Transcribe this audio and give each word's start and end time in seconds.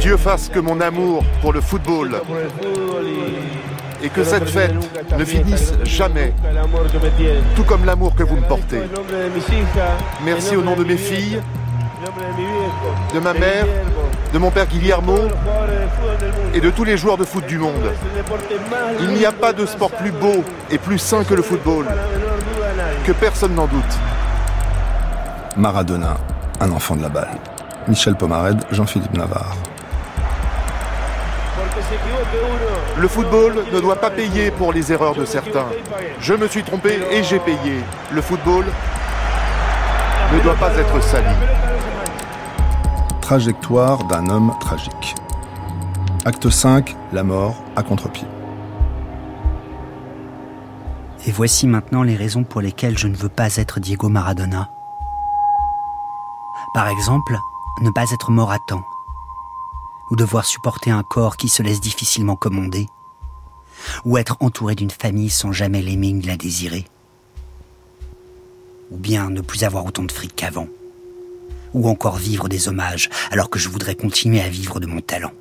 Dieu 0.00 0.16
fasse 0.16 0.48
que 0.48 0.58
mon 0.58 0.80
amour 0.80 1.24
pour 1.40 1.52
le 1.52 1.60
football 1.60 2.20
et 4.02 4.08
que 4.08 4.24
cette 4.24 4.48
fête 4.48 4.74
ne 5.16 5.24
finisse 5.24 5.74
jamais, 5.84 6.32
tout 7.54 7.64
comme 7.64 7.84
l'amour 7.84 8.14
que 8.14 8.22
vous 8.22 8.36
me 8.36 8.42
portez. 8.42 8.80
Merci 10.24 10.56
au 10.56 10.62
nom 10.62 10.74
de 10.74 10.84
mes 10.84 10.96
filles, 10.96 11.40
de 13.14 13.20
ma 13.20 13.34
mère, 13.34 13.66
de 14.32 14.38
mon 14.38 14.50
père 14.50 14.66
Guillermo 14.66 15.18
et 16.54 16.60
de 16.60 16.70
tous 16.70 16.84
les 16.84 16.96
joueurs 16.96 17.18
de 17.18 17.24
foot 17.24 17.46
du 17.46 17.58
monde. 17.58 17.92
Il 19.00 19.08
n'y 19.10 19.26
a 19.26 19.32
pas 19.32 19.52
de 19.52 19.66
sport 19.66 19.90
plus 19.90 20.12
beau 20.12 20.44
et 20.70 20.78
plus 20.78 20.98
sain 20.98 21.24
que 21.24 21.34
le 21.34 21.42
football, 21.42 21.86
que 23.04 23.12
personne 23.12 23.54
n'en 23.54 23.66
doute. 23.66 23.98
Maradona, 25.56 26.16
un 26.60 26.70
enfant 26.70 26.96
de 26.96 27.02
la 27.02 27.08
balle. 27.08 27.28
Michel 27.90 28.14
Pomared, 28.14 28.64
Jean-Philippe 28.70 29.14
Navarre. 29.14 29.56
Le 32.96 33.08
football 33.08 33.64
ne 33.72 33.80
doit 33.80 34.00
pas 34.00 34.10
payer 34.10 34.52
pour 34.52 34.72
les 34.72 34.92
erreurs 34.92 35.16
de 35.16 35.24
certains. 35.24 35.66
Je 36.20 36.34
me 36.34 36.46
suis 36.46 36.62
trompé 36.62 37.00
et 37.10 37.24
j'ai 37.24 37.40
payé. 37.40 37.80
Le 38.12 38.22
football 38.22 38.64
ne 40.32 40.40
doit 40.40 40.54
pas 40.54 40.72
être 40.76 41.02
sali. 41.02 41.34
Trajectoire 43.20 44.04
d'un 44.04 44.28
homme 44.28 44.54
tragique. 44.60 45.16
Acte 46.24 46.48
5, 46.48 46.96
la 47.12 47.24
mort 47.24 47.56
à 47.74 47.82
contre-pied. 47.82 48.28
Et 51.26 51.32
voici 51.32 51.66
maintenant 51.66 52.04
les 52.04 52.14
raisons 52.14 52.44
pour 52.44 52.60
lesquelles 52.60 52.96
je 52.96 53.08
ne 53.08 53.16
veux 53.16 53.28
pas 53.28 53.56
être 53.56 53.80
Diego 53.80 54.08
Maradona. 54.08 54.68
Par 56.72 56.86
exemple, 56.88 57.36
ne 57.80 57.90
pas 57.90 58.10
être 58.10 58.30
mort 58.30 58.52
à 58.52 58.58
temps, 58.58 58.84
ou 60.10 60.16
devoir 60.16 60.44
supporter 60.44 60.90
un 60.90 61.02
corps 61.02 61.36
qui 61.36 61.48
se 61.48 61.62
laisse 61.62 61.80
difficilement 61.80 62.36
commander, 62.36 62.88
ou 64.04 64.18
être 64.18 64.36
entouré 64.40 64.74
d'une 64.74 64.90
famille 64.90 65.30
sans 65.30 65.52
jamais 65.52 65.82
l'aimer 65.82 66.12
ni 66.12 66.22
la 66.22 66.36
désirer, 66.36 66.86
ou 68.90 68.96
bien 68.96 69.30
ne 69.30 69.40
plus 69.40 69.64
avoir 69.64 69.86
autant 69.86 70.02
de 70.02 70.12
fric 70.12 70.34
qu'avant, 70.36 70.68
ou 71.72 71.88
encore 71.88 72.16
vivre 72.16 72.48
des 72.48 72.68
hommages 72.68 73.08
alors 73.30 73.48
que 73.48 73.58
je 73.58 73.68
voudrais 73.68 73.94
continuer 73.94 74.40
à 74.40 74.48
vivre 74.48 74.80
de 74.80 74.86
mon 74.86 75.00
talent. 75.00 75.32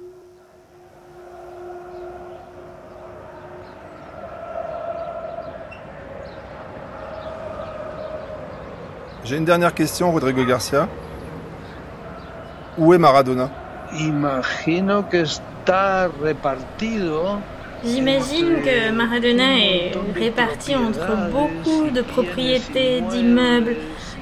J'ai 9.25 9.37
une 9.37 9.45
dernière 9.45 9.75
question, 9.75 10.11
Rodrigo 10.11 10.43
Garcia. 10.43 10.89
Où 12.79 12.93
est 12.93 12.97
Maradona? 12.97 13.49
Imagino 13.99 15.03
que 15.03 15.17
está 15.17 16.07
repartido. 16.07 17.39
J'imagine 17.83 18.61
que 18.61 18.91
Maradona 18.91 19.57
est 19.57 19.91
réparti 20.15 20.75
entre 20.75 21.29
beaucoup 21.29 21.89
de 21.89 22.01
propriétés, 22.01 23.01
d'immeubles, 23.09 23.75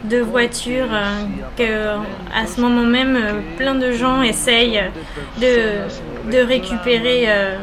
de 0.04 0.20
voitures, 0.22 0.92
euh, 0.92 1.24
que 1.56 1.98
à 2.34 2.48
ce 2.48 2.60
moment 2.60 2.86
même, 2.86 3.16
euh, 3.16 3.42
plein 3.58 3.76
de 3.76 3.92
gens 3.92 4.22
essayent 4.24 4.84
de, 5.40 6.32
de 6.32 6.38
récupérer 6.40 7.26
euh, 7.28 7.58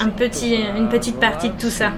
un 0.00 0.08
petit, 0.08 0.58
une 0.76 0.88
petite 0.88 1.20
partie 1.20 1.50
de 1.50 1.58
tout 1.58 1.70
ça. 1.70 1.92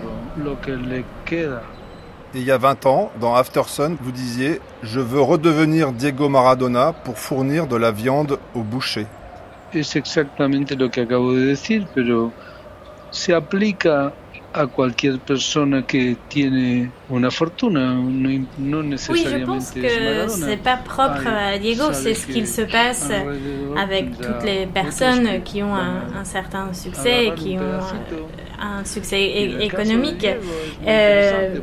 Et 2.35 2.41
il 2.41 2.45
y 2.45 2.51
a 2.51 2.59
20 2.59 2.85
ans, 2.85 3.11
dans 3.21 3.35
Aftersun, 3.35 3.97
vous 4.03 4.13
disiez 4.13 4.61
Je 4.83 5.01
veux 5.01 5.23
redevenir 5.23 5.93
Diego 5.93 6.29
Maradona 6.29 6.93
pour 6.93 7.19
fournir 7.19 7.67
de 7.67 7.77
la 7.77 7.91
viande 7.91 8.39
au 8.55 8.63
boucher. 8.63 9.07
Es 9.73 9.97
exactamente 9.97 10.77
lo 10.77 10.91
que 10.91 11.01
acabo 11.01 11.35
de 11.35 11.47
decir, 11.47 11.87
pero 11.95 12.33
se 13.11 13.35
aplica 13.35 14.13
a 14.59 14.67
cualquier 14.67 15.19
persona 15.21 15.87
que 15.87 16.17
tiene 16.29 16.91
una 17.09 17.31
fortuna, 17.31 17.95
no, 17.95 18.81
Oui, 19.11 19.25
je 19.31 19.45
pense 19.45 19.71
que 19.71 20.29
c'est 20.29 20.63
pas 20.63 20.77
propre 20.77 21.27
à 21.29 21.59
Diego, 21.59 21.93
c'est 21.93 22.15
ce 22.15 22.27
qu'il 22.27 22.47
se 22.47 22.63
passe 22.63 23.11
avec 23.77 24.17
toutes 24.21 24.45
les 24.45 24.67
personnes 24.67 25.43
qui 25.45 25.63
ont 25.63 25.75
un, 25.75 26.03
un 26.21 26.25
certain 26.25 26.73
succès 26.73 27.27
et 27.27 27.35
qui 27.35 27.57
ont 27.57 27.81
un 28.61 28.85
succès 28.85 29.23
économique. 29.61 30.27
Euh, 30.87 31.55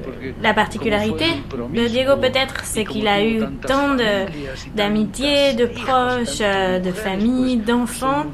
la 0.42 0.54
particularité 0.54 1.26
de 1.74 1.88
Diego 1.88 2.16
peut-être, 2.16 2.64
c'est 2.64 2.86
qu'il 2.86 3.08
a 3.08 3.24
eu 3.24 3.42
tant 3.68 3.96
d'amitié, 4.74 5.54
de 5.54 5.66
proches, 5.66 6.40
euh, 6.42 6.80
de 6.80 6.92
familles, 6.92 7.58
d'enfants, 7.58 8.26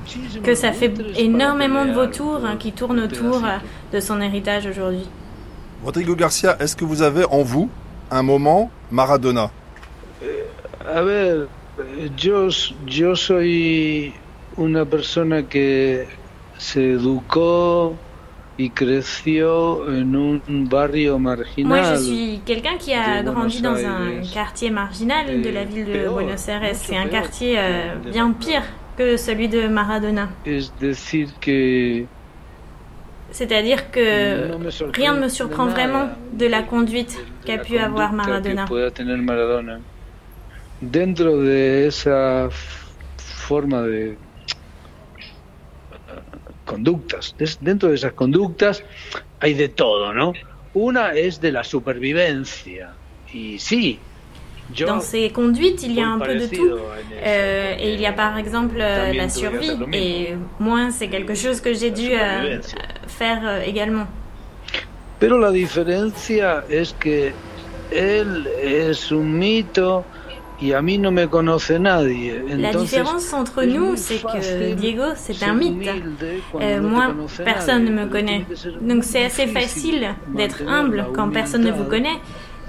que 0.43 0.53
ça 0.53 0.71
fait 0.71 0.93
énormément 1.17 1.85
de 1.85 1.91
vautours 1.91 2.41
hein, 2.45 2.55
qui 2.59 2.71
tournent 2.71 2.99
autour 2.99 3.41
de 3.91 3.99
son 3.99 4.21
héritage 4.21 4.67
aujourd'hui. 4.67 5.07
Rodrigo 5.83 6.15
Garcia, 6.15 6.57
est-ce 6.59 6.75
que 6.75 6.85
vous 6.85 7.01
avez 7.01 7.25
en 7.25 7.43
vous 7.43 7.69
un 8.09 8.23
moment 8.23 8.69
Maradona? 8.91 9.51
A 10.93 11.01
ver, 11.01 11.47
yo, 12.17 12.49
yo 12.87 13.15
soy 13.15 14.13
una 14.57 14.85
persona 14.85 15.43
que 15.43 16.07
se 16.57 16.93
educó 16.93 17.95
y 18.57 18.69
creció 18.69 19.87
en 19.87 20.15
un 20.15 20.69
barrio 20.69 21.17
marginal. 21.17 21.67
Moi, 21.67 21.95
je 21.95 22.01
suis 22.01 22.41
quelqu'un 22.45 22.77
qui 22.77 22.93
a 22.93 23.23
grandi 23.23 23.61
dans 23.61 23.75
un 23.75 24.21
quartier 24.33 24.69
marginal 24.69 25.41
de 25.41 25.49
la 25.49 25.63
ville 25.63 25.85
de 25.85 25.93
Peor, 25.93 26.13
Buenos 26.13 26.47
Aires. 26.47 26.61
C'est 26.73 26.97
un 26.97 27.07
quartier 27.07 27.55
euh, 27.57 27.95
bien 28.11 28.31
pire 28.33 28.63
que 28.97 29.17
celui 29.17 29.47
de 29.47 29.67
Maradona. 29.67 30.29
Es 30.45 30.71
decir, 30.79 31.29
que 31.39 32.05
C'est-à-dire 33.31 33.91
que 33.91 34.51
rien 34.93 35.13
ne 35.13 35.21
me 35.21 35.29
surprend 35.29 35.67
vraiment 35.67 36.09
de 36.33 36.45
la 36.47 36.63
conduite 36.63 37.17
qu'a 37.45 37.57
pu 37.59 37.77
avoir 37.77 38.13
Maradona. 38.13 38.65
Dentro 40.81 41.41
de 41.43 41.87
esa 41.87 42.49
forma 43.17 43.83
de 43.83 44.17
conductas, 46.65 47.35
des- 47.37 47.57
dentro 47.61 47.89
de 47.89 47.95
esas 47.95 48.13
conductas 48.13 48.83
hay 49.39 49.53
de 49.53 49.69
todo, 49.69 50.13
¿no? 50.13 50.33
Una 50.73 51.13
es 51.13 51.39
de 51.39 51.51
la 51.51 51.63
supervivencia. 51.63 52.93
Y 53.33 53.59
sí, 53.59 53.99
Dans 54.79 55.01
ces 55.01 55.31
conduites, 55.31 55.83
il 55.83 55.93
y 55.93 55.99
a 56.01 56.07
un 56.07 56.19
peu 56.19 56.33
de 56.33 56.47
tout. 56.47 56.69
Euh, 57.23 57.75
et 57.77 57.93
il 57.93 57.99
y 57.99 58.05
a 58.05 58.13
par 58.13 58.37
exemple 58.37 58.77
euh, 58.79 59.11
la 59.13 59.27
survie. 59.27 59.71
Et 59.93 60.35
moi, 60.59 60.91
c'est 60.91 61.09
quelque 61.09 61.35
chose 61.35 61.59
que 61.59 61.73
j'ai 61.73 61.91
dû 61.91 62.09
euh. 62.13 62.59
Faire 63.21 63.41
euh, 63.43 63.71
également. 63.71 64.07
Pero 65.19 65.37
la 65.37 65.51
diferencia 65.51 66.63
es 66.69 66.93
que 66.93 67.31
él 67.91 68.47
es 68.63 69.11
un 69.11 69.37
mito 69.37 70.03
y 70.59 70.73
a 70.73 70.81
mí 70.81 70.97
no 70.97 71.11
me 71.11 71.27
conoce 71.27 71.79
nadie. 71.79 72.41
La 72.47 72.69
Entonces, 72.69 72.89
différence 72.89 73.33
entre 73.33 73.63
nous, 73.63 73.95
c'est 73.95 74.21
que 74.21 74.73
Diego, 74.73 75.03
c'est 75.15 75.43
un 75.43 75.53
mythe. 75.53 75.89
Euh, 76.59 76.81
moi, 76.81 77.13
personne 77.43 77.85
ne 77.85 77.91
me 77.91 78.05
connaît. 78.07 78.45
Donc 78.81 79.03
c'est 79.03 79.25
assez 79.25 79.47
facile 79.47 80.15
d'être 80.35 80.61
humble 80.67 81.05
quand 81.13 81.29
personne 81.29 81.63
ne 81.63 81.71
vous 81.71 81.85
connaît. 81.85 82.19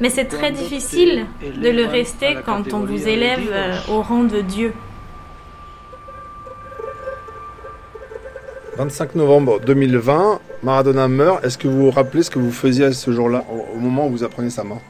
Mais 0.00 0.10
c'est 0.10 0.24
très 0.24 0.50
difficile 0.50 1.26
de 1.64 1.70
le 1.70 1.86
rester 1.86 2.36
quand 2.44 2.72
on 2.72 2.80
vous 2.80 3.08
élève 3.08 3.48
euh, 3.50 3.76
au 3.88 4.02
rang 4.02 4.24
de 4.24 4.40
Dieu. 4.40 4.72
25 8.76 9.14
novembre 9.16 9.60
2020, 9.60 10.40
Maradona 10.62 11.06
meurt. 11.08 11.44
Est-ce 11.44 11.58
que 11.58 11.68
vous 11.68 11.84
vous 11.84 11.90
rappelez 11.90 12.22
ce 12.22 12.30
que 12.30 12.38
vous 12.38 12.52
faisiez 12.52 12.86
à 12.86 12.92
ce 12.92 13.12
jour-là, 13.12 13.44
au 13.74 13.78
moment 13.78 14.06
où 14.06 14.10
vous 14.10 14.24
apprenez 14.24 14.50
sa 14.50 14.64
mort? 14.64 14.80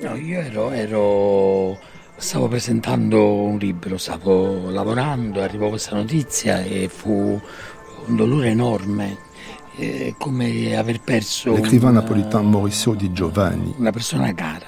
No, 0.00 0.14
io 0.16 0.40
ero, 0.40 0.70
ero- 0.72 1.78
stavo 2.16 2.48
presentando 2.48 3.42
un 3.44 3.58
libro, 3.58 3.96
stavo 3.98 4.70
lavorando, 4.70 5.40
arrivò 5.40 5.68
questa 5.70 5.96
notizia 5.96 6.62
e 6.62 6.88
fu 6.88 7.40
un 8.06 8.16
dolore 8.16 8.48
enorme, 8.50 9.16
eh, 9.78 10.14
come 10.18 10.76
aver 10.76 11.00
perso 11.00 11.54
L'écrivain 11.54 11.90
un- 11.90 11.94
napolitain 12.02 12.44
Mauricio 12.48 12.94
Di 12.94 13.12
Giovanni. 13.12 13.74
una 13.78 13.90
persona 13.92 14.32
cara. 14.34 14.66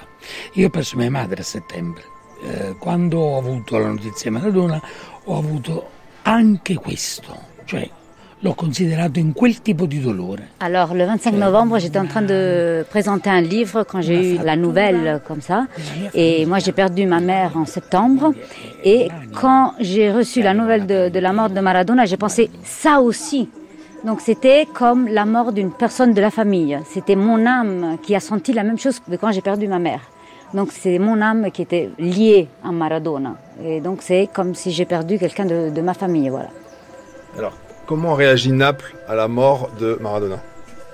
Io 0.55 0.67
ho 0.69 0.71
perso 0.71 0.97
mia 0.97 1.11
madre 1.11 1.41
a 1.43 1.45
settembre. 1.45 2.03
Eh, 2.47 2.77
quando 2.79 3.19
ho 3.19 3.39
avuto 3.39 3.77
la 3.79 3.89
notizia 3.89 4.31
di 4.31 4.37
Maradona 4.37 4.81
ho 5.25 5.37
avuto 5.39 5.89
anche 6.23 6.75
questo, 6.75 7.37
cioè 7.65 7.89
l'ho 8.45 8.55
considerato 8.55 9.19
in 9.19 9.33
quel 9.33 9.63
tipo 9.63 9.87
di 9.87 10.01
dolore. 10.01 10.49
Alors, 10.59 10.93
le 10.95 11.07
25 11.07 11.35
novembre, 11.35 11.79
j'étais 11.79 11.99
en 11.99 12.07
train 12.07 12.21
de 12.21 12.85
présenter 12.91 13.31
un 13.31 13.41
livre 13.41 13.85
quand 13.85 14.03
j'ai 14.03 14.35
eu 14.35 14.39
la 14.45 14.55
nouvelle 14.55 15.23
comme 15.27 15.41
ça. 15.41 15.67
Et 16.13 16.45
moi, 16.45 16.59
j'ai 16.59 16.73
perdu 16.73 17.07
ma 17.07 17.21
mère 17.21 17.57
en 17.57 17.65
septembre. 17.65 18.35
Et 18.85 19.09
quand 19.41 19.73
j'ai 19.81 20.13
reçu 20.13 20.43
la 20.43 20.53
nouvelle 20.53 20.87
de, 20.87 21.09
de 21.09 21.19
la 21.21 21.33
mort 21.33 21.49
de 21.49 21.59
Maradona, 21.59 22.05
j'ai 22.05 22.19
pensé 22.19 22.51
ça 22.63 23.01
aussi. 23.01 23.49
Donc, 24.05 24.21
c'était 24.21 24.67
comme 24.75 25.09
la 25.09 25.25
mort 25.25 25.53
d'une 25.53 25.73
personne 25.73 26.13
de 26.13 26.21
la 26.21 26.31
famille. 26.31 26.79
C'était 26.85 27.17
mon 27.17 27.47
âme 27.47 27.97
qui 28.03 28.15
a 28.15 28.21
senti 28.21 28.53
la 28.53 28.63
même 28.63 28.79
chose 28.79 29.01
que 29.01 29.17
quand 29.17 29.33
j'ai 29.33 29.41
perdu 29.41 29.67
ma 29.69 29.79
mère. 29.79 30.01
Donc 30.53 30.71
c'est 30.71 31.01
mon 31.01 31.21
âme 31.21 31.51
qui 31.51 31.63
était 31.63 31.91
liée 31.99 32.47
à 32.63 32.71
Maradona. 32.71 33.35
Et 33.65 33.81
donc 33.81 34.03
c'est 34.03 34.29
comme 34.33 34.55
si 34.55 34.71
j'ai 34.71 34.85
perdu 34.85 35.19
quelqu'un 35.19 35.47
de, 35.47 35.71
de, 35.71 35.81
ma 35.81 35.95
famille, 35.95 36.29
voilà. 36.29 36.51
Alors, 37.37 37.55
comment 37.87 38.15
réagit 38.15 38.53
Naples 38.53 38.95
à 39.09 39.15
la 39.15 39.29
mort 39.29 39.71
de 39.79 39.99
Maradona? 40.01 40.43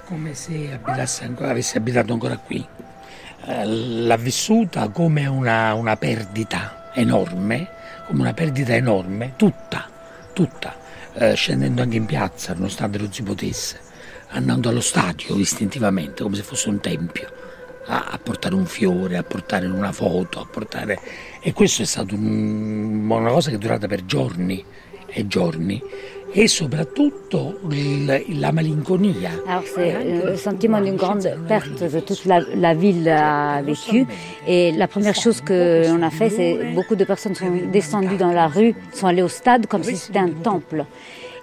Come 0.07 0.35
se 0.35 0.79
avesse 0.83 1.79
abitato 1.79 2.13
ancora 2.13 2.37
qui. 2.37 2.67
Eh, 3.47 3.65
l'ha 3.65 4.17
vissuta 4.17 4.89
come 4.89 5.27
una, 5.27 5.73
una 5.75 5.97
perdita 5.97 6.91
enorme, 6.95 7.69
come 8.07 8.21
una 8.21 8.35
perdita 8.35 8.75
enorme, 8.75 9.35
tutta, 9.37 9.89
tutta, 10.33 10.77
eh, 11.15 11.35
scendendo 11.35 11.83
anche 11.83 11.97
in 11.97 12.07
piazza 12.07 12.53
nonostante 12.55 12.99
non 12.99 13.13
si 13.13 13.23
potesse, 13.23 13.79
andando 14.31 14.69
allo 14.69 14.81
stadio 14.81 15.37
istintivamente 15.39 16.23
come 16.23 16.37
se 16.37 16.43
fosse 16.43 16.69
un 16.69 16.81
tempio 16.81 17.39
a, 17.87 18.09
a, 18.11 18.19
portare 18.19 18.55
un 18.55 18.67
fiore, 18.67 19.17
a 19.17 19.23
portare 19.23 19.67
una 19.67 19.93
foto, 19.93 20.41
a 20.41 20.47
portare... 20.47 20.99
E 21.41 21.53
questo 21.53 21.83
è 21.83 21.87
stato 21.87 22.15
un, 22.15 23.09
una 23.09 23.31
cosa 23.31 23.51
che 23.51 23.57
è 23.57 23.59
durata 23.59 23.87
per 23.87 24.05
giorni 24.05 24.65
e 25.07 25.27
giorni 25.27 25.83
et 26.35 26.47
surtout 26.47 27.13
la 27.33 28.53
malinconie. 28.53 29.17
Alors 29.49 29.63
c'est 29.75 29.95
le 30.05 30.37
sentiment 30.37 30.81
d'une 30.81 30.97
grande 30.97 31.29
perte 31.49 31.79
que 31.79 32.01
toute 32.01 32.25
la, 32.25 32.75
ville 32.75 33.09
a 33.09 33.63
vécu. 33.63 34.07
Et 34.47 34.73
la 34.73 34.89
première 34.89 35.15
chose 35.15 35.41
que 35.41 35.89
l'on 35.89 36.03
a 36.03 36.11
fait, 36.11 36.31
c'est 36.31 36.73
beaucoup 36.75 36.97
de 36.97 37.05
personnes 37.05 37.35
sont 37.35 37.51
descendues 37.73 38.17
dans 38.17 38.33
la 38.33 38.47
rue, 38.47 38.75
sont 38.93 39.07
allées 39.07 39.23
au 39.23 39.29
stade 39.29 39.67
comme 39.67 39.83
si 39.83 39.97
c'était 39.97 40.19
un 40.19 40.31
temple. 40.31 40.85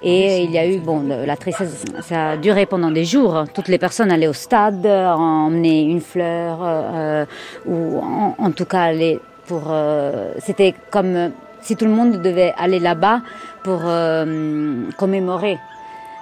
Et 0.04 0.44
il 0.44 0.52
y 0.52 0.60
a 0.60 0.68
eu, 0.68 0.78
bon, 0.78 1.04
la 1.08 1.36
tristesse, 1.36 1.84
ça 2.02 2.32
a 2.32 2.38
duré 2.38 2.68
pendant 2.68 2.92
des 2.92 3.04
jours. 3.04 3.46
Toutes 3.54 3.68
les 3.68 3.80
personnes 3.80 4.12
allaient 4.12 4.28
au 4.28 4.34
stade, 4.34 4.86
emmener 4.86 5.82
une 5.82 6.02
fleur, 6.02 6.60
euh, 6.62 7.26
ou 7.66 8.00
en, 8.38 8.52
tout 8.52 8.66
cas 8.66 8.82
aller 8.82 9.20
pour. 9.48 9.64
Euh, 9.70 10.34
C'était 10.38 10.76
comme 10.92 11.32
si 11.62 11.76
tout 11.76 11.86
le 11.86 11.92
monde 11.92 12.22
devait 12.22 12.54
aller 12.58 12.80
là-bas 12.80 13.22
pour 13.68 13.82
euh, 13.84 14.90
commémorer 14.96 15.60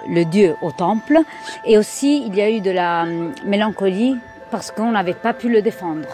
le 0.08 0.24
Dieu 0.24 0.56
au 0.62 0.72
temple. 0.72 1.20
Et 1.64 1.78
aussi, 1.78 2.24
il 2.26 2.34
y 2.34 2.40
a 2.40 2.50
eu 2.50 2.60
de 2.60 2.72
la 2.72 3.04
euh, 3.04 3.28
mélancolie 3.44 4.16
parce 4.50 4.72
qu'on 4.72 4.90
n'avait 4.90 5.14
pas 5.14 5.32
pu 5.32 5.48
le 5.48 5.62
défendre. 5.62 6.08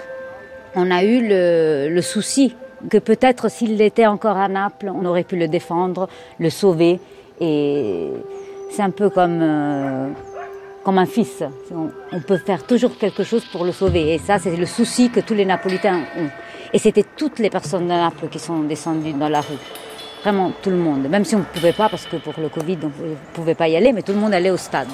On 0.75 0.91
a 0.91 1.03
eu 1.05 1.27
le, 1.27 2.01
souci 2.03 2.55
que 2.91 2.99
peut-être 2.99 3.51
s'il 3.51 3.81
était 3.81 4.05
encore 4.05 4.37
à 4.37 4.49
Naples, 4.49 4.93
on 4.95 5.07
aurait 5.07 5.25
pu 5.25 5.37
le 5.37 5.49
défendre, 5.49 6.07
le 6.39 6.51
sauver. 6.51 7.01
Et 7.41 8.11
c'est 8.71 8.83
un 8.83 8.91
peu 8.91 9.09
comme, 9.09 9.41
euh, 9.41 10.09
comme 10.85 10.99
un 10.99 11.07
fils. 11.07 11.43
On, 11.75 11.89
on, 12.15 12.21
peut 12.21 12.37
faire 12.37 12.67
toujours 12.67 12.99
quelque 12.99 13.25
chose 13.25 13.47
pour 13.47 13.65
le 13.65 13.73
sauver. 13.73 14.13
Et 14.13 14.19
ça, 14.19 14.39
c'est 14.39 14.55
le 14.55 14.67
souci 14.67 15.09
que 15.09 15.21
tous 15.21 15.35
les 15.35 15.47
Napolitains 15.47 16.01
ont. 16.19 16.29
Et 16.75 16.79
c'était 16.79 17.07
toutes 17.17 17.39
les 17.39 17.49
personnes 17.49 17.85
de 17.85 17.89
Naples 18.05 18.29
qui 18.31 18.39
sont 18.39 18.61
descendues 18.61 19.15
dans 19.15 19.31
la 19.31 19.41
rue. 19.41 19.57
Vraiment 20.23 20.53
tout 20.63 20.71
le 20.71 20.77
monde. 20.77 21.09
Même 21.09 21.25
si 21.25 21.35
on 21.35 21.41
ne 21.41 21.45
pouvait 21.45 21.73
pas, 21.73 21.89
parce 21.89 22.07
que 22.07 22.17
pour 22.17 22.35
le 22.39 22.49
Covid, 22.49 22.79
on 22.83 22.87
ne 22.87 23.15
pouvait 23.33 23.57
pas 23.57 23.69
y 23.69 23.77
aller, 23.77 23.93
mais 23.93 24.03
tout 24.03 24.13
le 24.13 24.19
monde 24.19 24.33
allait 24.33 24.51
au 24.51 24.57
stade. 24.57 24.89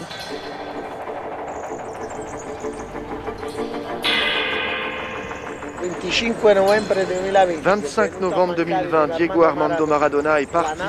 25 7.63 8.21
novembre 8.21 8.55
2020, 8.55 9.17
Diego 9.17 9.43
Armando 9.43 9.87
Maradona 9.87 10.41
est 10.41 10.47
parti. 10.47 10.81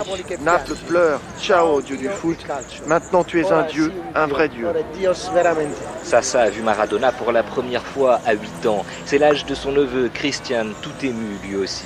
Naples 0.41 0.75
pleure. 0.87 1.19
Ciao, 1.39 1.81
Dieu 1.81 1.97
du 1.97 2.07
foot. 2.07 2.37
Maintenant 2.87 3.23
tu 3.23 3.41
es 3.41 3.51
un 3.51 3.63
Dieu, 3.63 3.91
un 4.15 4.27
vrai 4.27 4.47
Dieu. 4.47 4.67
Sassa 6.03 6.41
a 6.43 6.49
vu 6.49 6.61
Maradona 6.61 7.11
pour 7.11 7.31
la 7.31 7.43
première 7.43 7.83
fois 7.83 8.21
à 8.25 8.33
8 8.33 8.65
ans. 8.67 8.85
C'est 9.05 9.17
l'âge 9.17 9.45
de 9.45 9.55
son 9.55 9.71
neveu, 9.73 10.09
Christian, 10.13 10.67
tout 10.81 11.05
ému 11.05 11.37
lui 11.43 11.57
aussi. 11.57 11.85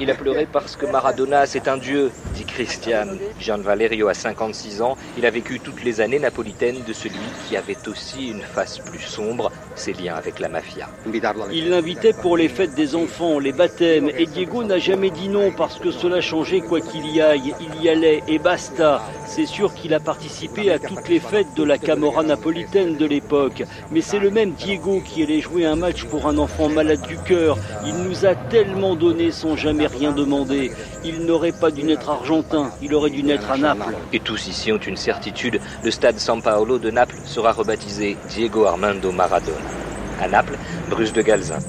Il 0.00 0.10
a 0.10 0.14
pleuré 0.14 0.46
parce 0.50 0.76
que 0.76 0.86
Maradona, 0.86 1.46
c'est 1.46 1.68
un 1.68 1.76
dieu, 1.76 2.10
dit 2.34 2.44
Christian. 2.44 3.06
Gian 3.38 3.58
Valerio 3.58 4.08
a 4.08 4.14
56 4.14 4.82
ans. 4.82 4.96
Il 5.18 5.26
a 5.26 5.30
vécu 5.30 5.60
toutes 5.60 5.84
les 5.84 6.00
années 6.00 6.18
napolitaines 6.18 6.82
de 6.86 6.92
celui 6.92 7.18
qui 7.46 7.56
avait 7.56 7.76
aussi 7.86 8.28
une 8.28 8.42
face 8.42 8.78
plus 8.78 9.00
sombre, 9.00 9.50
ses 9.74 9.92
liens 9.92 10.14
avec 10.14 10.38
la 10.40 10.48
mafia. 10.48 10.88
Il 11.52 11.70
l'invitait 11.70 12.12
pour 12.12 12.36
les 12.36 12.48
fêtes 12.48 12.74
des 12.74 12.94
enfants, 12.94 13.38
les 13.38 13.52
baptêmes, 13.52 14.10
et 14.16 14.26
Diego 14.26 14.64
n'a 14.64 14.78
jamais 14.78 15.10
dit 15.10 15.28
non 15.28 15.52
parce 15.52 15.78
que 15.78 15.90
cela 15.90 16.20
changeait 16.20 16.60
quoi 16.60 16.80
qu'il 16.80 17.06
y 17.10 17.20
aille. 17.20 17.54
Il 17.60 17.82
y 17.82 17.88
allait 17.88 18.22
et 18.28 18.38
basta. 18.38 19.02
C'est 19.26 19.46
sûr 19.46 19.74
qu'il 19.74 19.94
a 19.94 20.00
participé 20.00 20.70
à 20.70 20.78
toutes 20.78 21.08
les 21.08 21.20
fêtes 21.20 21.54
de 21.56 21.64
la 21.64 21.78
Camorra 21.78 22.22
napolitaine 22.22 22.96
de 22.96 23.06
l'époque. 23.06 23.64
Mais 23.90 24.00
c'est 24.00 24.18
le 24.18 24.30
même 24.30 24.52
Diego 24.52 25.00
qui 25.04 25.22
allait 25.22 25.40
jouer 25.40 25.64
un 25.64 25.76
match 25.76 26.04
pour 26.04 26.26
un 26.26 26.38
enfant 26.38 26.68
malade 26.68 27.02
du 27.06 27.18
cœur. 27.18 27.58
Il 27.86 27.94
nous 27.94 28.26
a 28.26 28.34
tellement 28.52 28.94
donné 28.96 29.30
sans 29.30 29.56
jamais 29.56 29.86
rien 29.86 30.12
demander. 30.12 30.72
Il 31.06 31.24
n'aurait 31.24 31.52
pas 31.52 31.70
dû 31.70 31.84
naître 31.84 32.10
argentin, 32.10 32.70
il 32.82 32.94
aurait 32.94 33.08
dû 33.08 33.22
naître 33.22 33.50
à 33.50 33.56
Naples. 33.56 33.94
Et 34.12 34.20
tous 34.20 34.46
ici 34.46 34.70
ont 34.70 34.76
une 34.76 34.98
certitude, 34.98 35.58
le 35.82 35.90
stade 35.90 36.18
San 36.18 36.42
Paolo 36.42 36.78
de 36.78 36.90
Naples 36.90 37.16
sera 37.24 37.52
rebaptisé 37.52 38.18
Diego 38.28 38.66
Armando 38.66 39.10
Maradona. 39.10 39.56
À 40.20 40.28
Naples, 40.28 40.58
Bruce 40.90 41.14
de 41.14 41.22
Galzin. 41.22 41.60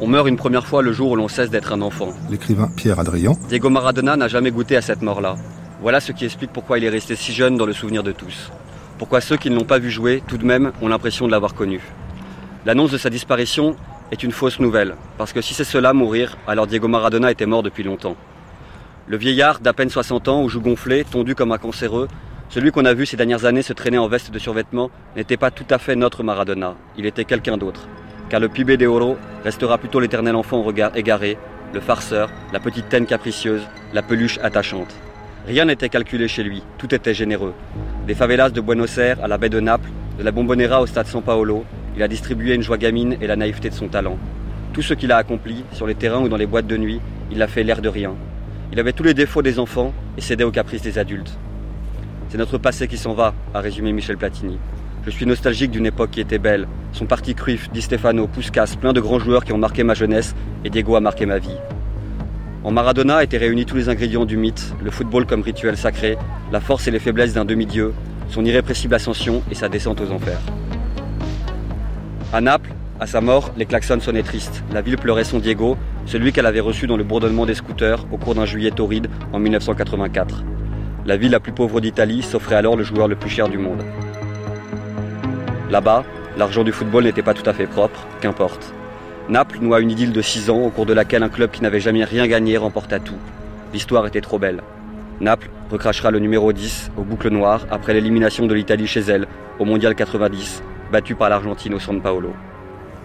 On 0.00 0.06
meurt 0.06 0.28
une 0.28 0.36
première 0.36 0.68
fois 0.68 0.80
le 0.80 0.92
jour 0.92 1.10
où 1.10 1.16
l'on 1.16 1.26
cesse 1.26 1.50
d'être 1.50 1.72
un 1.72 1.82
enfant. 1.82 2.10
L'écrivain 2.30 2.70
Pierre 2.76 3.00
Adrian. 3.00 3.36
Diego 3.48 3.68
Maradona 3.68 4.16
n'a 4.16 4.28
jamais 4.28 4.52
goûté 4.52 4.76
à 4.76 4.80
cette 4.80 5.02
mort-là. 5.02 5.34
Voilà 5.82 5.98
ce 5.98 6.12
qui 6.12 6.24
explique 6.24 6.52
pourquoi 6.52 6.78
il 6.78 6.84
est 6.84 6.88
resté 6.88 7.16
si 7.16 7.32
jeune 7.32 7.56
dans 7.56 7.66
le 7.66 7.72
souvenir 7.72 8.04
de 8.04 8.12
tous. 8.12 8.52
Pourquoi 8.98 9.20
ceux 9.20 9.36
qui 9.36 9.50
ne 9.50 9.56
l'ont 9.56 9.64
pas 9.64 9.78
vu 9.78 9.90
jouer, 9.90 10.22
tout 10.26 10.38
de 10.38 10.46
même, 10.46 10.72
ont 10.80 10.88
l'impression 10.88 11.26
de 11.26 11.30
l'avoir 11.30 11.54
connu. 11.54 11.80
L'annonce 12.64 12.90
de 12.90 12.98
sa 12.98 13.10
disparition 13.10 13.76
est 14.10 14.22
une 14.22 14.32
fausse 14.32 14.58
nouvelle, 14.58 14.94
parce 15.18 15.34
que 15.34 15.42
si 15.42 15.52
c'est 15.52 15.64
cela 15.64 15.92
mourir, 15.92 16.38
alors 16.46 16.66
Diego 16.66 16.88
Maradona 16.88 17.30
était 17.30 17.44
mort 17.44 17.62
depuis 17.62 17.82
longtemps. 17.82 18.16
Le 19.06 19.18
vieillard 19.18 19.60
d'à 19.60 19.74
peine 19.74 19.90
60 19.90 20.28
ans, 20.28 20.40
aux 20.40 20.48
joues 20.48 20.62
gonflées, 20.62 21.04
tondu 21.04 21.34
comme 21.34 21.52
un 21.52 21.58
cancéreux, 21.58 22.08
celui 22.48 22.70
qu'on 22.70 22.86
a 22.86 22.94
vu 22.94 23.04
ces 23.04 23.18
dernières 23.18 23.44
années 23.44 23.62
se 23.62 23.74
traîner 23.74 23.98
en 23.98 24.08
veste 24.08 24.30
de 24.30 24.38
survêtement, 24.38 24.90
n'était 25.14 25.36
pas 25.36 25.50
tout 25.50 25.66
à 25.68 25.78
fait 25.78 25.94
notre 25.94 26.22
Maradona, 26.22 26.74
il 26.96 27.04
était 27.04 27.24
quelqu'un 27.24 27.58
d'autre. 27.58 27.86
Car 28.30 28.40
le 28.40 28.48
pibe 28.48 28.72
de 28.72 28.86
oro 28.86 29.18
restera 29.44 29.76
plutôt 29.76 30.00
l'éternel 30.00 30.36
enfant 30.36 30.58
au 30.58 30.62
regard 30.62 30.96
égaré, 30.96 31.36
le 31.74 31.80
farceur, 31.80 32.30
la 32.52 32.60
petite 32.60 32.88
taine 32.88 33.06
capricieuse, 33.06 33.62
la 33.92 34.02
peluche 34.02 34.38
attachante. 34.42 34.94
Rien 35.46 35.66
n'était 35.66 35.88
calculé 35.88 36.26
chez 36.26 36.42
lui, 36.42 36.64
tout 36.76 36.92
était 36.92 37.14
généreux. 37.14 37.54
Des 38.08 38.16
favelas 38.16 38.50
de 38.50 38.60
Buenos 38.60 38.98
Aires 38.98 39.22
à 39.22 39.28
la 39.28 39.38
baie 39.38 39.48
de 39.48 39.60
Naples, 39.60 39.90
de 40.18 40.24
la 40.24 40.32
Bombonera 40.32 40.82
au 40.82 40.86
stade 40.86 41.06
San 41.06 41.22
Paolo, 41.22 41.64
il 41.96 42.02
a 42.02 42.08
distribué 42.08 42.54
une 42.54 42.62
joie 42.62 42.78
gamine 42.78 43.16
et 43.20 43.28
la 43.28 43.36
naïveté 43.36 43.70
de 43.70 43.74
son 43.74 43.86
talent. 43.86 44.18
Tout 44.72 44.82
ce 44.82 44.92
qu'il 44.94 45.12
a 45.12 45.18
accompli, 45.18 45.62
sur 45.70 45.86
les 45.86 45.94
terrains 45.94 46.20
ou 46.20 46.28
dans 46.28 46.36
les 46.36 46.46
boîtes 46.46 46.66
de 46.66 46.76
nuit, 46.76 47.00
il 47.30 47.38
l'a 47.38 47.46
fait 47.46 47.62
l'air 47.62 47.80
de 47.80 47.88
rien. 47.88 48.14
Il 48.72 48.80
avait 48.80 48.92
tous 48.92 49.04
les 49.04 49.14
défauts 49.14 49.42
des 49.42 49.60
enfants 49.60 49.94
et 50.18 50.20
cédait 50.20 50.42
aux 50.42 50.50
caprices 50.50 50.82
des 50.82 50.98
adultes. 50.98 51.38
C'est 52.28 52.38
notre 52.38 52.58
passé 52.58 52.88
qui 52.88 52.96
s'en 52.96 53.14
va, 53.14 53.32
a 53.54 53.60
résumé 53.60 53.92
Michel 53.92 54.16
Platini. 54.16 54.58
Je 55.04 55.10
suis 55.10 55.26
nostalgique 55.26 55.70
d'une 55.70 55.86
époque 55.86 56.10
qui 56.10 56.20
était 56.20 56.38
belle. 56.38 56.66
Son 56.90 57.06
parti 57.06 57.36
Cruyff, 57.36 57.70
Di 57.70 57.82
Stefano, 57.82 58.26
Puskas, 58.26 58.74
plein 58.80 58.92
de 58.92 59.00
grands 59.00 59.20
joueurs 59.20 59.44
qui 59.44 59.52
ont 59.52 59.58
marqué 59.58 59.84
ma 59.84 59.94
jeunesse 59.94 60.34
et 60.64 60.70
Diego 60.70 60.96
a 60.96 61.00
marqué 61.00 61.24
ma 61.24 61.38
vie. 61.38 61.56
En 62.66 62.72
Maradona 62.72 63.22
étaient 63.22 63.38
réunis 63.38 63.64
tous 63.64 63.76
les 63.76 63.88
ingrédients 63.88 64.24
du 64.24 64.36
mythe, 64.36 64.74
le 64.82 64.90
football 64.90 65.24
comme 65.24 65.40
rituel 65.40 65.76
sacré, 65.76 66.18
la 66.50 66.58
force 66.58 66.88
et 66.88 66.90
les 66.90 66.98
faiblesses 66.98 67.32
d'un 67.32 67.44
demi-dieu, 67.44 67.94
son 68.28 68.44
irrépressible 68.44 68.92
ascension 68.96 69.44
et 69.52 69.54
sa 69.54 69.68
descente 69.68 70.00
aux 70.00 70.10
enfers. 70.10 70.40
À 72.32 72.40
Naples, 72.40 72.72
à 72.98 73.06
sa 73.06 73.20
mort, 73.20 73.52
les 73.56 73.66
klaxons 73.66 74.00
sonnaient 74.00 74.24
tristes. 74.24 74.64
La 74.72 74.80
ville 74.80 74.96
pleurait 74.96 75.22
son 75.22 75.38
Diego, 75.38 75.76
celui 76.06 76.32
qu'elle 76.32 76.44
avait 76.44 76.58
reçu 76.58 76.88
dans 76.88 76.96
le 76.96 77.04
bourdonnement 77.04 77.46
des 77.46 77.54
scooters 77.54 78.04
au 78.10 78.16
cours 78.16 78.34
d'un 78.34 78.46
juillet 78.46 78.72
torride 78.72 79.06
en 79.32 79.38
1984. 79.38 80.42
La 81.06 81.16
ville 81.16 81.30
la 81.30 81.38
plus 81.38 81.52
pauvre 81.52 81.80
d'Italie 81.80 82.24
s'offrait 82.24 82.56
alors 82.56 82.74
le 82.74 82.82
joueur 82.82 83.06
le 83.06 83.14
plus 83.14 83.30
cher 83.30 83.48
du 83.48 83.58
monde. 83.58 83.84
Là-bas, 85.70 86.04
l'argent 86.36 86.64
du 86.64 86.72
football 86.72 87.04
n'était 87.04 87.22
pas 87.22 87.34
tout 87.34 87.48
à 87.48 87.52
fait 87.52 87.68
propre, 87.68 88.08
qu'importe. 88.20 88.74
Naples 89.28 89.58
noua 89.60 89.80
une 89.80 89.90
idylle 89.90 90.12
de 90.12 90.22
6 90.22 90.50
ans 90.50 90.60
au 90.60 90.70
cours 90.70 90.86
de 90.86 90.92
laquelle 90.92 91.24
un 91.24 91.28
club 91.28 91.50
qui 91.50 91.60
n'avait 91.60 91.80
jamais 91.80 92.04
rien 92.04 92.28
gagné 92.28 92.56
remporta 92.56 93.00
tout. 93.00 93.18
L'histoire 93.72 94.06
était 94.06 94.20
trop 94.20 94.38
belle. 94.38 94.62
Naples 95.20 95.50
recrachera 95.68 96.12
le 96.12 96.20
numéro 96.20 96.52
10 96.52 96.92
aux 96.96 97.02
boucles 97.02 97.30
noires 97.30 97.66
après 97.72 97.92
l'élimination 97.92 98.46
de 98.46 98.54
l'Italie 98.54 98.86
chez 98.86 99.00
elle 99.00 99.26
au 99.58 99.64
Mondial 99.64 99.96
90, 99.96 100.62
battue 100.92 101.16
par 101.16 101.28
l'Argentine 101.28 101.74
au 101.74 101.80
San 101.80 102.00
Paolo. 102.00 102.34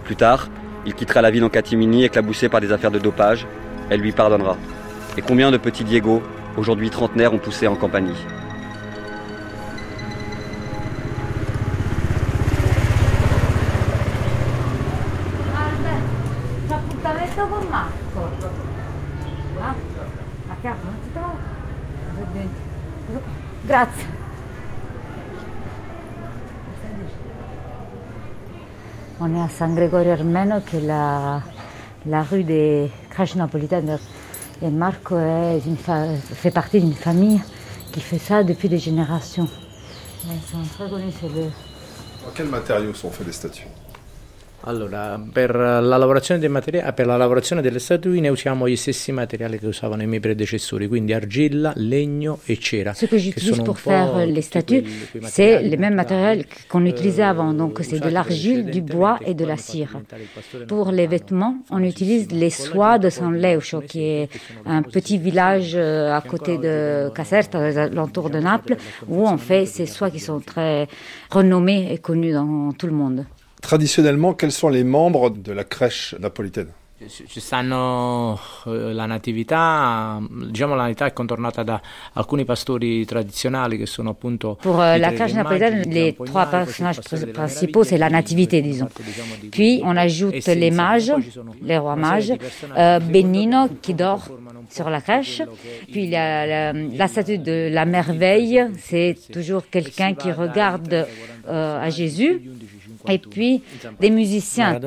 Plus 0.03 0.15
tard, 0.15 0.49
il 0.85 0.93
quittera 0.93 1.23
la 1.23 1.31
ville 1.31 1.43
en 1.43 1.49
catimini 1.49 2.03
éclaboussé 2.03 2.49
par 2.49 2.61
des 2.61 2.71
affaires 2.71 2.91
de 2.91 2.99
dopage. 2.99 3.47
Elle 3.89 4.01
lui 4.01 4.11
pardonnera. 4.11 4.57
Et 5.17 5.23
combien 5.23 5.49
de 5.49 5.57
petits 5.57 5.83
Diego, 5.83 6.21
aujourd'hui 6.55 6.91
trentenaires, 6.91 7.33
ont 7.33 7.39
poussé 7.39 7.65
en 7.65 7.75
compagnie 7.75 8.13
On 29.21 29.33
est 29.33 29.39
à 29.39 29.47
San 29.47 29.73
Gregorio 29.73 30.11
Armeno, 30.11 30.59
qui 30.59 30.75
est 30.75 30.81
la, 30.81 31.41
la 32.05 32.23
rue 32.23 32.43
des 32.43 32.91
crèches 33.09 33.35
napolitaines. 33.35 33.97
Et 34.61 34.69
Marco 34.69 35.17
est 35.17 35.61
une 35.65 35.77
fait 35.77 36.51
partie 36.51 36.81
d'une 36.81 36.93
famille 36.93 37.41
qui 37.93 38.01
fait 38.01 38.17
ça 38.17 38.43
depuis 38.43 38.67
des 38.67 38.77
générations. 38.77 39.47
Ils 40.25 40.41
sont 40.41 40.63
très 40.77 40.89
connus, 40.89 41.13
c'est 41.21 41.29
le... 41.29 41.45
En 42.27 42.31
quels 42.35 42.49
matériaux 42.49 42.93
sont 42.93 43.09
faits 43.09 43.25
les 43.25 43.31
statues? 43.31 43.67
Allora, 44.63 45.19
per 45.31 45.55
la 45.55 45.97
lavorazione 45.97 46.39
dei 46.39 46.49
materiali, 46.49 46.93
per 46.93 47.07
la 47.07 47.17
lavorazione 47.17 47.63
delle 47.63 47.79
statuine 47.79 48.29
usiamo 48.29 48.69
gli 48.69 48.75
stessi 48.75 49.11
materiali 49.11 49.57
che 49.57 49.65
usavano 49.65 50.03
i 50.03 50.07
miei 50.07 50.19
predecessori, 50.19 50.87
quindi 50.87 51.13
argilla, 51.13 51.73
legno 51.77 52.39
et 52.45 52.59
cera. 52.59 52.93
Ce 52.93 53.07
que 53.07 53.17
j'utilise 53.17 53.63
pour 53.63 53.79
faire 53.79 54.25
les 54.27 54.43
statues, 54.43 54.83
c'est 55.23 55.61
les 55.63 55.77
mêmes 55.77 55.95
matériels 55.95 56.45
qu'on 56.67 56.85
utilisait 56.85 57.23
avant, 57.23 57.53
donc 57.53 57.79
c'est 57.81 57.99
de 57.99 58.09
l'argile, 58.09 58.65
du 58.65 58.81
bois 58.81 59.17
et 59.25 59.33
de 59.33 59.45
la 59.45 59.57
cire. 59.57 59.99
Pour 60.67 60.91
les 60.91 61.07
vêtements, 61.07 61.57
on 61.71 61.81
utilise 61.81 62.31
les 62.31 62.51
soies 62.51 62.99
de 62.99 63.09
San 63.09 63.33
Leucio, 63.33 63.81
qui 63.81 64.03
est 64.03 64.29
un 64.65 64.83
petit 64.83 65.17
village 65.17 65.71
euh, 65.73 66.13
à 66.13 66.21
côté 66.21 66.59
de 66.59 67.09
Caserta, 67.15 67.57
aux 67.59 67.77
alentours 67.77 68.29
de 68.29 68.39
Naples, 68.39 68.75
où 69.07 69.27
on 69.27 69.37
fait 69.37 69.65
ces 69.65 69.87
soies 69.87 70.11
qui 70.11 70.19
sont 70.19 70.39
très 70.39 70.87
renommées 71.31 71.91
et 71.91 71.97
connues 71.97 72.33
dans 72.33 72.71
tout 72.73 72.85
le 72.85 72.93
monde. 72.93 73.25
Traditionnellement, 73.61 74.33
quels 74.33 74.51
sont 74.51 74.69
les 74.69 74.83
membres 74.83 75.29
de 75.29 75.51
la 75.53 75.63
crèche 75.63 76.15
napolitaine? 76.19 76.73
Ci 77.07 77.39
stanno 77.39 78.39
eh, 78.67 78.93
la 78.93 79.07
natività, 79.07 80.21
diciamo 80.29 80.75
la 80.75 80.81
natività 80.83 81.07
è 81.07 81.13
contornata 81.13 81.63
da 81.63 81.81
alcuni 82.13 82.45
pastori 82.45 83.05
tradizionali 83.05 83.79
che 83.79 83.87
sono 83.87 84.11
appunto 84.11 84.55
Pour 84.61 84.79
euh, 84.79 84.97
la 84.99 85.11
crèche 85.11 85.33
napolitaine, 85.33 85.81
les 85.89 86.13
trois 86.13 86.45
personnages 86.45 86.99
principaux 87.33 87.83
c'est 87.83 87.97
la 87.97 88.09
nativité 88.09 88.61
disons. 88.61 88.87
Puis 89.49 89.81
on 89.83 89.97
ajoute 89.97 90.45
les 90.45 90.69
mages, 90.69 91.11
les 91.63 91.79
rois 91.79 91.95
mages, 91.95 92.33
euh, 92.77 92.99
Benino 92.99 93.67
qui 93.81 93.95
dort 93.95 94.29
sur 94.69 94.91
la 94.91 95.01
crèche. 95.01 95.41
Puis 95.91 96.03
il 96.03 96.09
y 96.09 96.15
a 96.15 96.45
la, 96.45 96.73
la 96.73 97.07
statue 97.07 97.39
de 97.39 97.67
la 97.71 97.85
merveille, 97.85 98.67
c'est 98.77 99.17
toujours 99.33 99.63
quelqu'un 99.71 100.13
qui 100.13 100.31
regarde 100.31 101.07
euh, 101.47 101.81
à 101.81 101.89
Jésus. 101.89 102.41
Et 103.07 103.17
puis 103.19 103.63
des 103.99 104.09
musiciens. 104.09 104.79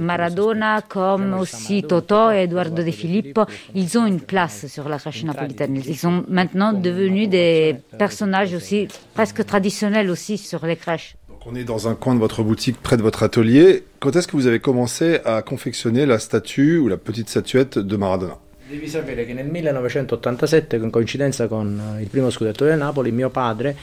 Maradona 0.00 0.82
comme 0.82 1.34
aussi 1.34 1.82
Toto 1.82 2.30
et 2.30 2.42
Eduardo 2.42 2.82
De 2.82 2.90
Filippo, 2.90 3.44
ils 3.74 3.98
ont 3.98 4.06
une 4.06 4.20
place 4.20 4.66
sur 4.66 4.88
la 4.88 4.98
crèche 4.98 5.24
napolitaine. 5.24 5.76
Ils 5.76 5.96
sont 5.96 6.24
maintenant 6.28 6.72
devenus 6.72 7.28
des 7.28 7.76
personnages 7.98 8.54
aussi 8.54 8.88
presque 9.14 9.44
traditionnels 9.44 10.10
aussi 10.10 10.38
sur 10.38 10.64
les 10.66 10.76
crèches. 10.76 11.16
Donc 11.28 11.40
on 11.46 11.54
est 11.54 11.64
dans 11.64 11.88
un 11.88 11.94
coin 11.94 12.14
de 12.14 12.20
votre 12.20 12.42
boutique 12.42 12.78
près 12.80 12.96
de 12.96 13.02
votre 13.02 13.22
atelier. 13.22 13.84
Quand 14.00 14.14
est-ce 14.16 14.26
que 14.28 14.36
vous 14.36 14.46
avez 14.46 14.60
commencé 14.60 15.20
à 15.24 15.42
confectionner 15.42 16.06
la 16.06 16.18
statue 16.18 16.78
ou 16.78 16.88
la 16.88 16.96
petite 16.96 17.28
statuette 17.28 17.78
de 17.78 17.96
Maradona? 17.96 18.38
Devi 18.68 18.86
sapere 18.86 19.24
che 19.24 19.32
nel 19.32 19.46
1987, 19.46 20.76
in 20.76 20.90
coincidenza 20.90 21.48
con 21.48 21.96
il 22.00 22.08
primo 22.08 22.28
scudetto 22.28 22.66
del 22.66 22.76
Napoli, 22.76 23.10
mio 23.10 23.30
padre 23.30 23.74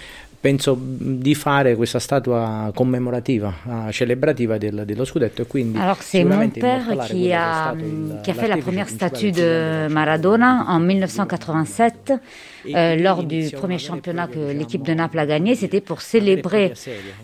penso 0.45 0.77
di 0.79 1.33
fare 1.33 1.75
questa 1.75 1.97
statua 1.97 2.71
commemorativa, 2.71 3.51
celebrativa 3.89 4.59
del, 4.59 4.83
dello 4.85 5.03
scudetto 5.03 5.41
e 5.41 5.47
quindi 5.47 5.79
Alors 5.79 6.03
c'est 6.03 6.23
mon 6.23 6.47
père 6.51 6.85
qui 7.09 7.33
a, 7.33 7.73
qui 8.21 8.29
a 8.29 8.33
fait 8.35 8.47
la 8.47 8.57
première 8.57 8.87
statue 8.87 9.31
de 9.31 9.87
Maradona 9.89 10.65
en 10.67 10.77
1987 10.77 12.19
euh, 12.73 12.95
lors 12.95 13.23
du 13.23 13.49
premier 13.51 13.77
championnat 13.77 14.27
que 14.27 14.51
l'équipe 14.51 14.83
de 14.83 14.93
Naples 14.93 15.19
a 15.19 15.25
gagné, 15.25 15.55
c'était 15.55 15.81
pour 15.81 16.01
célébrer 16.01 16.73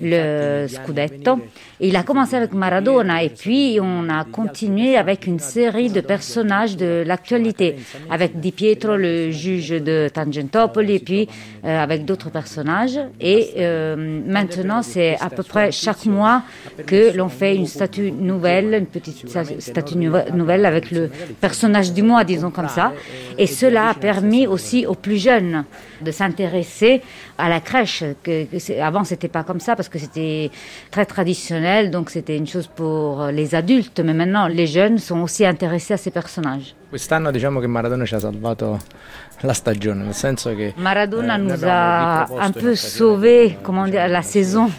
le 0.02 0.68
Scudetto. 0.68 1.40
Et 1.80 1.88
il 1.88 1.96
a 1.96 2.04
commencé 2.04 2.36
avec 2.36 2.54
Maradona 2.54 3.24
et 3.24 3.30
puis 3.30 3.80
on 3.82 4.10
a 4.10 4.24
continué 4.26 4.98
avec 4.98 5.26
une 5.28 5.40
série 5.40 5.90
de 5.90 6.02
personnages 6.02 6.78
de 6.78 7.04
l'actualité, 7.06 7.78
avec 8.10 8.40
Di 8.40 8.52
Pietro, 8.52 8.96
le 8.96 9.32
juge 9.32 9.70
de 9.70 10.10
Tangentopoli, 10.14 10.96
et 10.96 11.00
puis 11.00 11.28
euh, 11.66 11.84
avec 11.84 12.06
d'autres 12.06 12.30
personnages. 12.30 13.00
Et 13.20 13.54
euh, 13.58 13.96
maintenant, 14.26 14.82
c'est 14.82 15.18
à 15.20 15.30
peu 15.30 15.44
près 15.44 15.72
chaque 15.72 16.06
mois 16.06 16.44
que 16.86 17.16
l'on 17.16 17.30
fait 17.30 17.56
une 17.56 17.68
statue 17.68 18.12
nouvelle, 18.12 18.74
une 18.74 18.86
petite 18.86 19.28
statue 19.60 19.96
nouvelle 19.96 20.66
avec 20.66 20.92
le 20.92 21.10
personnage 21.40 21.94
du 21.94 22.04
mois, 22.04 22.24
disons 22.24 22.52
comme 22.52 22.70
ça. 22.70 22.94
Et 23.38 23.48
cela 23.48 23.90
a 23.90 23.94
permis 23.94 24.48
aussi 24.48 24.86
aux 24.86 24.96
plus 24.96 25.18
jeunes 25.18 25.31
de 25.40 26.12
s'intéresser 26.12 27.02
à 27.38 27.50
la 27.50 27.60
crèche. 27.60 28.04
Que, 28.24 28.46
que 28.46 28.82
avant, 28.82 29.04
c'était 29.04 29.28
pas 29.28 29.44
comme 29.44 29.60
ça 29.60 29.76
parce 29.76 29.90
que 29.90 30.00
c'était 30.00 30.52
très 30.90 31.06
traditionnel, 31.06 31.92
donc 31.92 32.10
c'était 32.10 32.38
une 32.38 32.48
chose 32.48 32.68
pour 32.68 33.28
les 33.28 33.56
adultes. 33.56 34.00
Mais 34.00 34.14
maintenant, 34.14 34.48
les 34.48 34.68
jeunes 34.68 34.98
sont 34.98 35.22
aussi 35.22 35.46
intéressés 35.46 35.94
à 35.94 35.98
ces 35.98 36.12
personnages. 36.12 36.76
Quest'anno 36.92 37.32
diciamo 37.32 37.62
che 37.62 37.68
Maradona 37.68 38.04
ci 38.06 38.16
ha 38.16 38.20
salvato 38.20 38.78
la 39.44 39.54
stagione, 39.54 40.04
nel 40.04 40.14
senso 40.14 40.54
che 40.54 40.74
Maradona 40.76 41.38
nous 41.38 41.64
a 41.64 42.28
un 42.30 42.52
peu 42.52 42.76
sauvé, 42.76 43.60
comment 43.62 43.90
dire, 43.90 44.10
la 44.10 44.22
saison 44.22 44.70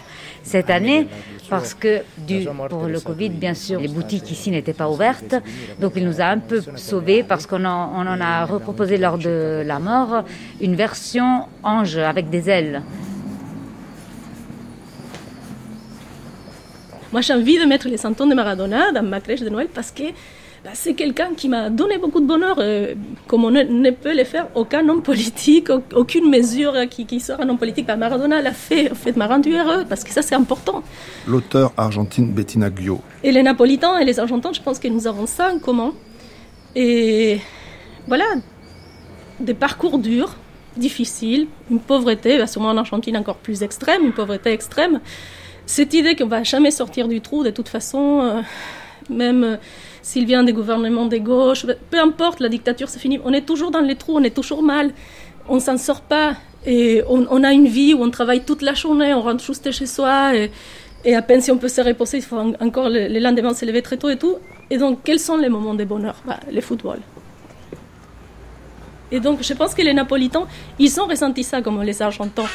cette 0.43 0.69
année 0.69 1.07
parce 1.49 1.73
que 1.73 2.03
du, 2.15 2.47
pour 2.69 2.85
le 2.85 2.99
Covid, 2.99 3.29
bien 3.29 3.55
sûr, 3.55 3.79
les 3.79 3.87
boutiques 3.87 4.29
ici 4.29 4.51
n'étaient 4.51 4.75
pas 4.75 4.89
ouvertes. 4.89 5.33
Donc 5.79 5.93
il 5.95 6.05
nous 6.05 6.21
a 6.21 6.25
un 6.25 6.37
peu 6.37 6.61
sauvés 6.75 7.23
parce 7.23 7.47
qu'on 7.47 7.65
en, 7.65 7.93
on 7.95 8.05
en 8.05 8.21
a 8.21 8.45
reproposé 8.45 8.99
lors 8.99 9.17
de 9.17 9.63
la 9.65 9.79
mort 9.79 10.23
une 10.61 10.75
version 10.75 11.47
ange 11.63 11.97
avec 11.97 12.29
des 12.29 12.47
ailes. 12.47 12.83
Moi, 17.11 17.21
j'ai 17.21 17.33
envie 17.33 17.57
de 17.57 17.65
mettre 17.65 17.87
les 17.87 17.97
santons 17.97 18.27
de 18.27 18.35
Maradona 18.35 18.91
dans 18.91 19.01
ma 19.01 19.19
crèche 19.19 19.41
de 19.41 19.49
Noël 19.49 19.69
parce 19.73 19.89
que 19.89 20.03
bah, 20.63 20.69
c'est 20.73 20.93
quelqu'un 20.93 21.33
qui 21.35 21.49
m'a 21.49 21.69
donné 21.69 21.97
beaucoup 21.97 22.21
de 22.21 22.25
bonheur, 22.25 22.55
euh, 22.59 22.95
comme 23.27 23.43
on 23.43 23.51
ne, 23.51 23.63
ne, 23.63 23.91
peut 23.91 24.15
le 24.15 24.23
faire 24.23 24.47
aucun 24.55 24.87
homme 24.87 25.03
politique, 25.03 25.67
aucune 25.93 26.29
mesure 26.29 26.87
qui, 26.89 27.05
qui 27.05 27.19
sort 27.19 27.41
un 27.41 27.49
homme 27.49 27.57
politique. 27.57 27.85
Bah, 27.85 27.97
Maradona 27.97 28.41
l'a 28.41 28.53
fait, 28.53 28.89
en 28.89 28.95
fait, 28.95 29.17
m'a 29.17 29.27
rendu 29.27 29.53
heureux, 29.53 29.83
parce 29.89 30.05
que 30.05 30.11
ça, 30.11 30.21
c'est 30.21 30.35
important. 30.35 30.81
L'auteur 31.27 31.73
argentine 31.75 32.31
Bettina 32.31 32.69
Guillot. 32.69 33.01
Et 33.25 33.33
les 33.33 33.43
Napolitains 33.43 33.97
et 33.97 34.05
les 34.05 34.21
Argentins, 34.21 34.53
je 34.53 34.61
pense 34.61 34.79
que 34.79 34.87
nous 34.87 35.05
avons 35.05 35.25
ça 35.25 35.51
en 35.53 35.59
commun. 35.59 35.93
Et 36.77 37.39
voilà, 38.07 38.25
des 39.41 39.53
parcours 39.53 39.99
durs, 39.99 40.37
difficiles, 40.77 41.47
une 41.71 41.81
pauvreté, 41.81 42.37
bah, 42.37 42.47
sûrement 42.47 42.69
en 42.69 42.77
Argentine 42.77 43.17
encore 43.17 43.37
plus 43.37 43.63
extrême, 43.63 44.05
une 44.05 44.13
pauvreté 44.13 44.51
extrême. 44.51 45.01
Cette 45.65 45.93
idée 45.93 46.15
qu'on 46.15 46.27
va 46.27 46.43
jamais 46.43 46.71
sortir 46.71 47.09
du 47.09 47.19
trou, 47.19 47.43
de 47.43 47.49
toute 47.49 47.67
façon, 47.67 48.21
euh, 48.21 48.41
même... 49.09 49.59
S'il 50.03 50.25
vient 50.25 50.43
des 50.43 50.53
gouvernements 50.53 51.07
de 51.07 51.17
gauche, 51.17 51.65
peu 51.89 51.99
importe, 51.99 52.41
la 52.41 52.49
dictature 52.49 52.89
c'est 52.89 52.99
fini. 52.99 53.19
On 53.23 53.33
est 53.33 53.45
toujours 53.45 53.71
dans 53.71 53.79
les 53.79 53.95
trous, 53.95 54.17
on 54.17 54.23
est 54.23 54.35
toujours 54.35 54.61
mal, 54.61 54.91
on 55.47 55.59
s'en 55.59 55.77
sort 55.77 56.01
pas. 56.01 56.35
Et 56.65 57.01
on, 57.09 57.43
a 57.43 57.51
une 57.51 57.67
vie 57.67 57.93
où 57.93 58.03
on 58.03 58.09
travaille 58.09 58.43
toute 58.43 58.61
la 58.61 58.73
journée, 58.73 59.13
on 59.13 59.21
rentre 59.21 59.43
juste 59.43 59.69
chez 59.71 59.85
soi, 59.85 60.33
et, 60.35 61.15
à 61.15 61.21
peine 61.21 61.41
si 61.41 61.51
on 61.51 61.57
peut 61.57 61.67
se 61.67 61.81
reposer, 61.81 62.17
il 62.17 62.23
faut 62.23 62.37
encore 62.37 62.89
le, 62.89 63.07
le 63.09 63.19
lendemain 63.19 63.53
se 63.53 63.65
lever 63.65 63.81
très 63.81 63.97
tôt 63.97 64.09
et 64.09 64.17
tout. 64.17 64.37
Et 64.69 64.77
donc, 64.77 64.99
quels 65.03 65.19
sont 65.19 65.37
les 65.37 65.49
moments 65.49 65.73
de 65.73 65.83
bonheur? 65.83 66.15
Bah, 66.25 66.39
Le 66.51 66.61
football. 66.61 66.99
Et 69.11 69.19
donc, 69.19 69.43
je 69.43 69.53
pense 69.53 69.73
que 69.73 69.81
les 69.81 69.93
Napolitains, 69.93 70.47
ils 70.79 70.99
ont 70.99 71.05
ressenti 71.05 71.43
ça 71.43 71.61
comme 71.61 71.81
les 71.83 72.01
Argentins. 72.01 72.49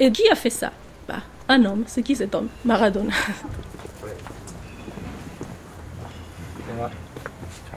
Et 0.00 0.10
qui 0.10 0.28
a 0.30 0.34
fait 0.34 0.50
ça? 0.50 0.72
Bah, 1.06 1.20
Un 1.48 1.64
homme. 1.64 1.84
C'est 1.86 2.02
qui 2.02 2.16
cet 2.16 2.34
homme? 2.34 2.48
Maradona. 2.64 3.12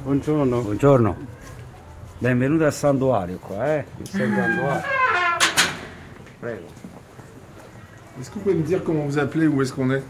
Buongiorno. 0.06 0.62
Buongiorno. 0.62 1.16
Benvenuti 2.20 2.64
al 2.64 2.72
santuario 2.72 3.40
qua, 3.40 3.76
eh? 3.76 3.86
Il 3.98 4.08
santuario. 4.08 4.84
Prego. 6.40 6.66
Est-ce 8.20 8.30
que 8.30 8.36
vous 8.36 8.42
pouvez 8.42 8.54
me 8.54 8.62
dire 8.62 8.84
comment 8.84 9.04
vous 9.04 9.18
appelez 9.18 9.48
où 9.48 9.64
est-ce 9.64 9.74
qu'on 9.74 9.90
est 9.90 10.04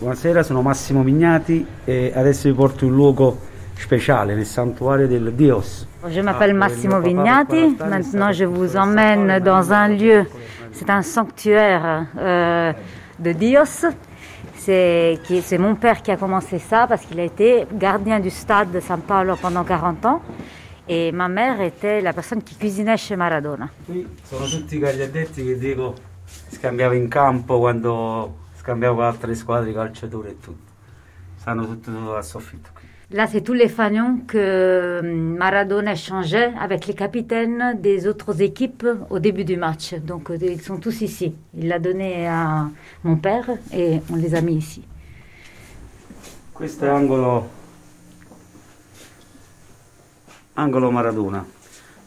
Buonasera, 0.00 0.42
sono 0.42 0.62
Massimo 0.62 1.04
Mignati 1.04 1.64
e 1.84 2.10
adesso 2.12 2.48
vi 2.48 2.54
porto 2.56 2.84
in 2.84 2.90
un 2.90 2.96
luogo 2.96 3.38
speciale 3.74 4.34
nel 4.34 4.46
santuario 4.46 5.06
del 5.06 5.32
Dios. 5.32 5.86
Je 6.08 6.20
m'appelle 6.22 6.52
Massimo 6.52 6.98
Vignati. 6.98 7.76
Maintenant, 7.78 8.32
je 8.32 8.46
vous 8.46 8.76
emmène 8.76 9.38
dans 9.38 9.72
un 9.72 9.90
lieu. 9.90 10.26
C'est 10.72 10.90
un 10.90 11.02
sanctuaire 11.02 12.08
euh, 12.18 12.72
de 13.20 13.30
Dios. 13.30 13.86
C'est 14.62 15.58
mon 15.58 15.74
père 15.74 16.02
qui 16.02 16.10
a 16.10 16.18
commencé 16.18 16.58
ça 16.58 16.86
parce 16.86 17.06
qu'il 17.06 17.18
a 17.18 17.24
été 17.24 17.66
gardien 17.72 18.20
du 18.20 18.28
stade 18.28 18.70
de 18.70 18.80
San 18.80 19.00
Paolo 19.00 19.36
pendant 19.36 19.64
40 19.64 20.04
ans. 20.04 20.20
Et 20.86 21.12
ma 21.12 21.28
mère 21.28 21.62
était 21.62 22.02
la 22.02 22.12
personne 22.12 22.42
qui 22.42 22.56
cuisinait 22.56 22.98
chez 22.98 23.16
Maradona. 23.16 23.70
Qui? 23.86 24.06
Sono 24.22 24.44
tutti 24.46 24.78
quegli 24.78 25.00
addetti 25.00 25.42
che 25.44 25.56
dico 25.56 25.94
scambiavo 26.50 26.94
in 26.94 27.08
campo 27.08 27.58
quando 27.58 28.36
scambiavo 28.56 28.96
con 28.96 29.04
altre 29.04 29.34
squadre, 29.34 29.72
calciatori 29.72 30.28
e 30.28 30.38
tutto. 30.38 30.72
Stanno 31.36 31.64
tutti 31.64 31.90
al 31.90 32.24
soffitto. 32.24 32.70
Là, 33.12 33.26
c'est 33.26 33.40
tous 33.40 33.54
les 33.54 33.68
fanions 33.68 34.20
que 34.24 35.00
Maradona 35.02 35.94
échangeait 35.94 36.52
avec 36.56 36.86
les 36.86 36.94
capitaines 36.94 37.76
des 37.80 38.06
autres 38.06 38.40
équipes 38.40 38.86
au 39.10 39.18
début 39.18 39.42
du 39.44 39.56
match. 39.56 39.94
Donc, 39.94 40.30
ils 40.40 40.60
sont 40.60 40.76
tous 40.78 41.00
ici. 41.00 41.34
Il 41.56 41.66
l'a 41.66 41.80
donné 41.80 42.28
à 42.28 42.70
mon 43.02 43.16
père 43.16 43.50
et 43.74 44.00
on 44.12 44.14
les 44.14 44.36
a 44.36 44.40
mis 44.40 44.58
ici. 44.58 44.84
Questo 46.52 46.84
è 46.84 46.88
angolo, 46.88 47.48
angolo 50.54 50.92
Maradona. 50.92 51.44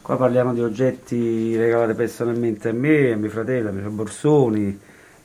Qua 0.01 0.15
parliamo 0.15 0.53
di 0.53 0.61
oggetti 0.61 1.57
regalati 1.57 1.95
personalmente 1.95 2.69
a 2.69 2.71
me, 2.71 3.11
a 3.11 3.17
mio 3.17 3.29
fratello, 3.29 3.69
a 3.69 3.71
mio 3.73 3.89
borsoni, 3.89 4.79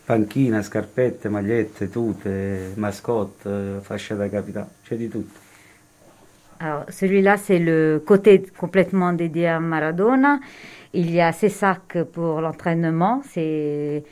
panchina, 0.05 0.61
scarpette, 0.61 1.29
magliette, 1.29 1.89
tute, 1.89 2.73
mascotte, 2.75 3.79
fascia 3.81 4.17
da 4.17 4.29
capitano, 4.29 4.71
c'è 4.83 4.97
di 4.97 5.09
tutto. 5.09 5.47
Alors, 6.61 6.85
celui-là, 6.89 7.37
c'est 7.37 7.59
le 7.59 8.03
côté 8.05 8.43
complètement 8.59 9.13
dédié 9.13 9.47
à 9.49 9.61
Maradona. 9.61 10.41
Il 10.93 11.11
y 11.15 11.21
a 11.21 11.33
ses 11.33 11.51
sacs 11.51 12.03
pour 12.13 12.41
l'entraînement, 12.41 13.23
ses 13.23 14.03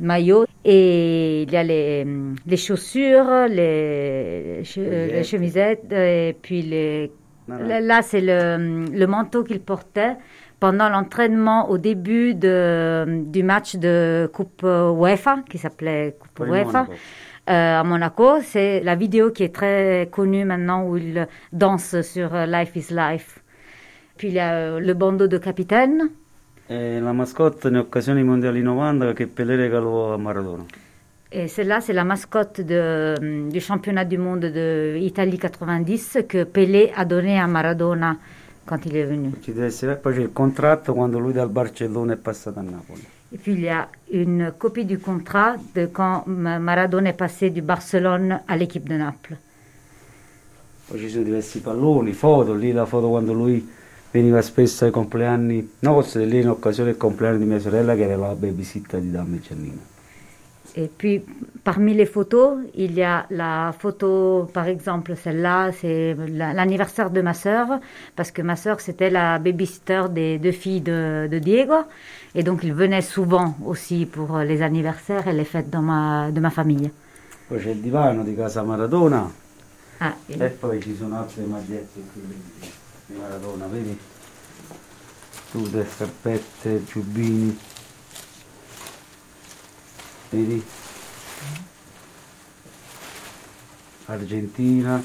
maillots, 0.00 0.46
et 0.64 1.42
il 1.42 1.52
y 1.52 1.56
a 1.56 1.62
les, 1.62 2.04
les 2.46 2.56
chaussures, 2.56 3.46
les, 3.48 4.62
che- 4.64 4.80
les 5.12 5.22
chemisettes, 5.22 5.92
et 5.92 6.36
puis 6.42 6.62
les... 6.62 7.12
Voilà. 7.46 7.80
Là, 7.80 8.02
c'est 8.02 8.20
le, 8.20 8.84
le 8.90 9.06
manteau 9.06 9.44
qu'il 9.44 9.60
portait 9.60 10.16
pendant 10.60 10.88
l'entraînement 10.88 11.68
au 11.70 11.76
début 11.76 12.34
de, 12.34 13.04
du 13.26 13.42
match 13.42 13.76
de 13.76 14.30
Coupe 14.32 14.62
UEFA, 14.62 15.42
qui 15.50 15.58
s'appelait 15.58 16.16
Coupe 16.18 16.46
UEFA. 16.48 16.86
Euh, 17.50 17.80
à 17.80 17.82
Monaco. 17.82 18.40
C'est 18.40 18.80
la 18.82 18.94
vidéo 18.94 19.32
qui 19.32 19.42
est 19.42 19.52
très 19.54 20.08
connue 20.12 20.44
maintenant 20.44 20.86
où 20.86 20.96
il 20.96 21.26
danse 21.52 22.00
sur 22.02 22.32
euh, 22.34 22.46
Life 22.46 22.76
is 22.76 22.86
Life. 22.94 23.40
Puis 24.16 24.28
il 24.28 24.34
y 24.34 24.38
a 24.38 24.52
euh, 24.54 24.78
le 24.80 24.94
bandeau 24.94 25.26
de 25.26 25.38
capitaine. 25.38 26.08
È 26.68 27.00
la 27.00 27.12
mascotte 27.12 27.66
in 27.68 27.76
occasione 27.78 28.20
dei 28.20 28.28
mondiali 28.28 28.62
90 28.62 29.12
che 29.14 29.26
Pelé 29.26 29.56
regalò 29.56 30.14
a 30.14 30.16
Maradona. 30.18 30.64
Et 31.32 31.48
celle-là, 31.48 31.80
c'est 31.80 31.92
la 31.94 32.04
mascotte 32.04 32.60
de, 32.60 33.48
du 33.50 33.60
championnat 33.60 34.04
du 34.04 34.18
monde 34.18 34.44
de 34.52 34.96
Italie 35.00 35.38
90 35.38 36.18
que 36.28 36.44
Pelé 36.44 36.92
a 36.94 37.04
donné 37.04 37.40
à 37.40 37.46
Maradona 37.48 38.16
quand 38.64 38.84
il 38.86 38.94
est 38.96 39.04
venu. 39.04 39.32
Ci 39.40 39.52
deve 39.52 39.66
essere- 39.66 39.96
Poi 39.96 40.14
c'è 40.14 40.20
il 40.20 40.32
contratto 40.32 40.94
quando 40.94 41.18
lui 41.18 41.32
dal 41.32 41.48
Barcellona 41.48 42.12
è 42.12 42.16
passato 42.16 42.60
a 42.60 42.62
Napoli. 42.62 43.04
Et 43.34 43.38
puis 43.38 43.52
il 43.52 43.60
y 43.60 43.68
a 43.68 43.88
une 44.12 44.52
copie 44.56 44.84
du 44.84 44.98
contrat 44.98 45.56
de 45.74 45.86
quand 45.86 46.24
Ma- 46.26 46.58
Maradona 46.58 47.10
est 47.10 47.16
passé 47.16 47.50
du 47.50 47.62
Barcelone 47.62 48.40
à 48.46 48.56
l'équipe 48.56 48.86
de 48.86 48.96
Naples. 48.96 49.36
Poi 50.86 50.98
ci 50.98 51.08
sono 51.08 51.24
diversi 51.24 51.60
palloni, 51.60 52.12
foto, 52.12 52.54
lì 52.54 52.72
la 52.72 52.84
foto 52.84 53.08
quando 53.08 53.32
lui 53.32 53.66
veniva 54.10 54.42
spesso 54.42 54.84
ai 54.84 54.90
compleanni 54.90 55.76
nostri, 55.80 56.28
lì 56.28 56.40
in 56.40 56.50
occasione 56.50 56.90
del 56.90 56.98
compleanno 56.98 57.38
di 57.38 57.44
mia 57.46 57.58
sorella 57.58 57.94
che 57.94 58.02
era 58.02 58.16
la 58.16 58.34
babysitter 58.34 59.00
di 59.00 59.10
Dammi 59.10 59.40
Giannino. 59.40 59.91
Et 60.74 60.88
puis, 60.88 61.22
parmi 61.64 61.92
les 61.92 62.06
photos, 62.06 62.58
il 62.74 62.94
y 62.94 63.02
a 63.02 63.26
la 63.30 63.74
photo, 63.78 64.48
par 64.54 64.66
exemple, 64.68 65.14
celle-là, 65.16 65.70
c'est 65.72 66.16
la- 66.28 66.54
l'anniversaire 66.54 67.10
de 67.10 67.20
ma 67.20 67.34
sœur, 67.34 67.78
parce 68.16 68.30
que 68.30 68.40
ma 68.40 68.56
sœur, 68.56 68.80
c'était 68.80 69.10
la 69.10 69.38
babysitter 69.38 70.04
des 70.10 70.38
deux 70.38 70.52
filles 70.52 70.80
de, 70.80 71.28
de 71.30 71.38
Diego. 71.38 71.74
Et 72.34 72.42
donc, 72.42 72.60
il 72.64 72.72
venait 72.72 73.02
souvent 73.02 73.54
aussi 73.66 74.06
pour 74.06 74.38
les 74.38 74.62
anniversaires 74.62 75.28
et 75.28 75.34
les 75.34 75.44
fêtes 75.44 75.68
dans 75.68 75.82
ma, 75.82 76.30
de 76.30 76.40
ma 76.40 76.50
famille. 76.50 76.90
Poi 77.48 77.58
c'è 77.58 77.70
il 77.70 77.80
divano 77.82 78.22
di 78.22 78.34
casa 78.34 78.62
Maradona 78.62 79.30
Ah, 80.00 80.14
et- 80.30 80.40
e 80.40 80.48
poi 80.48 80.80
ci 80.80 80.96
sono 80.96 81.18
altre 81.18 81.42
magliette 81.42 82.00
qui 82.12 82.22
di- 82.24 83.14
Maradona, 83.18 83.66
vedi? 83.66 83.98
Tute, 85.50 85.84
scarpette, 85.86 86.82
giubbini. 86.86 87.58
Vedi? 90.32 90.64
Argentina, 94.06 95.04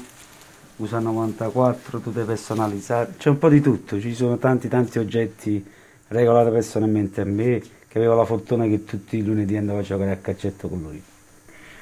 USA 0.76 0.98
94, 1.00 2.00
tutte 2.00 2.24
personalizzate, 2.24 3.16
c'è 3.18 3.28
un 3.28 3.36
po' 3.36 3.50
di 3.50 3.60
tutto, 3.60 4.00
ci 4.00 4.14
sono 4.14 4.38
tanti 4.38 4.68
tanti 4.68 4.98
oggetti 4.98 5.62
regalati 6.08 6.50
personalmente 6.50 7.20
a 7.20 7.24
me, 7.26 7.62
che 7.88 7.98
avevo 7.98 8.14
la 8.14 8.24
fortuna 8.24 8.66
che 8.66 8.84
tutti 8.84 9.18
i 9.18 9.22
lunedì 9.22 9.56
andavo 9.56 9.80
a 9.80 9.82
giocare 9.82 10.12
a 10.12 10.16
calcetto 10.16 10.68
con 10.68 10.80
lui. 10.80 11.02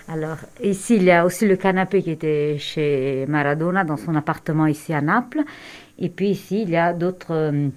Alors, 0.08 0.38
ici, 0.60 0.94
il 0.94 1.04
y 1.04 1.10
a 1.10 1.24
aussi 1.24 1.46
le 1.46 1.56
canapé 1.56 2.00
qui 2.00 2.10
était 2.10 2.58
chez 2.58 3.26
Maradona, 3.26 3.84
dans 3.84 3.96
son 3.96 4.14
appartement 4.14 4.66
ici 4.66 4.92
à 4.92 5.00
Naples. 5.00 5.42
Et 5.98 6.10
puis 6.10 6.30
ici, 6.30 6.62
il 6.62 6.70
y 6.70 6.76
a 6.76 6.92
d'autres 6.92 7.32
euh, 7.32 7.68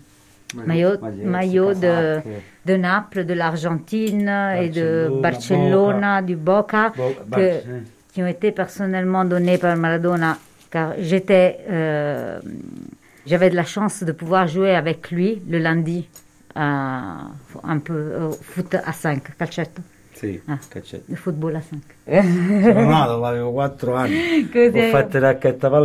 maillots, 0.55 0.99
Magliette, 1.01 1.27
maillots 1.27 1.73
de, 1.73 2.19
de 2.65 2.75
Naples, 2.77 3.25
de 3.25 3.33
l'Argentine 3.33 4.29
et 4.61 4.69
de 4.69 5.09
Barcellona, 5.21 5.21
Barcelona, 5.21 6.21
du 6.21 6.35
Boca, 6.35 6.93
Bo- 6.95 7.13
que- 7.35 7.61
qui 8.13 8.21
ont 8.23 8.27
été 8.27 8.51
personnellement 8.51 9.25
donnés 9.25 9.57
par 9.57 9.75
Maradona, 9.77 10.37
car 10.71 10.93
j'étais, 10.99 11.59
euh, 11.69 12.39
j'avais 13.25 13.49
de 13.49 13.55
la 13.55 13.63
chance 13.63 14.03
de 14.03 14.11
pouvoir 14.11 14.47
jouer 14.47 14.75
avec 14.75 15.11
lui 15.11 15.41
le 15.47 15.59
lundi, 15.59 16.07
à, 16.55 17.27
un 17.63 17.79
peu 17.79 18.15
au 18.21 18.31
foot 18.31 18.75
à 18.83 18.91
5, 18.91 19.35
calcetto, 19.37 19.81
Sì, 20.13 20.41
Ah. 20.47 20.57
calcetto. 20.69 21.03
le 21.07 21.15
football 21.15 21.55
à 21.55 21.61
5. 21.61 21.81
Sono 22.63 22.89
nato, 22.89 23.23
avevo 23.23 23.51
4 23.51 23.93
anni. 23.95 24.49
Ho 24.51 24.89
fatto 24.89 25.17
il 25.17 25.21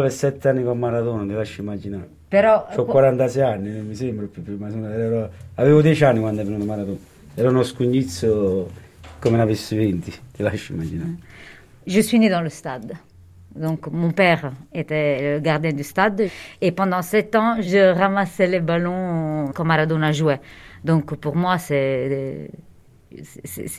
per 0.01 0.11
7 0.11 0.49
anni 0.49 0.65
con 0.65 0.79
Maradona, 0.79 1.23
ti 1.25 1.33
lascio 1.35 1.61
immaginare. 1.61 2.09
Però 2.35 2.67
Ho 2.75 2.85
46 2.85 3.43
anni, 3.43 3.71
non 3.71 3.87
mi 3.87 3.95
sembra 3.95 4.27
più 4.27 4.43
prima. 4.43 4.69
sono- 4.69 4.89
ero- 4.91 5.31
avevo 5.55 5.81
10 5.81 6.05
anni 6.05 6.19
quando 6.19 6.41
è 6.41 6.45
venuto 6.45 6.65
Maradona. 6.65 6.99
Era 7.37 7.49
uno 7.49 7.63
scugnizzo 7.63 8.69
come 9.21 9.37
ne 9.37 9.43
avessi 9.43 9.77
20, 9.77 10.11
ti 10.33 10.43
lascio 10.43 10.73
immaginare. 10.73 11.15
Je 11.87 12.01
suis 12.03 12.19
née 12.19 12.29
dans 12.29 12.43
le 12.43 12.49
stade. 12.51 12.93
Donc 13.55 13.87
mon 13.87 14.11
père 14.11 14.51
était 14.73 15.35
le 15.35 15.41
gardien 15.41 15.71
du 15.73 15.85
stade 15.85 16.29
et 16.61 16.73
pendant 16.73 17.03
sept 17.03 17.37
ans, 17.37 17.61
je 17.63 17.93
ramassais 17.97 18.49
les 18.49 18.59
ballons 18.59 19.53
quand 19.55 19.65
Maradona 19.65 20.11
jouait. 20.11 20.41
Donc 20.83 21.15
pour 21.15 21.37
moi, 21.37 21.57
c'est 21.59 22.49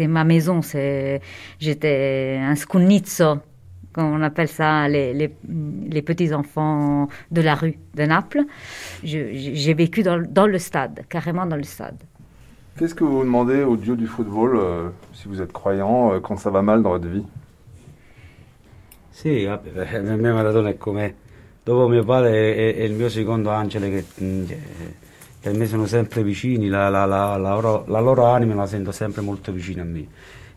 ma 0.08 0.24
maison. 0.24 0.62
C'est 0.62 1.20
j'étais 1.60 2.40
un 2.42 2.56
scunizzo, 2.56 3.26
comme 3.36 3.42
on 3.98 4.22
appelle 4.22 4.48
ça, 4.48 4.88
les, 4.88 5.14
les, 5.14 5.36
les 5.90 6.02
petits 6.02 6.34
enfants 6.34 7.08
de 7.32 7.42
la 7.42 7.56
rue 7.56 7.78
de 7.96 8.04
Naples. 8.04 8.44
J'ai 9.04 9.74
vécu 9.74 10.04
dans, 10.04 10.22
dans 10.22 10.48
le 10.48 10.60
stade, 10.60 11.06
carrément 11.10 11.46
dans 11.46 11.56
le 11.58 11.64
stade. 11.64 11.98
Qu'est-ce 12.78 12.94
que 12.96 13.06
vous 13.06 13.24
demandez 13.24 13.64
au 13.64 13.78
dieu 13.78 13.96
du 13.96 14.06
football, 14.06 14.58
euh, 14.58 14.90
si 15.14 15.28
vous 15.30 15.42
êtes 15.42 15.54
croyant, 15.54 16.12
euh, 16.14 16.20
quand 16.20 16.36
ça 16.38 16.50
va 16.50 16.62
mal 16.62 16.82
dans 16.84 16.90
votre 16.90 17.08
vie? 17.08 17.24
Sì, 19.12 19.46
vabbè, 19.46 19.70
per 20.04 20.18
me 20.18 20.32
Maradona 20.32 20.70
è 20.70 20.78
come... 20.78 21.16
Dopo 21.64 21.88
mio 21.88 22.04
padre 22.04 22.54
è, 22.54 22.76
è 22.76 22.84
il 22.84 22.94
mio 22.94 23.10
secondo 23.10 23.50
angelo 23.50 23.88
che 23.88 24.06
mm, 24.22 24.46
che 24.46 24.58
per 25.42 25.54
me 25.56 25.66
sono 25.66 25.86
sempre 25.88 26.22
vicini, 26.22 26.68
la, 26.68 26.90
la- 26.90 27.06
la- 27.06 27.38
la 27.38 27.54
loro, 27.54 27.86
la 27.88 28.00
loro 28.00 28.26
anima 28.26 28.54
la 28.56 28.68
sento 28.68 28.92
sempre 28.92 29.22
molto 29.22 29.52
vicina 29.52 29.82
a 29.82 29.86
me. 29.86 30.06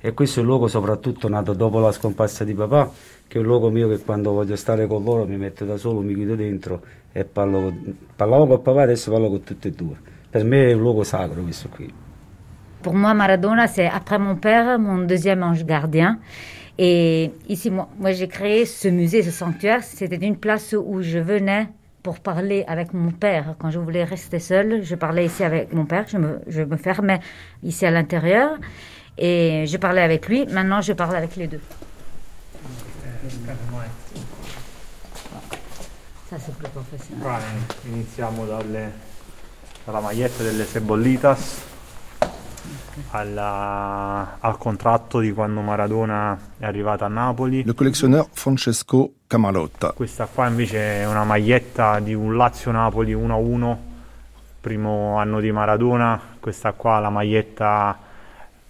E 0.00 0.14
questo 0.14 0.38
è 0.38 0.42
un 0.42 0.48
luogo 0.48 0.68
soprattutto 0.68 1.28
nato 1.28 1.54
dopo 1.54 1.80
la 1.80 1.90
scomparsa 1.90 2.44
di 2.44 2.54
papà, 2.54 2.88
che 3.26 3.38
è 3.38 3.40
un 3.40 3.46
luogo 3.46 3.68
mio 3.68 3.88
che 3.88 3.98
quando 3.98 4.30
voglio 4.30 4.54
stare 4.54 4.86
con 4.86 5.02
loro 5.02 5.26
mi 5.26 5.36
metto 5.36 5.64
da 5.64 5.76
solo, 5.76 6.00
mi 6.00 6.14
chiudo 6.14 6.36
dentro 6.36 6.82
e 7.10 7.24
parlo 7.24 7.60
con, 7.62 7.96
parlavo 8.14 8.46
con 8.46 8.62
papà 8.62 8.82
adesso 8.82 9.10
parlo 9.10 9.28
con 9.28 9.42
tutti 9.42 9.66
e 9.66 9.70
due. 9.72 9.96
Per 10.30 10.44
me 10.44 10.70
è 10.70 10.72
un 10.72 10.80
luogo 10.80 11.02
sacro 11.02 11.42
questo 11.42 11.68
qui. 11.68 11.92
Pour 12.80 12.94
moi, 12.94 13.12
Maradona, 13.12 13.66
c'est 13.66 13.88
après 13.88 14.20
mon 14.20 14.36
père, 14.36 14.78
mon 14.78 15.04
deuxième 15.04 15.42
ange 15.42 15.64
gardien. 15.64 16.20
Et 16.78 17.32
ici, 17.48 17.70
moi, 17.70 17.88
moi, 17.98 18.12
j'ai 18.12 18.28
créé 18.28 18.66
ce 18.66 18.86
musée, 18.86 19.24
ce 19.24 19.32
sanctuaire. 19.32 19.82
C'était 19.82 20.24
une 20.24 20.36
place 20.36 20.76
où 20.78 21.02
je 21.02 21.18
venais 21.18 21.70
pour 22.04 22.20
parler 22.20 22.64
avec 22.68 22.94
mon 22.94 23.10
père. 23.10 23.56
Quand 23.58 23.70
je 23.70 23.80
voulais 23.80 24.04
rester 24.04 24.38
seule, 24.38 24.84
je 24.84 24.94
parlais 24.94 25.24
ici 25.24 25.42
avec 25.42 25.72
mon 25.72 25.86
père. 25.86 26.04
Je 26.06 26.18
me, 26.18 26.38
je 26.46 26.62
me 26.62 26.76
fermais 26.76 27.18
ici 27.64 27.84
à 27.84 27.90
l'intérieur 27.90 28.58
et 29.18 29.66
je 29.66 29.76
parlais 29.78 30.02
avec 30.02 30.28
lui. 30.28 30.46
Maintenant, 30.46 30.80
je 30.80 30.92
parle 30.92 31.16
avec 31.16 31.36
les 31.36 31.46
deux. 31.48 31.60
Ça, 36.28 36.36
c'est 36.38 36.54
plus 36.56 36.68
professionnel. 36.68 37.40
Iniziamo 37.90 38.44
dalle- 38.44 38.92
dalla 39.84 40.00
maglietta 40.00 40.42
delle 40.42 40.66
Cebollitas 40.66 41.62
alla- 43.12 44.36
al 44.40 44.58
contratto 44.58 45.20
di 45.20 45.32
quando 45.32 45.62
Maradona 45.62 46.38
è 46.58 46.66
arrivato 46.66 47.04
a 47.04 47.08
Napoli. 47.08 47.64
Le 47.64 47.72
collectionneur 47.74 48.26
Francesco 48.30 49.12
Camalotta. 49.26 49.92
Questa 49.92 50.26
qua 50.26 50.46
invece 50.48 51.00
è 51.00 51.06
una 51.06 51.24
maglietta 51.24 51.98
di 52.00 52.12
un 52.12 52.36
Lazio-Napoli 52.36 53.14
1-1, 53.14 53.78
primo 54.60 55.16
anno 55.16 55.40
di 55.40 55.50
Maradona. 55.50 56.20
Questa 56.38 56.72
qua 56.72 56.98
la 56.98 57.08
maglietta, 57.10 57.98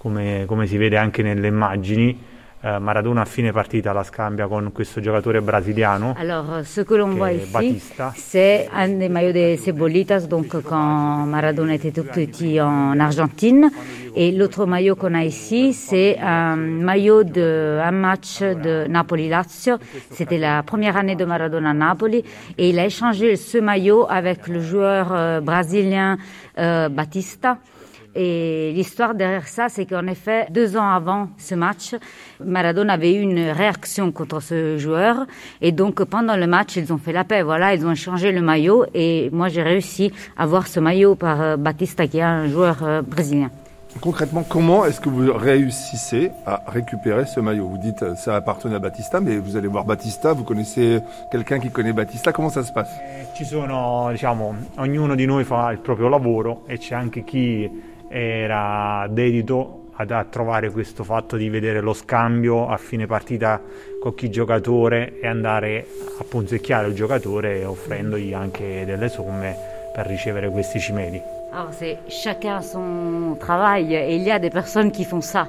come, 0.08 0.44
come 0.46 0.66
si 0.66 0.76
vede 0.78 0.96
anche 0.96 1.22
nelle 1.22 1.46
immagini, 1.48 2.18
eh, 2.60 2.78
Maradona 2.78 3.20
a 3.20 3.24
fine 3.24 3.52
partita 3.52 3.92
la 3.92 4.02
scambia 4.02 4.48
con 4.48 4.72
questo 4.72 5.00
giocatore 5.00 5.40
brasiliano. 5.40 6.16
Alors, 6.18 6.64
ce 6.64 6.82
que 6.82 6.96
l'on 6.96 7.14
voit 7.14 7.30
ici, 7.30 7.80
c'est 8.16 8.68
un 8.72 8.98
des 8.98 9.08
maillots 9.08 9.32
des 9.32 9.56
Cebolitas, 9.58 10.26
donc 10.26 10.60
quand 10.62 11.26
Maradona 11.26 11.74
était 11.74 11.92
tout 11.92 12.04
petit 12.04 12.60
en 12.60 12.98
Argentine. 12.98 13.70
Et 14.16 14.32
l'autre 14.32 14.66
maillot 14.66 14.96
qu'on 14.96 15.14
a 15.14 15.22
ici, 15.22 15.72
c'est 15.72 16.18
un 16.18 16.56
maillot 16.56 17.22
d'un 17.22 17.92
match 17.92 18.40
de 18.40 18.88
Napoli-Lazio. 18.88 19.76
C'était 20.10 20.38
la 20.38 20.64
première 20.64 20.96
année 20.96 21.14
de 21.14 21.24
Maradona 21.24 21.70
à 21.70 21.74
Napoli. 21.74 22.24
Et 22.56 22.70
il 22.70 22.78
a 22.80 22.86
échangé 22.86 23.36
ce 23.36 23.58
maillot 23.58 24.06
avec 24.08 24.48
le 24.48 24.60
joueur 24.60 25.12
euh, 25.12 25.40
brésilien 25.40 26.16
euh, 26.58 26.88
Batista. 26.88 27.58
Et 28.14 28.72
l'histoire 28.74 29.14
derrière 29.14 29.46
ça, 29.46 29.68
c'est 29.68 29.86
qu'en 29.86 30.06
effet, 30.06 30.46
deux 30.50 30.76
ans 30.76 30.88
avant 30.88 31.28
ce 31.36 31.54
match, 31.54 31.94
Maradona 32.44 32.94
avait 32.94 33.14
eu 33.14 33.20
une 33.20 33.50
réaction 33.50 34.10
contre 34.12 34.40
ce 34.40 34.78
joueur. 34.78 35.26
Et 35.60 35.72
donc, 35.72 36.02
pendant 36.04 36.36
le 36.36 36.46
match, 36.46 36.76
ils 36.76 36.92
ont 36.92 36.98
fait 36.98 37.12
la 37.12 37.24
paix. 37.24 37.42
Voilà, 37.42 37.74
ils 37.74 37.86
ont 37.86 37.92
échangé 37.92 38.32
le 38.32 38.40
maillot. 38.40 38.86
Et 38.94 39.28
moi, 39.32 39.48
j'ai 39.48 39.62
réussi 39.62 40.12
à 40.36 40.46
voir 40.46 40.66
ce 40.66 40.80
maillot 40.80 41.14
par 41.14 41.40
euh, 41.40 41.56
Batista, 41.56 42.06
qui 42.06 42.18
est 42.18 42.22
un 42.22 42.48
joueur 42.48 42.78
euh, 42.82 43.02
brésilien. 43.02 43.50
Concrètement, 44.00 44.44
comment 44.48 44.84
est-ce 44.84 45.00
que 45.00 45.08
vous 45.08 45.32
réussissez 45.32 46.30
à 46.46 46.62
récupérer 46.68 47.24
ce 47.24 47.40
maillot? 47.40 47.68
Vous 47.68 47.78
dites 47.78 48.02
euh, 48.02 48.14
ça 48.14 48.36
appartenait 48.36 48.76
à 48.76 48.78
Batista, 48.78 49.18
mais 49.20 49.38
vous 49.38 49.56
allez 49.56 49.66
voir 49.66 49.84
Batista, 49.84 50.32
vous 50.34 50.44
connaissez 50.44 51.00
quelqu'un 51.32 51.58
qui 51.58 51.70
connaît 51.70 51.92
Batista, 51.92 52.32
comment 52.32 52.50
ça 52.50 52.62
se 52.62 52.72
passe? 52.72 52.90
Ci 53.34 53.44
sono, 53.44 54.08
diciamo, 54.10 54.54
ognuno 54.76 55.14
di 55.14 55.26
noi 55.26 55.44
fa 55.44 55.72
il 55.72 55.78
proprio 55.78 56.08
lavoro 56.08 56.64
e 56.66 56.78
c'è 56.78 56.94
anche 56.94 57.24
chi 57.24 57.68
era 58.08 59.06
dedito 59.10 59.90
ad, 59.96 60.10
a 60.10 60.24
trovare 60.24 60.70
questo 60.70 61.04
fatto 61.04 61.36
di 61.36 61.48
vedere 61.48 61.80
lo 61.80 61.92
scambio 61.92 62.68
a 62.68 62.76
fine 62.76 63.06
partita 63.06 63.60
con 64.00 64.14
chi 64.14 64.30
giocatore 64.30 65.18
e 65.20 65.26
andare 65.26 65.86
a 66.20 66.24
punzecchiare 66.24 66.88
il 66.88 66.94
giocatore 66.94 67.64
offrendogli 67.64 68.32
anche 68.32 68.84
delle 68.84 69.08
somme 69.08 69.56
per 69.92 70.06
ricevere 70.06 70.48
questi 70.50 70.78
cimeli. 70.78 71.20
Alors 71.50 71.72
c'est 71.72 71.98
chacun 72.08 72.60
son 72.60 73.36
travail 73.38 73.94
et 73.94 74.14
il 74.14 74.22
y 74.22 74.30
a 74.30 74.38
des 74.38 74.50
personnes 74.50 74.90
qui 74.90 75.04
font 75.04 75.22
ça. 75.22 75.48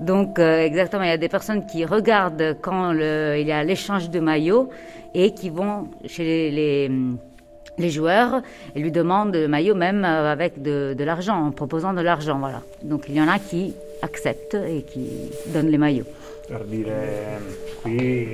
Donc 0.00 0.38
euh, 0.38 0.64
exactement, 0.64 1.04
il 1.04 1.10
y 1.10 1.12
a 1.12 1.18
des 1.18 1.28
personnes 1.28 1.66
qui 1.66 1.84
regardent 1.84 2.56
quand 2.60 2.92
le, 2.92 3.36
il 3.38 3.46
y 3.46 3.52
a 3.52 3.62
l'échange 3.62 4.08
de 4.08 4.20
maillots 4.20 4.70
et 5.12 5.32
qui 5.32 5.50
vont 5.50 5.88
chez 6.06 6.24
les, 6.24 6.50
les 6.50 6.90
les 7.78 7.90
joueurs 7.90 8.42
et 8.74 8.80
lui 8.80 8.90
demandent 8.90 9.34
le 9.34 9.48
maillot 9.48 9.74
même 9.74 10.04
euh, 10.04 10.30
avec 10.30 10.62
de, 10.62 10.94
de 10.96 11.04
l'argent, 11.04 11.46
en 11.46 11.50
proposant 11.50 11.92
de 11.92 12.00
l'argent. 12.00 12.38
Voilà. 12.38 12.62
Donc 12.82 13.04
il 13.08 13.14
y 13.14 13.20
en 13.20 13.28
a 13.28 13.38
qui 13.38 13.74
acceptent 14.02 14.54
et 14.54 14.82
qui 14.82 15.30
donnent 15.52 15.70
les 15.70 15.78
maillots. 15.78 16.06
Per 16.48 16.64
dire, 16.66 16.92
qui, 17.82 18.28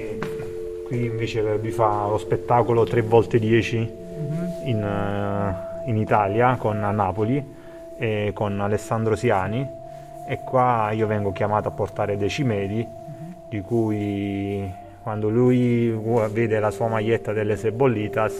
qui 0.89 1.05
invece 1.05 1.59
vi 1.59 1.71
fa 1.71 2.09
lo 2.09 2.19
spettacolo 2.19 2.83
3 2.85 3.03
volte 3.03 3.39
10 3.39 3.79
mm-hmm. 3.79 4.67
in, 4.67 4.83
uh, 4.83 5.89
in 5.89 5.97
Italia 5.97 6.57
con 6.57 6.81
Napoli 6.81 7.43
e 7.97 8.33
con 8.35 8.61
Alessandro 8.61 9.15
Siani 9.15 9.65
e 10.27 10.41
qua 10.45 10.91
io 10.91 11.07
vengo 11.07 11.31
chiamato 11.31 11.69
a 11.69 11.71
portare 11.71 12.17
dei 12.17 12.29
cimeli 12.29 12.85
mm-hmm. 12.85 13.33
di 13.49 13.61
cui 13.61 14.69
quando 15.03 15.29
lui 15.29 15.97
vede 16.33 16.59
la 16.59 16.73
sua 16.73 16.89
maglietta 16.89 17.33
delle 17.33 17.57
Sebolitas 17.57 18.35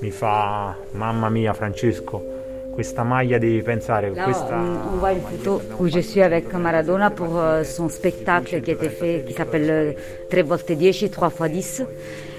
mi 0.00 0.10
fa 0.10 0.76
mamma 0.92 1.28
mia 1.28 1.52
Francesco 1.52 2.36
questa 2.74 3.02
maglia 3.02 3.38
devi 3.38 3.60
pensare 3.62 4.10
Là, 4.14 4.24
questa 4.24 4.56
on, 4.56 4.94
on 4.94 4.98
voit 4.98 5.12
une 5.12 5.20
photo 5.20 5.60
où 5.78 5.88
je 5.88 5.98
suis 5.98 6.22
avec 6.22 6.52
Maradona 6.52 7.10
pour 7.10 7.36
euh, 7.36 7.64
son 7.64 7.88
spectacle 7.88 8.60
qui 8.60 8.70
a 8.70 8.74
été 8.74 8.88
fait 8.88 9.24
qui 9.26 9.32
s'appelle 9.32 9.96
3 10.30 10.42
volte 10.44 10.70
10 10.70 11.10
3 11.10 11.30
fois 11.30 11.48
10 11.48 11.84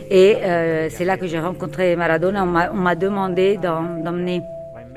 et 0.10 0.38
euh, 0.38 0.90
c'est 0.90 1.04
là 1.04 1.18
que 1.18 1.28
j'ai 1.28 1.40
rencontré 1.40 1.96
Maradona 1.98 2.44
on 2.44 2.78
m'a 2.78 2.96
demandé 2.96 3.58
d'emmener 3.58 4.42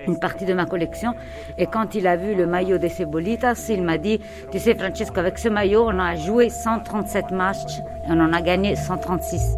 une 0.07 0.18
partie 0.18 0.44
de 0.44 0.53
ma 0.55 0.66
collection. 0.66 1.14
Et 1.59 1.66
quand 1.66 1.94
il 1.94 2.07
a 2.07 2.16
vu 2.16 2.35
le 2.35 2.46
maillot 2.46 2.79
de 2.79 2.88
Cebolitas, 2.88 3.66
il 3.68 3.83
m'a 3.83 3.98
dit, 3.98 4.20
tu 4.51 4.59
sais 4.59 4.75
Francesco, 4.75 5.20
avec 5.20 5.38
ce 5.38 5.48
maillot, 5.48 5.85
on 5.87 5.98
a 5.98 6.16
joué 6.16 6.48
137 6.48 7.31
matchs 7.31 7.79
et 7.79 8.11
on 8.11 8.20
en 8.20 8.33
a 8.33 8.40
gagné 8.40 8.75
136. 8.75 9.57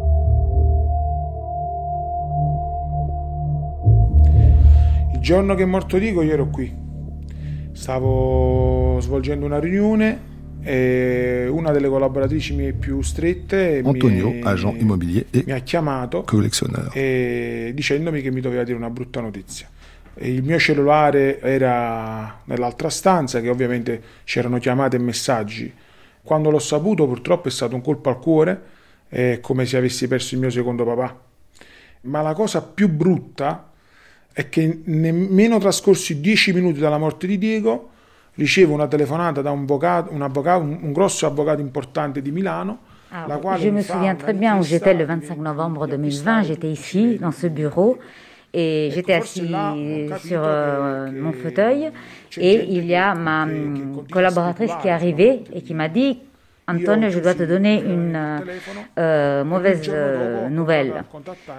Giorno 5.25 5.55
che 5.55 5.63
è 5.63 5.65
morto 5.65 5.97
Diego 5.97 6.21
io 6.21 6.33
ero 6.33 6.49
qui, 6.51 6.71
stavo 7.71 8.99
svolgendo 9.01 9.47
una 9.47 9.59
riunione 9.59 10.33
e 10.61 11.47
una 11.49 11.71
delle 11.71 11.89
collaboratrici 11.89 12.53
mie 12.53 12.73
più 12.73 13.01
strette 13.01 13.81
Antonio, 13.83 14.29
mi, 14.29 14.41
agent 14.43 14.79
immobilier 14.79 15.25
e 15.31 15.43
mi 15.47 15.51
ha 15.53 15.57
chiamato 15.61 16.21
e 16.93 17.71
dicendomi 17.73 18.21
che 18.21 18.29
mi 18.29 18.39
doveva 18.39 18.63
dire 18.63 18.77
una 18.77 18.91
brutta 18.91 19.19
notizia. 19.19 19.67
E 20.13 20.31
il 20.31 20.43
mio 20.43 20.59
cellulare 20.59 21.41
era 21.41 22.41
nell'altra 22.43 22.91
stanza, 22.91 23.41
che 23.41 23.49
ovviamente 23.49 24.01
c'erano 24.25 24.59
chiamate 24.59 24.97
e 24.97 24.99
messaggi. 24.99 25.73
Quando 26.21 26.51
l'ho 26.51 26.59
saputo 26.59 27.07
purtroppo 27.07 27.47
è 27.47 27.51
stato 27.51 27.73
un 27.73 27.81
colpo 27.81 28.09
al 28.09 28.19
cuore, 28.19 28.61
è 29.09 29.39
come 29.41 29.65
se 29.65 29.75
avessi 29.75 30.07
perso 30.07 30.35
il 30.35 30.41
mio 30.41 30.51
secondo 30.51 30.85
papà. 30.85 31.19
Ma 32.01 32.21
la 32.21 32.35
cosa 32.35 32.61
più 32.61 32.89
brutta 32.89 33.71
è 34.37 34.49
che 34.49 34.81
nemmeno 34.83 35.59
trascorsi 35.59 36.19
dieci 36.19 36.51
minuti 36.51 36.81
dalla 36.81 36.97
morte 36.97 37.25
di 37.25 37.37
Diego 37.37 37.91
ricevo 38.33 38.73
una 38.73 38.85
telefonata 38.85 39.41
da 39.41 39.51
un, 39.51 39.61
avvocato, 39.61 40.11
un, 40.11 40.21
avvocato, 40.21 40.61
un, 40.61 40.91
grosso 40.91 41.25
avvocato 41.25 41.61
importante 41.61 42.21
di 42.21 42.31
Milano. 42.31 42.79
Ah, 43.11 43.39
je 43.57 43.69
me 43.69 43.81
souviens 43.81 44.13
très 44.17 44.33
bien 44.33 44.57
où 44.57 44.61
j'étais 44.61 44.93
le 44.93 45.05
25 45.05 45.37
novembre 45.37 45.87
2020, 45.87 46.41
j'étais 46.43 46.67
ici 46.67 47.17
dans 47.17 47.31
ce 47.31 47.47
bureau 47.47 47.97
et 48.53 48.89
j'étais 48.93 49.13
assis 49.13 49.55
sur 50.25 50.41
euh, 50.43 51.09
mon 51.13 51.31
fauteuil 51.31 51.91
et 52.35 52.65
il 52.67 52.85
y 52.85 52.95
a 52.95 53.13
ma 53.13 53.47
collaboratrice 54.11 54.73
qui 54.81 54.89
est 54.89 54.91
arrivée 54.91 55.45
et 55.53 55.61
qui 55.61 55.73
m'a 55.73 55.87
dit 55.87 56.19
Antonio, 56.67 57.09
je 57.09 57.19
dois 57.19 57.35
te 57.35 57.43
donner 57.43 57.81
une 57.83 58.19
euh, 58.97 59.43
mauvaise 59.43 59.83
euh, 59.87 60.49
nouvelle. 60.49 61.03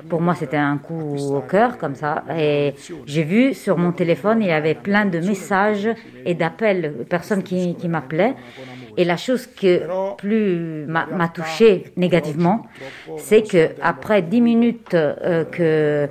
Pour 0.08 0.20
moi, 0.20 0.34
c'était 0.34 0.56
un 0.56 0.78
coup 0.78 1.16
au 1.16 1.40
cœur, 1.40 1.78
comme 1.78 1.94
ça. 1.94 2.24
Et 2.36 2.74
j'ai 3.06 3.22
vu 3.22 3.54
sur 3.54 3.78
mon 3.78 3.92
téléphone, 3.92 4.42
il 4.42 4.48
y 4.48 4.52
avait 4.52 4.74
plein 4.74 5.04
de 5.06 5.20
messages 5.20 5.88
et 6.24 6.34
d'appels, 6.34 7.04
personnes 7.08 7.44
qui, 7.44 7.76
qui 7.76 7.88
m'appelaient. 7.88 8.34
Et 8.96 9.04
la 9.04 9.16
chose 9.16 9.46
qui 9.46 9.78
plus 10.18 10.86
m'a 10.86 11.28
touché 11.32 11.92
négativement, 11.96 12.66
c'est 13.16 13.42
que 13.42 13.70
après 13.82 14.22
dix 14.22 14.40
minutes 14.40 14.94
euh, 14.94 15.44
que 15.44 16.08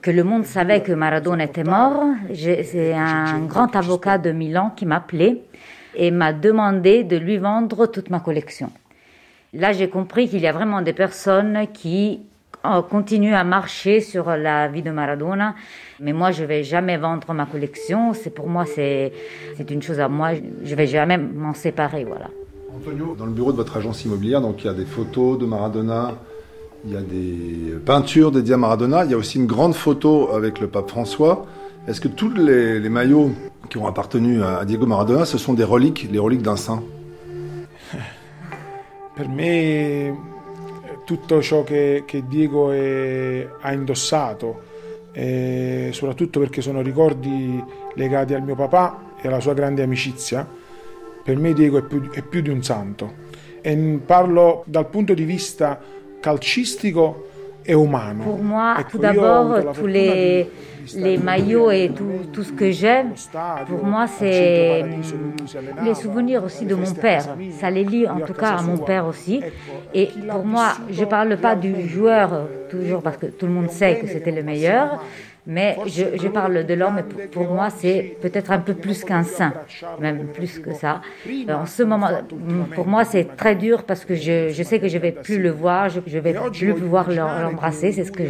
que 0.00 0.10
le 0.10 0.24
monde 0.24 0.44
savait 0.46 0.80
que 0.80 0.92
Maradona 0.92 1.44
était 1.44 1.62
mort, 1.62 2.04
c'est 2.32 2.94
un 2.94 3.40
grand 3.40 3.76
avocat 3.76 4.16
de 4.16 4.32
Milan 4.32 4.72
qui 4.74 4.86
m'appelait 4.86 5.42
et 5.94 6.10
m'a 6.10 6.32
demandé 6.32 7.04
de 7.04 7.16
lui 7.16 7.38
vendre 7.38 7.86
toute 7.86 8.10
ma 8.10 8.20
collection. 8.20 8.70
Là, 9.52 9.72
j'ai 9.72 9.88
compris 9.88 10.28
qu'il 10.28 10.40
y 10.40 10.46
a 10.46 10.52
vraiment 10.52 10.80
des 10.82 10.92
personnes 10.92 11.66
qui 11.72 12.20
euh, 12.64 12.82
continuent 12.82 13.34
à 13.34 13.42
marcher 13.42 14.00
sur 14.00 14.30
la 14.36 14.68
vie 14.68 14.82
de 14.82 14.90
Maradona, 14.90 15.54
mais 15.98 16.12
moi, 16.12 16.30
je 16.30 16.44
vais 16.44 16.62
jamais 16.62 16.96
vendre 16.96 17.32
ma 17.32 17.46
collection. 17.46 18.12
C'est 18.12 18.30
pour 18.30 18.48
moi, 18.48 18.64
c'est 18.66 19.12
une 19.70 19.82
chose 19.82 19.98
à 19.98 20.08
moi. 20.08 20.30
Je 20.62 20.74
vais 20.74 20.86
jamais 20.86 21.18
m'en 21.18 21.54
séparer, 21.54 22.04
voilà. 22.04 22.28
Antonio, 22.76 23.16
dans 23.18 23.26
le 23.26 23.32
bureau 23.32 23.50
de 23.52 23.56
votre 23.56 23.76
agence 23.76 24.04
immobilière, 24.04 24.40
donc 24.40 24.62
il 24.62 24.66
y 24.66 24.70
a 24.70 24.74
des 24.74 24.84
photos 24.84 25.38
de 25.38 25.46
Maradona, 25.46 26.14
il 26.84 26.92
y 26.92 26.96
a 26.96 27.00
des 27.00 27.74
peintures 27.84 28.30
dédiées 28.30 28.54
à 28.54 28.56
Maradona, 28.56 29.04
il 29.04 29.10
y 29.10 29.14
a 29.14 29.16
aussi 29.16 29.38
une 29.38 29.46
grande 29.46 29.74
photo 29.74 30.30
avec 30.32 30.60
le 30.60 30.68
pape 30.68 30.88
François. 30.88 31.46
Est-ce 31.90 32.00
que 32.00 32.06
tous 32.06 32.32
les, 32.32 32.78
les 32.78 32.88
maillots 32.88 33.32
qui 33.68 33.76
ont 33.76 33.88
appartenu 33.88 34.44
a 34.44 34.64
Diego 34.64 34.86
Maradona, 34.86 35.24
ce 35.24 35.38
sont 35.38 35.54
des 35.54 35.64
reliques, 35.64 36.06
les 36.08 36.20
reliques 36.20 36.40
d'un 36.40 36.54
saint 36.54 36.84
Per 39.16 39.28
me 39.28 40.16
tutto 41.04 41.42
ciò 41.42 41.64
che, 41.64 42.04
che 42.06 42.22
Diego 42.28 42.70
è, 42.70 43.44
ha 43.60 43.72
indossato, 43.72 44.62
soprattutto 45.90 46.38
perché 46.38 46.62
sono 46.62 46.80
ricordi 46.80 47.60
legati 47.94 48.34
al 48.34 48.42
mio 48.44 48.54
papà 48.54 49.16
e 49.20 49.26
alla 49.26 49.40
sua 49.40 49.54
grande 49.54 49.82
amicizia, 49.82 50.48
per 51.24 51.38
me 51.38 51.52
Diego 51.52 51.78
è 51.78 51.82
più, 51.82 52.08
è 52.08 52.22
più 52.22 52.40
di 52.40 52.50
un 52.50 52.62
santo. 52.62 53.14
E 53.60 54.00
parlo 54.06 54.62
dal 54.66 54.88
punto 54.88 55.12
di 55.12 55.24
vista 55.24 55.80
calcistico 56.20 57.29
et 57.66 57.72
humain. 57.72 58.16
Pour 58.22 58.38
moi, 58.38 58.76
tout 58.90 58.98
d'abord, 58.98 59.72
tous 59.72 59.86
les, 59.86 60.48
les 60.94 61.18
maillots 61.18 61.70
et 61.70 61.90
tout, 61.94 62.30
tout 62.32 62.42
ce 62.42 62.52
que 62.52 62.70
j'aime, 62.70 63.12
pour 63.68 63.84
moi, 63.84 64.06
c'est 64.06 64.84
les 65.84 65.94
souvenirs 65.94 66.44
aussi 66.44 66.66
de 66.66 66.74
mon 66.74 66.92
père. 66.92 67.24
Ça 67.58 67.70
les 67.70 67.84
lie 67.84 68.08
en 68.08 68.20
tout 68.20 68.34
cas 68.34 68.56
à 68.58 68.62
mon 68.62 68.78
père 68.78 69.06
aussi. 69.06 69.42
Et 69.94 70.08
pour 70.28 70.44
moi, 70.44 70.72
je 70.90 71.00
ne 71.00 71.06
parle 71.06 71.36
pas 71.36 71.54
du 71.54 71.88
joueur 71.88 72.48
toujours 72.70 73.02
parce 73.02 73.16
que 73.16 73.26
tout 73.26 73.46
le 73.46 73.52
monde 73.52 73.70
sait 73.70 73.98
que 73.98 74.06
c'était 74.06 74.30
le 74.32 74.42
meilleur, 74.42 75.02
Mais 75.46 75.76
je, 75.86 76.28
parle 76.28 76.64
de 76.66 76.74
l'homme, 76.74 77.02
pour, 77.08 77.44
pour 77.44 77.54
moi, 77.54 77.70
c'est 77.70 78.16
peut-être 78.20 78.50
un 78.52 78.58
peu 78.58 78.74
plus 78.74 79.04
qu'un 79.04 79.22
saint, 79.22 79.54
même 79.98 80.26
plus 80.28 80.58
que 80.58 80.72
ça. 80.74 81.00
En 81.48 81.66
ce 81.66 81.82
moment, 81.82 82.10
pour 82.74 82.86
moi, 82.86 83.04
c'est 83.04 83.36
très 83.36 83.54
dur 83.54 83.84
parce 83.84 84.04
que 84.04 84.14
je, 84.14 84.62
sais 84.62 84.78
que 84.78 84.88
je 84.88 84.98
vais 84.98 85.12
plus 85.12 85.40
le 85.40 85.50
voir, 85.50 85.88
je, 85.88 86.00
je 86.06 86.18
vais 86.18 86.34
plus 86.52 86.74
pouvoir 86.74 87.10
l'embrasser, 87.10 87.92
c'est 87.92 88.04
ce 88.04 88.12
que 88.12 88.24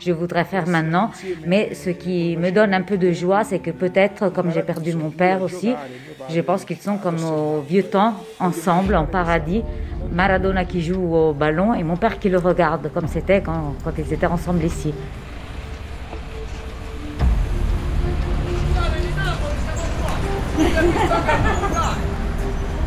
je, 0.00 0.12
voudrais 0.12 0.44
faire 0.44 0.66
maintenant. 0.66 1.10
Mais 1.46 1.74
ce 1.74 1.90
qui 1.90 2.36
me 2.36 2.50
donne 2.50 2.74
un 2.74 2.82
peu 2.82 2.98
de 2.98 3.12
joie, 3.12 3.44
c'est 3.44 3.60
que 3.60 3.70
peut-être, 3.70 4.30
comme 4.30 4.50
j'ai 4.52 4.62
perdu 4.62 4.94
mon 4.94 5.10
père 5.10 5.42
aussi, 5.42 5.74
je 6.28 6.40
pense 6.40 6.64
qu'ils 6.64 6.78
sont 6.78 6.98
comme 6.98 7.22
au 7.24 7.60
vieux 7.60 7.84
temps, 7.84 8.14
ensemble, 8.40 8.96
en 8.96 9.06
paradis. 9.06 9.62
Maradona 10.12 10.64
qui 10.64 10.82
joue 10.82 11.14
au 11.14 11.32
ballon 11.32 11.72
et 11.74 11.84
mon 11.84 11.96
père 11.96 12.18
qui 12.18 12.28
le 12.28 12.38
regarde, 12.38 12.90
comme 12.92 13.06
c'était 13.06 13.40
quand 13.40 13.74
ils 13.96 14.12
étaient 14.12 14.26
ensemble 14.26 14.64
ici. 14.64 14.92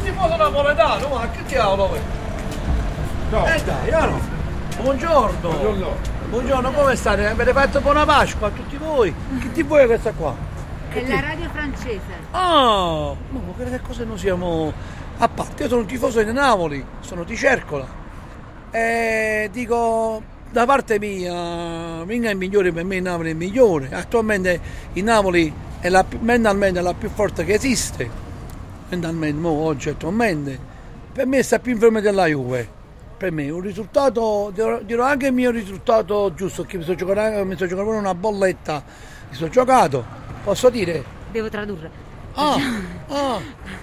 Tifoso 0.04 0.36
napoletano, 0.36 1.08
ma 1.08 1.30
che 1.30 1.44
diavolo 1.46 2.22
No. 3.30 3.46
Eh 3.48 3.64
dai, 3.64 3.90
no. 3.90 4.20
Buongiorno. 4.82 5.50
Buongiorno. 5.50 5.96
Buongiorno, 6.30 6.72
come 6.72 6.96
state? 6.96 7.26
Avete 7.26 7.52
fatto 7.52 7.82
buona 7.82 8.06
Pasqua 8.06 8.48
a 8.48 8.52
tutti 8.52 8.78
voi? 8.78 9.14
Che 9.40 9.52
TV 9.52 9.76
è 9.78 9.86
questa 9.88 10.12
qua? 10.12 10.36
È 10.90 11.08
la 11.08 11.20
radio 11.20 11.50
francese. 11.52 12.02
Ah, 12.32 13.16
ma 13.30 13.42
che 13.58 13.82
cose 13.82 14.04
noi 14.04 14.18
siamo 14.20 14.72
a 15.18 15.28
parte. 15.28 15.64
Io 15.64 15.70
sono 15.70 15.82
un 15.82 15.88
tifoso 15.88 16.22
di 16.22 16.32
Napoli, 16.32 16.86
sono 17.00 17.24
di 17.24 17.36
Cercola. 17.36 17.88
E 18.70 19.50
dico, 19.52 20.22
da 20.52 20.66
parte 20.66 21.00
mia, 21.00 22.04
Minga 22.04 22.30
è 22.30 22.32
il 22.32 22.38
migliore 22.38 22.72
per 22.72 22.84
me, 22.84 23.00
Napoli 23.00 23.30
è 23.30 23.32
il 23.32 23.38
migliore. 23.38 23.90
Attualmente 23.92 24.60
il 24.94 25.04
Napoli 25.04 25.52
è 25.84 25.90
la, 25.90 26.06
mentalmente 26.22 26.80
la 26.80 26.94
più 26.94 27.10
forte 27.10 27.44
che 27.44 27.56
esiste, 27.56 28.10
mentalmente, 28.88 29.38
mo, 29.38 29.50
oggi 29.50 29.90
attualmente. 29.90 30.58
Per 31.12 31.26
me 31.28 31.44
sta 31.44 31.60
più 31.60 31.74
in 31.74 31.78
fermo 31.78 32.00
della 32.00 32.26
Juve. 32.26 32.66
Per 33.18 33.30
me 33.34 33.50
un 33.50 33.60
risultato, 33.60 34.50
dirò, 34.54 34.80
dirò 34.82 35.04
anche 35.04 35.28
il 35.28 35.34
mio 35.34 35.52
risultato 35.52 36.34
giusto, 36.36 36.64
che 36.64 36.78
mi 36.78 36.84
sto 36.84 36.96
giocando, 36.96 37.44
mi 37.44 37.56
sto 37.56 37.68
giocando 37.68 37.92
una 37.92 38.16
bolletta, 38.16 38.82
mi 39.28 39.36
sto 39.36 39.50
giocato, 39.50 40.06
posso 40.46 40.70
dire? 40.70 41.04
Devo 41.34 41.50
tradurre. 41.50 41.92
Ah, 42.36 42.56
ah. 43.10 43.42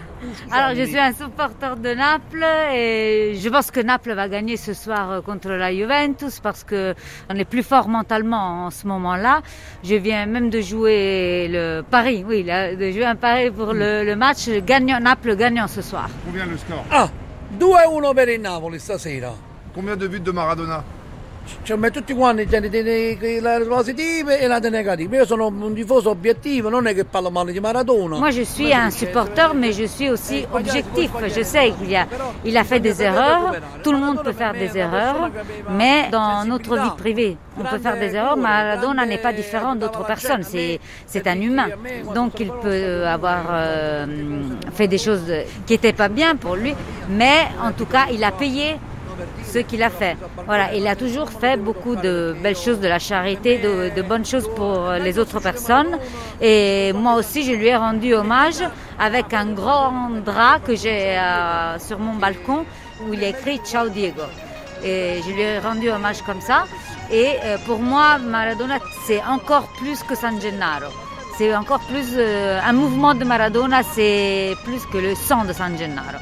Alors, 0.53 0.77
je 0.77 0.85
suis 0.85 0.99
un 0.99 1.13
supporter 1.13 1.77
de 1.77 1.95
Naples 1.95 2.45
et 2.75 3.35
je 3.41 3.49
pense 3.49 3.71
que 3.71 3.81
Naples 3.81 4.13
va 4.13 4.29
gagner 4.29 4.57
ce 4.57 4.75
soir 4.75 5.11
euh, 5.11 5.21
contre 5.21 5.51
la 5.51 5.73
Juventus 5.73 6.41
parce 6.41 6.63
que 6.65 6.95
on 7.29 7.37
est 7.37 7.45
plus 7.45 7.63
fort 7.63 7.89
mentalement 7.89 8.67
en 8.67 8.71
ce 8.71 8.87
moment-là. 8.87 9.43
Je 9.83 9.95
viens 9.95 10.27
même 10.27 10.51
de 10.51 10.61
jouer 10.61 11.49
le 11.51 11.83
Paris, 11.83 12.25
oui, 12.27 12.45
de 12.45 12.91
jouer 12.91 13.05
un 13.07 13.17
pari 13.17 13.51
pour 13.51 13.73
le, 13.73 14.05
le 14.05 14.17
match 14.17 14.49
gagnant, 14.67 15.01
Naples 15.01 15.37
gagnant 15.37 15.67
ce 15.69 15.83
soir. 15.83 16.09
Combien 16.27 16.47
le 16.47 16.57
score? 16.59 16.85
Ah, 16.91 17.09
2-1 17.59 18.15
per 18.15 18.35
il 18.35 18.41
Napoli 18.43 18.79
stasera. 18.79 19.35
Combien 19.75 19.97
de 19.97 20.07
buts 20.07 20.21
de 20.21 20.31
Maradona? 20.33 20.85
Cioè, 21.63 21.91
tutti 21.91 22.15
quanti 22.15 22.47
positive 23.91 24.41
et 24.41 24.49
la 24.49 24.59
négative. 24.59 25.17
Io 25.17 25.27
sono 25.27 25.47
un 25.47 25.75
tifoso 25.75 26.11
obiettivo, 26.11 26.69
non 26.69 26.87
è 26.87 26.95
che 26.95 27.05
parlo 27.05 27.31
male 27.31 27.53
di 27.53 27.61
Maradona. 27.61 28.19
Moi 28.19 28.31
je 28.31 28.45
suis 28.45 28.73
un 28.73 28.91
supporter, 28.91 29.55
mais 29.55 29.75
je 29.75 29.87
suis 29.87 30.09
aussi 30.09 30.47
objectif. 30.51 31.11
Je 31.29 31.43
sais 31.43 31.73
qu'il 31.79 31.95
a, 31.97 32.07
il 32.45 32.57
a 32.57 32.65
fait 32.65 32.81
des 32.81 33.03
erreurs, 33.03 33.57
tout 33.83 33.93
le 33.93 33.99
monde 33.99 34.23
peut 34.23 34.33
faire 34.33 34.53
des 34.53 34.77
erreurs, 34.77 35.31
mais 35.71 36.09
dans 36.11 36.45
notre 36.45 36.77
vie 36.77 36.91
privée, 36.97 37.37
on 37.59 37.65
peut 37.65 37.79
faire 37.79 37.99
des 37.99 38.15
erreurs. 38.15 38.37
Maradona 38.37 39.07
n'est 39.07 39.19
pas 39.19 39.33
différent 39.33 39.75
d'autres 39.75 40.05
personnes, 40.05 40.43
c'est 40.43 41.27
un 41.27 41.41
humain. 41.41 41.69
Donc 42.15 42.39
il 42.41 42.51
peut 42.63 43.07
avoir 43.07 43.45
euh, 43.51 44.07
fait 44.73 44.89
des 44.89 44.99
choses 44.99 45.33
qui 45.67 45.73
n'étaient 45.75 45.93
pas 45.93 46.09
bien 46.09 46.37
pour 46.37 46.57
lui, 46.57 46.75
mais 47.09 47.49
en 47.63 47.73
tout 47.73 47.87
cas, 47.87 48.07
il 48.13 48.23
a 48.25 48.31
payé 48.33 48.77
ce 49.53 49.59
qu'il 49.59 49.83
a 49.83 49.91
fait. 49.91 50.17
Voilà, 50.47 50.75
il 50.75 50.87
a 50.87 50.97
toujours 50.97 51.31
fait 51.31 51.57
beaucoup 51.57 51.97
de 51.97 52.35
belles 52.43 52.57
choses, 52.57 52.81
de 52.81 52.89
la 52.89 52.99
charité, 52.99 53.59
de, 53.59 54.03
bonnes 54.03 54.25
choses 54.25 54.49
pour 54.57 54.91
les 55.07 55.19
autres 55.19 55.41
personnes. 55.41 55.99
Et 56.41 56.93
moi 56.95 57.15
aussi, 57.21 57.43
je 57.45 57.53
lui 57.53 57.69
ai 57.69 57.77
rendu 57.77 58.15
hommage 58.15 58.63
avec 58.99 59.33
un 59.35 59.47
grand 59.61 60.11
drap 60.25 60.61
que 60.67 60.75
j'ai 60.75 61.19
euh, 61.19 61.79
sur 61.79 61.99
mon 61.99 62.15
balcon 62.15 62.65
où 63.03 63.15
il 63.15 63.23
est 63.23 63.31
écrit 63.31 63.61
Ciao 63.65 63.89
Diego. 63.89 64.23
Et 64.85 65.21
je 65.25 65.31
lui 65.33 65.43
ai 65.43 65.59
rendu 65.59 65.91
hommage 65.91 66.23
comme 66.23 66.41
ça. 66.41 66.65
Et 67.11 67.31
euh, 67.45 67.57
pour 67.67 67.81
moi, 67.81 68.19
Maradona, 68.19 68.79
c'est 69.07 69.23
encore 69.25 69.67
plus 69.79 70.03
que 70.03 70.15
San 70.15 70.41
Gennaro. 70.41 70.91
C'est 71.37 71.55
encore 71.55 71.81
plus 71.81 72.09
euh, 72.17 72.61
un 72.63 72.73
mouvement 72.73 73.15
de 73.15 73.25
Maradona, 73.25 73.83
c'est 73.83 74.55
plus 74.65 74.85
que 74.93 74.99
le 74.99 75.15
sang 75.15 75.45
de 75.45 75.53
San 75.53 75.77
Gennaro. 75.79 76.19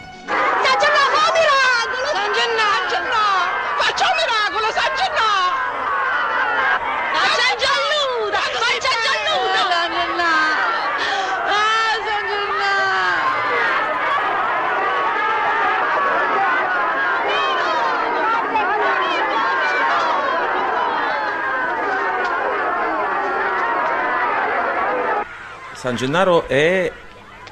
San 25.78 25.94
Gennaro 25.94 26.48
è 26.48 26.90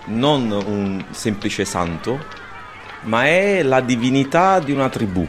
non 0.07 0.51
un 0.51 1.05
semplice 1.11 1.65
santo, 1.65 2.19
ma 3.03 3.25
è 3.25 3.63
la 3.63 3.81
divinità 3.81 4.59
di 4.59 4.73
una 4.73 4.89
tribù. 4.89 5.25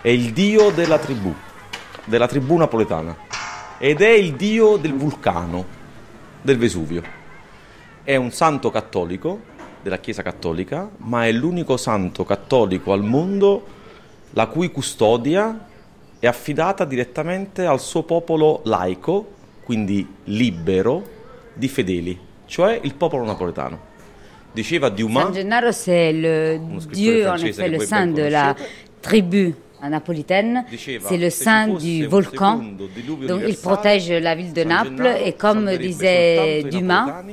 È 0.00 0.08
il 0.08 0.32
dio 0.32 0.70
della 0.70 0.98
tribù, 0.98 1.30
della 2.06 2.26
tribù 2.26 2.56
napoletana. 2.56 3.14
Ed 3.76 4.00
è 4.00 4.08
il 4.08 4.32
dio 4.32 4.78
del 4.78 4.94
vulcano, 4.94 5.66
del 6.40 6.56
Vesuvio. 6.56 7.02
È 8.02 8.16
un 8.16 8.30
santo 8.30 8.70
cattolico 8.70 9.40
della 9.82 9.98
Chiesa 9.98 10.22
Cattolica, 10.22 10.88
ma 10.96 11.26
è 11.26 11.32
l'unico 11.32 11.76
santo 11.76 12.24
cattolico 12.24 12.94
al 12.94 13.02
mondo 13.02 13.66
la 14.30 14.46
cui 14.46 14.70
custodia 14.70 15.68
è 16.18 16.26
affidata 16.26 16.86
direttamente 16.86 17.66
al 17.66 17.78
suo 17.78 18.04
popolo 18.04 18.62
laico, 18.64 19.32
quindi 19.64 20.14
libero, 20.24 21.20
di 21.54 21.68
fedeli, 21.68 22.18
cioè 22.46 22.80
il 22.82 22.94
popolo 22.94 23.24
napoletano. 23.24 23.90
Diceva 24.52 24.90
Dumas. 24.90 25.24
San 25.24 25.32
Gennaro, 25.34 25.72
c'est 25.72 26.12
le 26.12 26.60
dieu, 26.92 27.26
en 27.26 27.36
effet, 27.36 27.68
le 27.68 27.78
saint 27.80 28.06
de 28.06 28.22
la 28.22 28.54
tribu 29.00 29.54
napolitaine. 29.82 30.64
C'est 30.76 31.16
le 31.16 31.30
saint 31.30 31.68
du 31.68 32.06
volcan. 32.06 32.60
Donc 33.26 33.40
il 33.48 33.56
protège 33.56 34.12
la 34.12 34.34
ville 34.34 34.52
de 34.52 34.62
Naples. 34.62 35.08
Et 35.24 35.32
comme 35.32 35.74
disait 35.76 36.64
Dumas, 36.70 37.24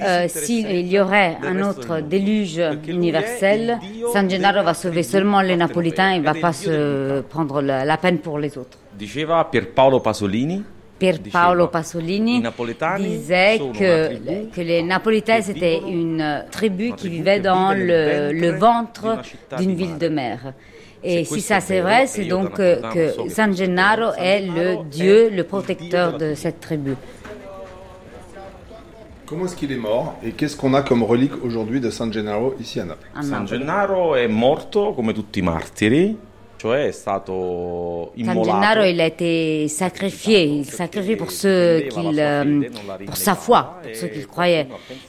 euh, 0.00 0.26
s'il 0.28 0.86
y 0.86 1.00
aurait 1.00 1.38
un 1.42 1.62
autre 1.62 2.00
déluge 2.00 2.60
universel, 2.86 3.78
San 4.12 4.28
Gennaro 4.28 4.62
va 4.62 4.74
sauver 4.74 5.02
seulement 5.02 5.40
les 5.40 5.56
Napolitains 5.56 6.12
et 6.12 6.18
ne 6.18 6.24
va 6.24 6.34
pas 6.34 6.52
se 6.52 7.22
prendre 7.22 7.62
la, 7.62 7.84
la 7.84 7.96
peine 7.96 8.18
pour 8.18 8.38
les 8.38 8.56
autres. 8.58 8.78
Diceva 8.96 9.48
Pierpaolo 9.50 10.00
Pasolini. 10.00 10.62
Paolo 11.32 11.68
Pasolini 11.68 12.42
disait 12.98 13.58
que, 13.78 14.50
que, 14.54 14.60
les 14.60 14.82
Napolitains 14.82 15.42
c'était 15.42 15.78
une 15.78 16.44
tribu 16.50 16.92
qui 16.96 17.08
vivait 17.08 17.40
dans 17.40 17.72
le, 17.72 18.32
le 18.32 18.50
ventre 18.50 19.18
d'une 19.58 19.74
ville 19.74 19.98
de 19.98 20.08
mer. 20.08 20.52
Et 21.04 21.24
si 21.24 21.40
ça 21.40 21.60
c'est 21.60 21.80
vrai, 21.80 22.06
c'est 22.06 22.24
donc 22.24 22.52
que, 22.52 22.80
que 22.92 23.28
San 23.28 23.54
Gennaro 23.56 24.12
est 24.16 24.42
le 24.42 24.84
dieu, 24.88 25.30
le 25.30 25.44
protecteur 25.44 26.16
de 26.16 26.34
cette 26.34 26.60
tribu. 26.60 26.94
Comment 29.26 29.46
est-ce 29.46 29.56
qu'il 29.56 29.72
est 29.72 29.76
mort 29.76 30.16
et 30.22 30.32
qu'est-ce 30.32 30.56
qu'on 30.56 30.74
a 30.74 30.82
comme 30.82 31.02
relique 31.02 31.42
aujourd'hui 31.42 31.80
de 31.80 31.88
San 31.90 32.12
Gennaro 32.12 32.54
ici 32.60 32.80
à 32.80 32.84
Naples? 32.84 33.08
San 33.22 33.48
Gennaro 33.48 34.14
est 34.14 34.28
morto 34.28 34.92
come 34.92 35.14
tutti 35.14 35.38
i 35.38 35.42
martiri 35.42 36.16
cioè 36.62 36.92
San 36.92 38.44
Gennaro, 38.44 38.84
il 38.84 39.00
a 39.00 39.06
été 39.06 39.66
sacrifié, 39.66 40.44
il 40.44 40.64
sacrifié 40.64 41.16
pour 41.16 41.32
ceux 41.32 41.88
qu'il, 41.90 42.20
euh, 42.20 42.62
pour 43.04 43.16
sa 43.16 43.34
foi, 43.34 43.80
pour 43.82 43.94
ceux 43.96 44.06
qu'il 44.06 44.28
croyait. 44.28 44.68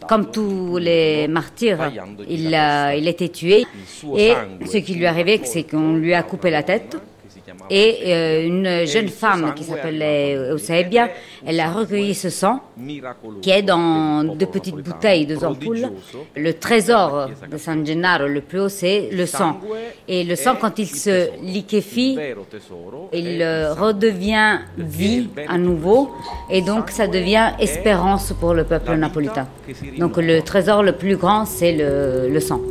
Comme 0.09 0.31
tous 0.31 0.77
les 0.77 1.27
martyrs, 1.27 1.91
il 2.27 2.55
a, 2.55 2.95
il 2.95 3.07
a 3.07 3.09
été 3.11 3.29
tué. 3.29 3.67
Et 4.17 4.33
ce 4.65 4.77
qui 4.77 4.95
lui 4.95 5.03
est 5.03 5.07
arrivé, 5.07 5.39
c'est 5.43 5.63
qu'on 5.63 5.93
lui 5.93 6.15
a 6.15 6.23
coupé 6.23 6.49
la 6.49 6.63
tête. 6.63 6.97
Et 7.69 7.99
euh, 8.07 8.45
une 8.45 8.85
jeune 8.87 9.09
femme 9.09 9.53
qui 9.55 9.63
s'appelait 9.63 10.35
Eusebia, 10.53 11.09
elle 11.45 11.59
a 11.59 11.71
recueilli 11.71 12.13
ce 12.13 12.29
sang 12.29 12.61
qui 13.41 13.49
est 13.49 13.61
dans 13.61 14.23
deux 14.23 14.45
petites 14.45 14.75
bouteilles, 14.75 15.25
deux 15.25 15.43
ampoules. 15.43 15.89
Le 16.35 16.53
trésor 16.53 17.29
de 17.51 17.57
San 17.57 17.85
Gennaro, 17.85 18.27
le 18.27 18.41
plus 18.41 18.61
haut, 18.61 18.69
c'est 18.69 19.09
le 19.11 19.25
sang. 19.25 19.59
Et 20.07 20.23
le 20.23 20.35
sang, 20.35 20.55
quand 20.59 20.79
il 20.79 20.87
se 20.87 21.29
liquéfie, 21.41 22.17
il 23.11 23.43
redevient 23.77 24.59
vie 24.77 25.27
à 25.47 25.57
nouveau. 25.57 26.11
Et 26.49 26.61
donc, 26.61 26.89
ça 26.89 27.07
devient 27.07 27.51
espérance 27.59 28.33
pour 28.39 28.53
le 28.53 28.63
peuple 28.63 28.95
napolitain. 28.95 29.47
Donc, 29.97 30.17
le 30.17 30.41
trésor 30.41 30.83
le 30.83 30.93
plus 30.93 31.17
grand, 31.17 31.45
c'est 31.45 31.73
le, 31.73 32.29
le 32.29 32.39
sang. 32.39 32.61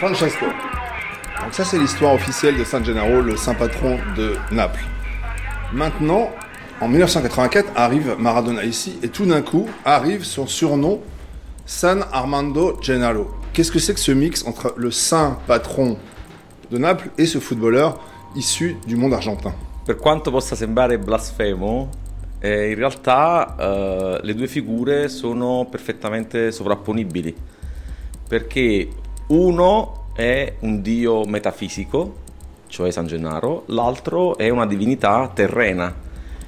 Francesco. 0.00 0.46
Donc 1.44 1.52
ça 1.52 1.62
c'est 1.62 1.78
l'histoire 1.78 2.14
officielle 2.14 2.56
de 2.56 2.64
San 2.64 2.82
Gennaro, 2.82 3.20
le 3.20 3.36
saint 3.36 3.52
patron 3.52 3.98
de 4.16 4.32
Naples. 4.50 4.82
Maintenant, 5.74 6.30
en 6.80 6.88
1984 6.88 7.72
arrive 7.76 8.16
Maradona 8.18 8.64
ici 8.64 8.98
et 9.02 9.08
tout 9.08 9.26
d'un 9.26 9.42
coup 9.42 9.68
arrive 9.84 10.24
son 10.24 10.46
surnom 10.46 11.02
San 11.66 12.06
Armando 12.12 12.78
Gennaro. 12.80 13.30
Qu'est-ce 13.52 13.70
que 13.70 13.78
c'est 13.78 13.92
que 13.92 14.00
ce 14.00 14.12
mix 14.12 14.46
entre 14.46 14.72
le 14.78 14.90
saint 14.90 15.38
patron 15.46 15.98
de 16.70 16.78
Naples 16.78 17.10
et 17.18 17.26
ce 17.26 17.38
footballeur 17.38 18.00
issu 18.34 18.78
du 18.86 18.96
monde 18.96 19.12
argentin? 19.12 19.52
Per 19.84 19.96
quanto 19.96 20.30
possa 20.30 20.56
sembrare 20.56 20.96
blasfemo, 20.96 21.90
eh, 22.40 22.70
in 22.70 22.76
realtà 22.76 23.54
eh, 23.60 24.20
le 24.22 24.34
due 24.34 24.46
figure 24.46 25.10
sono 25.10 25.66
perfettamente 25.70 26.52
sovrapponibili, 26.52 27.34
perché 28.26 28.88
uno 29.30 30.06
è 30.12 30.54
un 30.60 30.82
dio 30.82 31.24
metafisico, 31.24 32.14
cioè 32.66 32.90
San 32.90 33.06
Gennaro, 33.06 33.64
l'altro 33.66 34.36
è 34.36 34.48
una 34.48 34.66
divinità 34.66 35.30
terrena, 35.32 35.94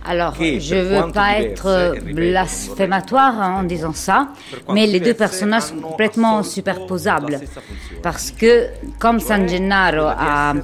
Alors, 0.04 0.34
je 0.34 0.74
ne 0.74 0.82
veux 0.82 1.12
pas 1.12 1.40
être 1.40 1.94
blasphématoire 2.12 3.34
en 3.38 3.62
disant 3.62 3.92
ça, 3.92 4.28
mais 4.72 4.86
les 4.86 5.00
deux 5.00 5.14
personnages 5.14 5.64
sont 5.64 5.76
complètement 5.76 6.42
superposables. 6.42 7.40
Parce 8.02 8.30
que, 8.30 8.66
comme 8.98 9.20
San 9.20 9.48
Gennaro 9.48 10.06
a 10.08 10.54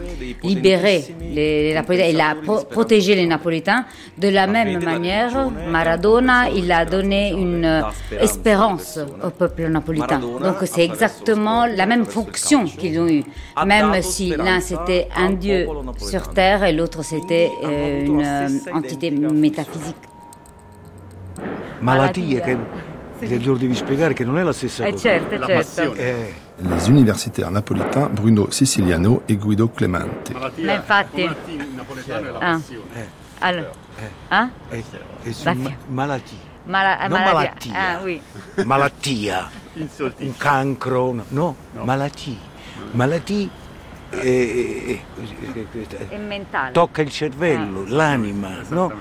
libéré 0.42 1.04
les, 1.20 1.72
Napolitains, 1.74 2.08
il 2.08 2.20
a 2.20 2.34
protégé 2.70 3.14
les 3.14 3.26
Napolitains, 3.26 3.84
de 4.16 4.28
la 4.28 4.46
même 4.46 4.82
manière, 4.82 5.50
Maradona, 5.68 6.48
il 6.50 6.70
a 6.72 6.84
donné 6.84 7.30
une 7.30 7.82
espérance 8.20 8.98
au 9.24 9.30
peuple 9.30 9.68
napolitain. 9.68 10.18
Donc, 10.18 10.56
c'est 10.64 10.84
exactement 10.84 11.66
la 11.66 11.86
même 11.86 12.06
fonction 12.06 12.64
qu'ils 12.64 12.98
ont 12.98 13.08
eue, 13.08 13.24
même 13.64 14.02
si 14.02 14.30
l'un 14.30 14.60
c'était 14.60 15.08
un 15.16 15.30
dieu 15.30 15.68
sur 15.98 16.28
terre 16.30 16.64
et 16.64 16.72
l'autre 16.72 17.04
c'était 17.04 17.50
euh, 17.64 18.04
une 18.04 18.22
euh, 18.24 18.48
entité 18.72 19.10
metafisique. 19.32 20.06
Malattie 21.80 22.40
che 22.40 22.56
glielo 23.26 23.56
devi 23.56 23.74
spiegare 23.74 24.14
che 24.14 24.24
non 24.24 24.38
è 24.38 24.42
la 24.42 24.52
stessa 24.52 24.84
eh 24.84 24.92
cosa. 24.92 25.08
certo, 25.08 25.46
certo. 25.46 25.94
Eh, 25.94 26.34
Les 26.60 26.88
universitaires 26.88 27.52
napolitains 27.52 28.10
Bruno 28.10 28.50
Siciliano 28.50 29.22
e 29.26 29.36
Guido 29.36 29.70
Clemente. 29.70 30.32
Ma 30.32 30.72
infatti... 30.72 31.28
Ah. 32.40 32.60
Allora, 33.40 33.70
ah? 34.28 34.50
è, 34.68 34.82
è 35.22 35.30
Va 35.44 35.54
ma- 35.54 35.68
via. 35.68 35.76
malattie. 35.86 36.36
Mala- 36.64 37.06
non 37.06 37.20
malattia. 37.22 37.72
malattia. 37.72 37.98
Ah, 37.98 38.02
oui. 38.02 38.20
Malattia. 38.64 39.50
Un 39.74 40.36
cancro. 40.36 41.12
No, 41.12 41.22
no, 41.28 41.84
malattie. 41.84 42.36
Malattie 42.90 43.48
eh, 44.10 45.00
eh, 45.20 46.08
È 46.08 46.16
mentale. 46.16 46.72
tocca 46.72 47.02
il 47.02 47.10
cervello, 47.10 47.84
l'anima, 47.86 48.62
no? 48.68 48.92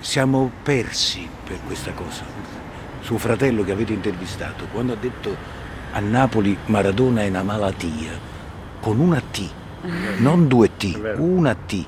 Siamo 0.00 0.50
persi 0.62 1.28
per 1.44 1.58
questa 1.66 1.92
cosa. 1.92 2.24
Suo 3.00 3.18
fratello 3.18 3.64
che 3.64 3.72
avete 3.72 3.92
intervistato, 3.92 4.66
quando 4.72 4.92
ha 4.92 4.96
detto 4.96 5.36
a 5.92 5.98
Napoli 6.00 6.56
Maradona 6.66 7.22
è 7.22 7.28
una 7.28 7.42
malattia, 7.42 8.12
con 8.80 9.00
una 9.00 9.20
T, 9.20 9.50
non 10.18 10.46
due 10.46 10.76
T, 10.76 11.00
una 11.16 11.54
T. 11.54 11.86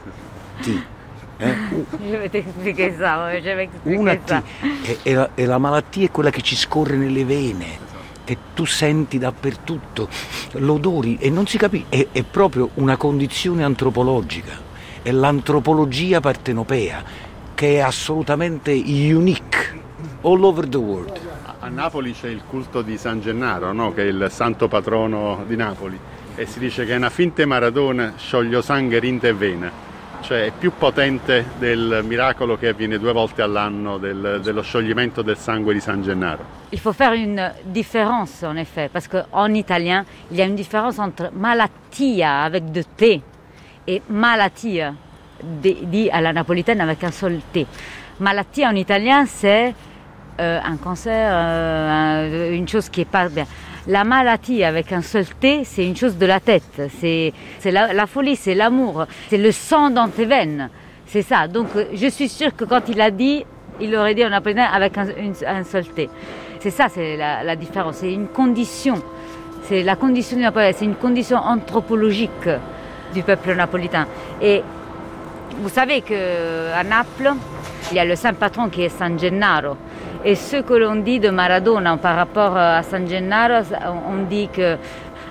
T. 0.60 0.82
eh? 1.36 1.56
Una 3.84 4.16
T. 4.16 4.42
E, 4.82 4.98
e 5.02 5.14
la, 5.14 5.30
e 5.34 5.46
la 5.46 5.58
malattia 5.58 6.06
è 6.06 6.10
quella 6.10 6.30
che 6.30 6.42
ci 6.42 6.56
scorre 6.56 6.96
nelle 6.96 7.24
vene, 7.24 7.78
che 8.24 8.36
tu 8.54 8.64
senti 8.64 9.18
dappertutto, 9.18 10.08
l'odori 10.52 11.16
e 11.20 11.30
non 11.30 11.46
si 11.46 11.58
capisce, 11.58 11.86
è, 11.88 12.08
è 12.10 12.22
proprio 12.24 12.70
una 12.74 12.96
condizione 12.96 13.62
antropologica, 13.62 14.52
è 15.02 15.10
l'antropologia 15.12 16.20
partenopea 16.20 17.28
che 17.60 17.74
è 17.74 17.80
assolutamente 17.80 18.72
unique 18.72 19.78
all 20.22 20.42
over 20.44 20.66
the 20.66 20.78
world. 20.78 21.20
A 21.58 21.68
Napoli 21.68 22.14
c'è 22.14 22.28
il 22.28 22.40
culto 22.48 22.80
di 22.80 22.96
San 22.96 23.20
Gennaro, 23.20 23.70
no? 23.74 23.92
che 23.92 24.00
è 24.00 24.06
il 24.06 24.28
santo 24.30 24.66
patrono 24.66 25.44
di 25.46 25.56
Napoli, 25.56 25.98
e 26.36 26.46
si 26.46 26.58
dice 26.58 26.86
che 26.86 26.94
è 26.94 26.96
una 26.96 27.10
finte 27.10 27.44
Maradona 27.44 28.14
scioglie 28.16 28.62
sangue, 28.62 28.98
rinte 28.98 29.28
e 29.28 29.34
vena, 29.34 29.70
cioè 30.22 30.46
è 30.46 30.52
più 30.58 30.72
potente 30.78 31.50
del 31.58 32.00
miracolo 32.02 32.56
che 32.56 32.68
avviene 32.68 32.98
due 32.98 33.12
volte 33.12 33.42
all'anno 33.42 33.98
del- 33.98 34.40
dello 34.42 34.62
scioglimento 34.62 35.20
del 35.20 35.36
sangue 35.36 35.74
di 35.74 35.80
San 35.80 36.00
Gennaro. 36.00 36.42
Il 36.70 36.78
faut 36.78 36.96
faire 36.96 37.12
une 37.12 37.52
différence 37.64 38.42
en 38.42 38.56
effet, 38.56 38.88
parce 38.90 39.06
qu'en 39.06 39.52
italien, 39.52 40.06
il 40.30 40.38
y 40.38 40.40
a 40.40 40.46
une 40.46 40.54
différence 40.54 40.98
entre 40.98 41.28
malattia 41.34 42.40
avec 42.40 42.70
deux 42.70 42.86
T 42.96 43.22
et 43.86 44.00
malattia 44.06 44.94
dit 45.42 46.10
à 46.12 46.20
la 46.20 46.32
napolitaine 46.32 46.80
avec 46.80 47.02
un 47.04 47.10
seul 47.10 47.38
T. 47.52 47.66
En 48.22 48.74
italien, 48.76 49.24
c'est 49.26 49.74
un 50.38 50.76
cancer, 50.76 51.34
un- 51.34 52.52
une 52.52 52.66
chose 52.68 52.88
qui 52.88 53.02
est 53.02 53.10
pas 53.10 53.28
bien. 53.28 53.44
La 53.86 54.04
maladie 54.04 54.62
avec 54.64 54.92
un 54.92 55.02
seul 55.02 55.26
T, 55.26 55.64
c'est 55.64 55.86
une 55.86 55.96
chose 55.96 56.16
de 56.16 56.26
la 56.26 56.40
tête. 56.40 56.82
C'est 57.00 57.32
la, 57.64 57.92
la 57.92 58.06
folie, 58.06 58.36
c'est 58.36 58.54
l'amour, 58.54 59.06
c'est 59.28 59.38
le 59.38 59.52
sang 59.52 59.90
dans 59.90 60.08
tes 60.08 60.26
veines. 60.26 60.68
C'est 61.06 61.22
ça. 61.22 61.48
Donc 61.48 61.68
je 61.92 62.06
suis 62.08 62.28
sûre 62.28 62.54
que 62.54 62.64
quand 62.64 62.88
il 62.88 63.00
a 63.00 63.10
dit, 63.10 63.44
il 63.80 63.94
aurait 63.96 64.14
dit 64.14 64.24
en 64.24 64.30
napolitain 64.30 64.64
avec 64.72 64.96
un, 64.98 65.06
une- 65.18 65.34
un 65.46 65.64
seul 65.64 65.86
T. 65.88 66.08
C'est 66.60 66.70
ça, 66.70 66.88
c'est 66.88 67.16
la, 67.16 67.42
la 67.42 67.56
différence. 67.56 67.96
C'est 67.96 68.12
une 68.12 68.28
condition. 68.28 69.02
C'est 69.62 69.82
la 69.82 69.96
condition 69.96 70.36
du 70.36 70.42
napolitain. 70.42 70.76
C'est 70.78 70.84
une 70.84 70.94
condition 70.96 71.38
anthropologique 71.38 72.48
du 73.14 73.22
peuple 73.22 73.54
napolitain. 73.54 74.06
Et 74.42 74.62
vous 75.58 75.68
savez 75.68 76.02
qu'à 76.02 76.82
Naples, 76.84 77.32
il 77.90 77.96
y 77.96 78.00
a 78.00 78.04
le 78.04 78.16
saint 78.16 78.34
patron 78.34 78.68
qui 78.68 78.82
est 78.82 78.88
San 78.88 79.18
Gennaro. 79.18 79.76
Et 80.24 80.34
ce 80.34 80.58
que 80.58 80.74
l'on 80.74 80.96
dit 80.96 81.18
de 81.18 81.30
Maradona 81.30 81.96
par 81.96 82.16
rapport 82.16 82.56
à 82.56 82.82
San 82.82 83.06
Gennaro, 83.08 83.64
on 84.08 84.24
dit 84.28 84.48
que 84.48 84.76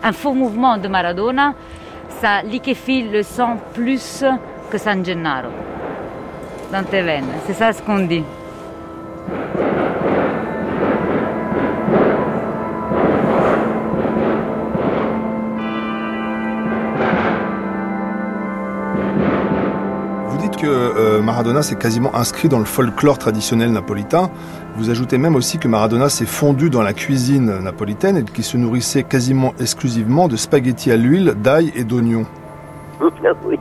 un 0.04 0.12
faux 0.12 0.34
mouvement 0.34 0.78
de 0.78 0.88
Maradona, 0.88 1.54
ça 2.22 2.42
liquéfie 2.42 3.04
le 3.04 3.24
sang 3.24 3.58
plus 3.74 4.24
que 4.70 4.78
San 4.78 5.04
Gennaro 5.06 5.50
dans 6.72 6.84
tes 6.84 7.02
veines. 7.02 7.26
C'est 7.46 7.54
ça 7.54 7.72
ce 7.74 7.82
qu'on 7.82 8.00
dit. 8.00 8.24
Que 20.62 20.68
euh, 20.68 21.22
Maradona 21.22 21.62
s'est 21.62 21.78
quasiment 21.78 22.14
inscrit 22.16 22.50
dans 22.50 22.60
le 22.60 22.66
folklore 22.66 23.18
traditionnel 23.18 23.72
napolitain. 23.72 24.30
Vous 24.76 24.90
ajoutez 24.90 25.18
même 25.18 25.36
aussi 25.36 25.58
que 25.58 25.68
Maradona 25.68 26.10
s'est 26.10 26.26
fondu 26.26 26.70
dans 26.70 26.82
la 26.82 26.94
cuisine 26.94 27.60
napolitaine 27.60 28.18
et 28.18 28.24
qu'il 28.24 28.44
se 28.44 28.58
nourrissait 28.58 29.04
quasiment 29.04 29.54
exclusivement 29.60 30.28
de 30.28 30.36
spaghettis 30.36 30.92
à 30.92 30.98
l'huile, 30.98 31.34
d'ail 31.38 31.72
et 31.76 31.84
d'oignons. 31.84 32.26
oui. 33.46 33.60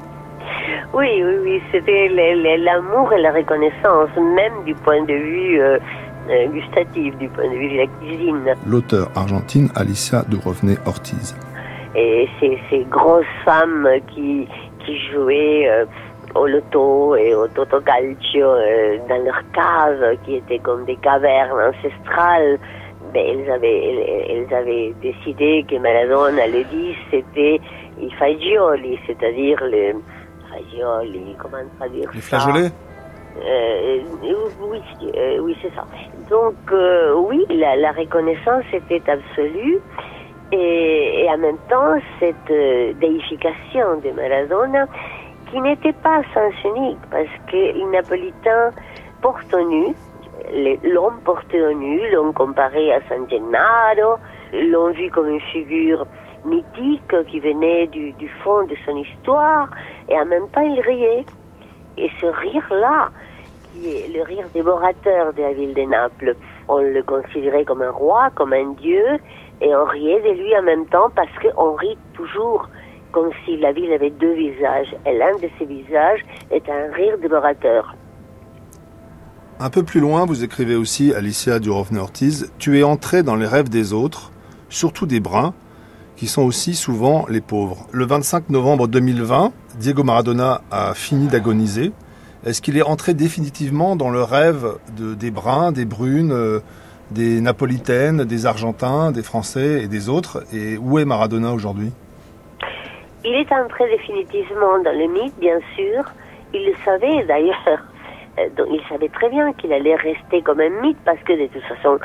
Oui, 0.95 1.23
oui, 1.23 1.35
oui, 1.43 1.63
c'était 1.71 2.09
l'amour 2.09 3.13
et 3.13 3.21
la 3.21 3.33
reconnaissance, 3.33 4.09
même 4.17 4.65
du 4.65 4.75
point 4.75 5.03
de 5.05 5.13
vue 5.13 5.61
euh, 5.61 5.79
euh, 6.31 6.47
gustatif, 6.49 7.17
du 7.19 7.29
point 7.29 7.45
de 7.45 7.57
vue 7.57 7.71
de 7.71 7.77
la 7.77 7.87
cuisine. 7.87 8.55
L'auteur 8.67 9.09
argentine 9.15 9.69
Alicia 9.77 10.25
Durovne 10.29 10.77
Ortiz. 10.87 11.37
Et 11.95 12.29
ces, 12.41 12.59
ces 12.71 12.85
grosses 12.91 13.25
femmes 13.45 13.87
qui, 14.15 14.49
qui 14.85 14.99
jouaient 15.13 15.69
euh, 15.69 15.85
au 16.35 16.47
loto 16.47 17.17
et 17.17 17.35
au 17.35 17.49
totocalcio 17.49 18.47
euh, 18.47 18.99
dans 19.09 19.25
leurs 19.25 19.43
caves, 19.53 20.17
qui 20.25 20.37
étaient 20.37 20.59
comme 20.59 20.85
des 20.85 20.97
cavernes 20.97 21.61
ancestrales, 21.61 22.59
ben, 23.13 23.25
elles, 23.27 23.51
avaient, 23.51 23.85
elles, 23.89 24.47
elles 24.49 24.55
avaient 24.55 24.95
décidé 25.01 25.65
que 25.69 25.77
Maradona, 25.77 26.47
le 26.47 26.65
10, 26.65 26.97
c'était 27.11 27.61
i 28.01 28.11
fagioli, 28.13 28.99
c'est-à-dire 29.07 29.65
les 29.65 29.95
fagioli, 30.51 31.35
comment 31.39 31.59
traduire 31.79 32.11
Les 32.15 32.21
flageolets 32.21 32.71
euh, 33.37 34.01
oui, 34.63 34.83
euh, 35.17 35.39
oui 35.41 35.57
c'est 35.63 35.73
ça. 35.75 35.85
Donc 36.29 36.57
euh, 36.73 37.15
oui, 37.15 37.45
la, 37.51 37.77
la 37.77 37.93
reconnaissance 37.93 38.65
était 38.73 39.03
absolue 39.09 39.79
et, 40.51 41.27
en 41.31 41.39
même 41.39 41.59
temps 41.69 42.01
cette 42.19 42.51
euh, 42.51 42.93
déification 42.95 44.01
de 44.03 44.11
Maradona 44.11 44.87
qui 45.51 45.61
n'était 45.61 45.93
pas 45.93 46.23
sens 46.35 46.53
unique 46.65 46.99
parce 47.11 47.29
que 47.51 47.57
les 47.57 47.85
Napolitains 47.87 48.71
portent 49.23 49.53
au 49.55 49.69
nu, 49.69 49.95
l'ont 50.85 51.13
porté 51.25 51.63
au 51.63 51.73
nu, 51.73 52.01
l'ont 52.13 52.33
comparé 52.33 52.93
à 52.93 53.01
San 53.09 53.29
Gennaro, 53.29 54.19
l'ont 54.53 54.91
vu 54.93 55.11
comme 55.11 55.29
une 55.29 55.41
figure 55.41 56.07
mythique 56.45 57.27
qui 57.27 57.41
venait 57.41 57.87
du, 57.89 58.13
du, 58.13 58.29
fond 58.43 58.65
de 58.67 58.77
son 58.87 58.97
histoire 58.97 59.69
et 60.09 60.19
en 60.19 60.27
même 60.27 60.49
temps 60.51 60.63
il 60.63 60.81
riait. 60.81 61.25
Et 61.97 62.11
ce 62.21 62.27
rire-là, 62.27 63.11
qui 63.73 63.89
est 63.89 64.09
le 64.15 64.23
rire 64.23 64.47
dévorateur 64.55 65.33
de 65.33 65.43
la 65.43 65.53
ville 65.53 65.75
de 65.75 65.83
Naples, 65.83 66.37
on 66.69 66.79
le 66.79 67.03
considérait 67.03 67.65
comme 67.65 67.83
un 67.83 67.91
roi, 67.91 68.31
comme 68.35 68.53
un 68.53 68.73
dieu, 68.75 69.05
et 69.61 69.75
on 69.75 69.85
riait 69.85 70.21
de 70.21 70.41
lui 70.41 70.57
en 70.57 70.63
même 70.63 70.87
temps 70.87 71.11
parce 71.15 71.31
qu'on 71.43 71.75
rit 71.75 71.99
toujours 72.15 72.69
comme 73.13 73.31
si 73.45 73.57
la 73.57 73.73
ville 73.73 73.93
avait 73.93 74.11
deux 74.11 74.35
visages. 74.35 74.95
Et 75.07 75.17
l'un 75.17 75.35
de 75.37 75.49
ces 75.59 75.65
visages 75.65 76.21
est 76.51 76.69
un 76.69 76.93
rire 76.93 77.19
dévorateur. 77.19 77.95
Un 79.61 79.71
peu 79.71 79.83
plus 79.83 80.01
loin, 80.01 80.25
vous 80.25 80.45
écrivez 80.45 80.77
aussi, 80.77 81.13
Alicia 81.13 81.59
Durovne-Ortiz, 81.59 82.53
Tu 82.59 82.79
es 82.79 82.85
entré 82.85 83.25
dans 83.25 83.35
les 83.35 83.47
rêves 83.47 83.69
des 83.69 83.93
autres, 83.93 84.31
surtout 84.69 85.05
des 85.05 85.19
bruns, 85.19 85.53
qui 86.15 86.29
sont 86.29 86.43
aussi 86.43 86.75
souvent 86.75 87.27
les 87.29 87.41
pauvres. 87.41 87.87
Le 87.91 88.07
25 88.07 88.51
novembre 88.51 88.87
2020, 88.87 89.53
Diego 89.79 90.05
Maradona 90.05 90.63
a 90.71 90.95
fini 90.95 91.27
d'agoniser. 91.27 91.93
Est-ce 92.45 92.63
qu'il 92.63 92.77
est 92.77 92.83
entré 92.83 93.15
définitivement 93.15 93.97
dans 93.97 94.11
le 94.11 94.23
rêve 94.23 94.79
de, 94.97 95.15
des 95.15 95.33
bruns, 95.33 95.73
des 95.73 95.85
brunes, 95.85 96.33
euh, 96.33 96.61
des 97.11 97.41
napolitaines, 97.41 98.25
des 98.25 98.47
argentins, 98.47 99.11
des 99.11 99.23
français 99.23 99.83
et 99.83 99.89
des 99.89 100.09
autres? 100.09 100.45
Et 100.53 100.77
où 100.77 101.01
est 101.01 101.05
Maradona 101.05 101.53
aujourd'hui? 101.53 101.91
Il 103.25 103.35
est 103.35 103.53
entré 103.53 103.89
définitivement 103.91 104.79
dans 104.79 104.97
le 104.97 105.07
mythe, 105.09 105.39
bien 105.39 105.59
sûr. 105.75 106.05
Il 106.55 106.67
le 106.67 106.75
savait 106.85 107.25
d'ailleurs. 107.25 107.83
Euh, 108.39 108.65
il 108.71 108.81
savait 108.89 109.09
très 109.09 109.29
bien 109.29 109.53
qu'il 109.55 109.73
allait 109.73 109.97
rester 109.97 110.43
comme 110.43 110.61
un 110.61 110.69
mythe 110.69 110.99
parce 111.05 111.21
que 111.25 111.33
de 111.33 111.49
toute 111.49 111.63
façon, 111.63 111.99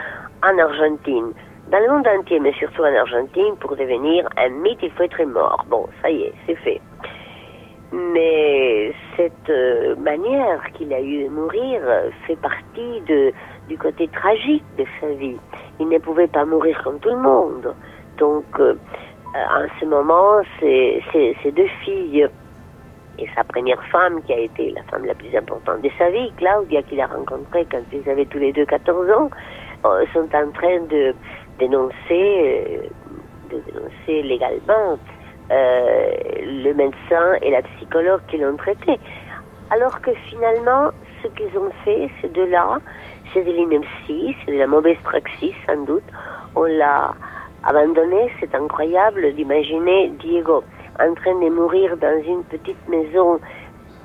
en 0.43 0.57
Argentine, 0.57 1.31
dans 1.71 1.79
le 1.79 1.89
monde 1.91 2.07
entier, 2.07 2.39
mais 2.39 2.53
surtout 2.53 2.81
en 2.81 2.95
Argentine, 2.95 3.55
pour 3.59 3.75
devenir 3.75 4.27
un 4.37 4.49
mythe, 4.49 4.79
il 4.81 4.91
faut 4.91 5.03
être 5.03 5.23
mort. 5.25 5.63
Bon, 5.69 5.87
ça 6.01 6.09
y 6.09 6.23
est, 6.23 6.33
c'est 6.47 6.55
fait. 6.55 6.81
Mais 7.91 8.91
cette 9.15 9.49
euh, 9.49 9.95
manière 9.97 10.63
qu'il 10.73 10.91
a 10.91 10.99
eu 10.99 11.25
de 11.25 11.29
mourir 11.29 11.81
fait 12.25 12.37
partie 12.37 13.01
du 13.67 13.77
côté 13.77 14.07
tragique 14.07 14.63
de 14.79 14.85
sa 14.99 15.07
vie. 15.09 15.37
Il 15.79 15.87
ne 15.87 15.99
pouvait 15.99 16.27
pas 16.27 16.45
mourir 16.45 16.81
comme 16.83 16.99
tout 16.99 17.09
le 17.09 17.17
monde. 17.17 17.75
Donc, 18.17 18.45
euh, 18.59 18.75
en 19.35 19.65
ce 19.79 19.85
moment, 19.85 20.41
ses, 20.59 21.51
deux 21.51 21.67
filles 21.83 22.27
et 23.19 23.27
sa 23.35 23.43
première 23.43 23.81
femme, 23.85 24.21
qui 24.23 24.33
a 24.33 24.39
été 24.39 24.71
la 24.71 24.83
femme 24.83 25.05
la 25.05 25.13
plus 25.13 25.35
importante 25.35 25.81
de 25.81 25.89
sa 25.97 26.09
vie, 26.09 26.31
Claudia, 26.37 26.81
qu'il 26.83 26.99
a 27.01 27.07
rencontrée 27.07 27.65
quand 27.71 27.81
ils 27.91 28.07
avaient 28.09 28.25
tous 28.25 28.39
les 28.39 28.51
deux 28.53 28.65
14 28.65 29.09
ans, 29.11 29.29
euh, 29.85 30.05
sont 30.13 30.29
en 30.33 30.51
train 30.51 30.79
de 30.89 31.13
dénoncer, 31.59 31.93
euh, 32.11 32.87
de 33.51 33.59
dénoncer 33.71 34.23
légalement 34.23 34.97
le 35.49 36.73
médecin 36.73 37.33
et 37.43 37.51
la 37.51 37.61
psychologue 37.61 38.21
qui 38.27 38.37
l'ont 38.37 38.55
traité. 38.55 38.99
Alors 39.69 40.01
que 40.01 40.11
finalement, 40.29 40.89
ce 41.21 41.27
qu'ils 41.29 41.57
ont 41.57 41.71
fait, 41.83 42.09
ces 42.21 42.29
deux-là, 42.29 42.79
c'est 43.33 43.43
de 43.43 43.51
l'ineptie, 43.51 44.35
c'est 44.45 44.51
de 44.51 44.57
la 44.57 44.67
mauvaise 44.67 44.97
praxis 45.03 45.53
sans 45.67 45.83
doute. 45.85 46.03
On 46.55 46.63
l'a 46.63 47.13
abandonné, 47.63 48.31
c'est 48.39 48.53
incroyable 48.55 49.33
d'imaginer 49.33 50.09
Diego 50.19 50.63
en 50.99 51.13
train 51.15 51.35
de 51.39 51.49
mourir 51.49 51.97
dans 51.97 52.21
une 52.23 52.43
petite 52.43 52.87
maison 52.87 53.39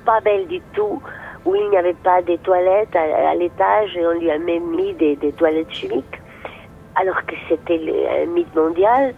pas 0.05 0.19
belle 0.21 0.47
du 0.47 0.61
tout, 0.73 1.01
où 1.45 1.55
il 1.55 1.69
n'y 1.69 1.77
avait 1.77 1.93
pas 1.93 2.21
de 2.21 2.35
toilettes 2.37 2.95
à, 2.95 3.35
l'étage 3.35 3.95
et 3.95 4.05
on 4.05 4.11
lui 4.13 4.31
a 4.31 4.39
même 4.39 4.69
mis 4.71 4.93
des, 4.93 5.17
toilettes 5.37 5.71
chimiques, 5.71 6.19
alors 6.95 7.23
que 7.25 7.35
c'était 7.47 7.79
un 8.21 8.25
mythe 8.25 8.53
mondial, 8.55 9.13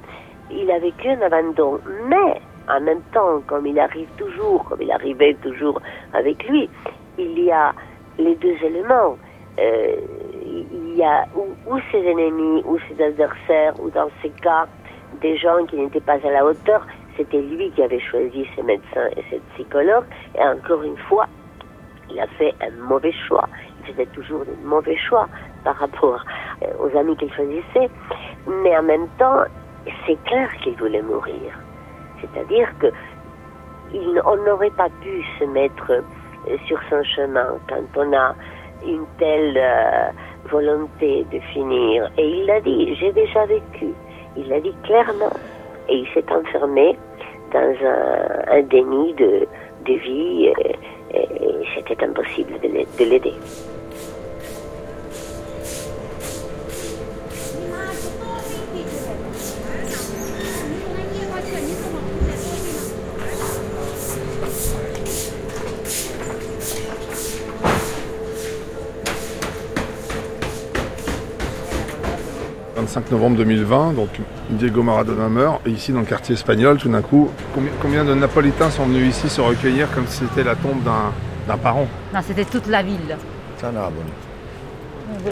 il 0.52 0.70
a 0.70 0.80
vécu 0.80 1.10
un 1.10 1.22
abandon. 1.22 1.80
Mais 2.08 2.42
en 2.70 2.82
même 2.82 3.02
temps, 3.14 3.42
comme 3.48 3.66
il 3.66 3.80
arrive 3.80 4.10
toujours, 4.18 4.66
comme 4.66 4.82
il 4.82 4.92
arrivait 4.92 5.36
toujours 5.36 5.82
avec 6.14 6.48
lui, 6.48 6.70
il 7.18 7.40
y 7.40 7.52
a 7.52 7.74
les 8.18 8.36
deux 8.36 8.58
éléments. 8.64 9.18
Euh, 9.60 9.96
il 10.52 10.96
y 10.96 11.04
a 11.04 11.26
ou, 11.36 11.80
ses 11.92 12.00
ennemis, 12.00 12.64
ou 12.66 12.78
ses 12.88 13.04
adversaires, 13.04 13.74
ou 13.80 13.90
dans 13.90 14.10
ces 14.22 14.30
cas, 14.30 14.68
des 15.22 15.38
gens 15.38 15.66
qui 15.66 15.78
n'étaient 15.78 16.02
pas 16.02 16.18
à 16.24 16.32
la 16.32 16.46
hauteur. 16.46 16.86
C'était 17.18 17.42
lui 17.42 17.72
qui 17.72 17.84
avait 17.84 18.00
choisi 18.00 18.46
ses 18.56 18.64
médecins 18.64 19.08
et 19.18 19.24
ses 19.30 19.42
psychologues. 19.54 20.06
Et 20.36 20.44
encore 20.44 20.84
une 20.84 20.98
fois, 20.98 21.28
il 22.10 22.20
a 22.20 22.28
fait 22.28 22.54
un 22.62 22.72
mauvais 22.84 23.14
choix. 23.28 23.48
Il 23.80 23.94
faisait 23.94 24.06
toujours 24.08 24.46
des 24.46 24.56
mauvais 24.64 24.98
choix 24.98 25.28
par 25.64 25.76
rapport 25.78 26.24
euh, 26.64 26.68
aux 26.80 26.98
amis 26.98 27.16
qu'il 27.18 27.32
choisissait. 27.34 27.90
Mais 28.48 28.78
en 28.78 28.84
même 28.84 29.08
temps, 29.18 29.44
c'est 30.06 30.22
clair 30.24 30.50
qu'il 30.64 30.76
voulait 30.76 31.02
mourir. 31.02 31.52
C'est-à-dire 32.22 32.70
que 32.80 32.88
on 34.26 34.38
n'aurait 34.46 34.72
pas 34.72 34.88
pu 35.02 35.24
se 35.38 35.44
mettre 35.46 35.92
euh, 35.92 36.58
sur 36.66 36.80
son 36.90 37.04
chemin 37.04 37.58
quand 37.68 37.84
on 37.98 38.14
a 38.14 38.34
une 38.86 39.06
telle 39.18 39.58
euh, 39.58 40.12
de 40.60 41.40
finir. 41.54 42.12
Et 42.18 42.28
il 42.28 42.46
l'a 42.46 42.60
dit, 42.62 42.96
j'ai 42.96 43.12
déjà 43.12 43.46
vécu. 43.46 43.88
Il 44.38 44.48
l'a 44.50 44.60
dit 44.60 44.74
clairement. 44.84 45.32
Et 45.90 45.96
il 45.96 46.08
s'est 46.14 46.26
enfermé 46.32 46.98
dans 47.52 47.76
un, 48.50 48.62
déni 48.64 49.14
de, 49.14 49.48
vie 49.86 50.46
et, 50.46 50.76
c'était 51.76 52.04
impossible 52.04 52.54
de 52.62 53.04
l'aider. 53.06 53.34
25 72.92 73.12
novembre 73.12 73.38
2020, 73.38 73.94
donc 73.94 74.10
Diego 74.50 74.84
Maradona 74.84 75.30
meurt, 75.30 75.66
et 75.66 75.70
ici 75.70 75.94
dans 75.94 76.02
le 76.02 76.06
quartier 76.06 76.36
espagnol, 76.36 76.78
tout 76.78 76.90
d'un 76.90 77.02
coup, 77.02 77.30
combien, 77.82 78.04
de 78.04 78.14
Napolitains 78.14 78.70
sont 78.70 78.86
venus 78.86 79.16
ici 79.16 79.30
se 79.30 79.40
recueillir 79.40 79.90
comme 79.94 80.08
si 80.08 80.26
c'était 80.26 80.44
la 80.44 80.56
tombe 80.56 80.84
d'un 80.84 81.58
parent? 81.58 81.88
Non, 82.14 82.20
c'était 82.22 82.44
toute 82.44 82.68
la 82.68 82.84
ville. 82.84 83.16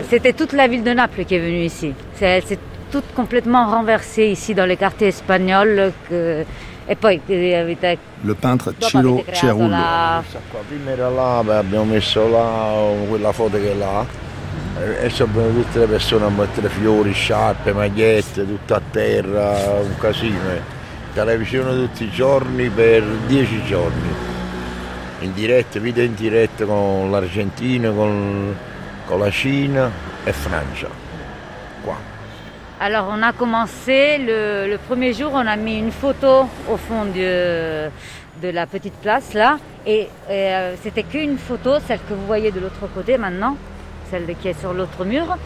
C'était 0.10 0.32
toute 0.32 0.54
la 0.54 0.68
ville 0.68 0.84
de 0.84 0.92
Naples 0.92 1.26
qui 1.26 1.36
est 1.36 1.40
venue 1.40 1.64
ici. 1.64 1.94
C'est 2.16 2.60
tout 2.92 3.04
complètement 3.14 3.70
renversé 3.70 4.28
ici 4.28 4.56
dans 4.56 4.66
les 4.66 4.78
quartiers 4.78 5.10
espagnols. 5.10 5.92
Que... 6.10 6.46
Et 6.92 6.96
poi 6.96 7.12
le 7.12 8.34
peintre 8.34 8.74
Ciro 8.80 9.24
Cerullo. 9.32 9.68
La... 9.68 10.24
Prima 10.68 10.92
era 10.92 11.10
là, 11.10 11.60
abbiamo 11.60 11.86
messo 11.86 12.28
là 12.30 12.82
quella 13.08 13.32
foto 13.32 13.58
che 13.58 13.74
è 13.74 13.76
là. 13.76 14.04
E 14.80 15.10
sono 15.10 15.34
venute 15.34 15.64
tutte 15.64 15.80
le 15.80 15.88
persone 15.88 16.26
a 16.26 16.30
mettere 16.30 16.70
fiori, 16.70 17.12
sciarpe, 17.12 17.74
magliette, 17.74 18.46
tutto 18.46 18.76
a 18.76 18.82
terra, 18.92 19.80
un 19.82 19.98
casino. 19.98 20.52
Eh. 20.52 20.62
Televisione 21.14 21.72
tutti 21.72 22.06
i 22.06 22.10
giorni 22.10 22.70
per 22.70 23.04
dieci 23.28 23.64
giorni, 23.66 24.08
in 25.20 25.34
diretta, 25.34 25.80
video 25.80 26.04
in 26.04 26.16
diretta 26.16 26.66
con 26.66 27.12
l'Argentina, 27.12 27.92
con, 27.92 28.56
con 29.06 29.20
la 29.20 29.30
Cina 29.30 29.92
et 30.24 30.34
Francia. 30.34 30.88
Qua. 31.84 31.96
Alors 32.80 33.10
on 33.10 33.22
a 33.24 33.34
commencé, 33.34 34.18
le, 34.18 34.68
le, 34.68 34.78
premier 34.78 35.14
jour 35.14 35.34
on 35.34 35.48
a 35.48 35.58
mis 35.58 35.78
une 35.78 35.92
photo 35.92 36.48
au 36.68 36.78
fond 36.78 37.06
de, 37.12 37.90
de 38.42 38.52
la 38.52 38.66
petite 38.68 38.96
place 39.02 39.34
là 39.34 39.58
et, 39.86 40.04
et 40.04 40.08
euh, 40.30 40.76
c'était 40.82 41.04
qu'une 41.04 41.38
photo, 41.38 41.80
celle 41.86 42.00
que 42.08 42.14
vous 42.14 42.26
voyez 42.26 42.52
de 42.52 42.62
l'autre 42.62 42.88
côté 42.94 43.18
maintenant 43.18 43.58
celle 44.10 44.26
qui 44.42 44.50
est 44.50 44.60
sur 44.60 44.74
l'autre 44.74 45.06
mur. 45.06 45.38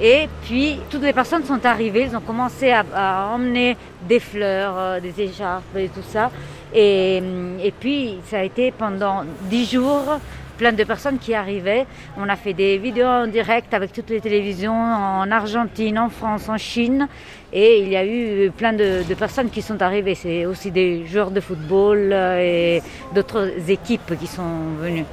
Et 0.00 0.28
puis, 0.44 0.78
toutes 0.90 1.02
les 1.02 1.14
personnes 1.14 1.44
sont 1.44 1.64
arrivées, 1.64 2.06
ils 2.10 2.16
ont 2.16 2.20
commencé 2.20 2.70
à, 2.70 3.30
emmener 3.32 3.76
des 4.06 4.20
fleurs, 4.20 4.74
euh, 4.76 5.00
des 5.00 5.18
écharpes 5.22 5.76
et 5.76 5.88
tout 5.88 6.02
ça. 6.06 6.30
Et, 6.74 7.22
et, 7.62 7.70
puis, 7.70 8.18
ça 8.26 8.40
a 8.40 8.42
été 8.42 8.72
pendant 8.72 9.24
dix 9.48 9.70
jours, 9.72 10.18
plein 10.58 10.72
de 10.72 10.84
personnes 10.84 11.18
qui 11.18 11.32
arrivaient. 11.32 11.86
On 12.18 12.28
a 12.28 12.36
fait 12.36 12.52
des 12.52 12.76
vidéos 12.76 13.06
en 13.06 13.26
direct 13.26 13.72
avec 13.72 13.92
toutes 13.92 14.10
les 14.10 14.20
télévisions 14.20 14.74
en 14.74 15.30
Argentine, 15.30 15.98
en 15.98 16.10
France, 16.10 16.48
en 16.48 16.58
Chine. 16.58 17.08
Et 17.52 17.80
il 17.80 17.88
y 17.88 17.96
a 17.96 18.04
eu 18.04 18.50
plein 18.50 18.74
de, 18.74 19.02
personnes 19.18 19.48
qui 19.48 19.62
sont 19.62 19.80
arrivées. 19.80 20.14
C'est 20.14 20.44
aussi 20.44 20.70
des 20.70 21.06
joueurs 21.06 21.30
de 21.30 21.40
football 21.40 22.10
euh, 22.12 22.38
et 22.40 22.82
d'autres 23.14 23.50
équipes 23.68 24.18
qui 24.18 24.26
sont 24.26 24.74
venues. 24.80 25.06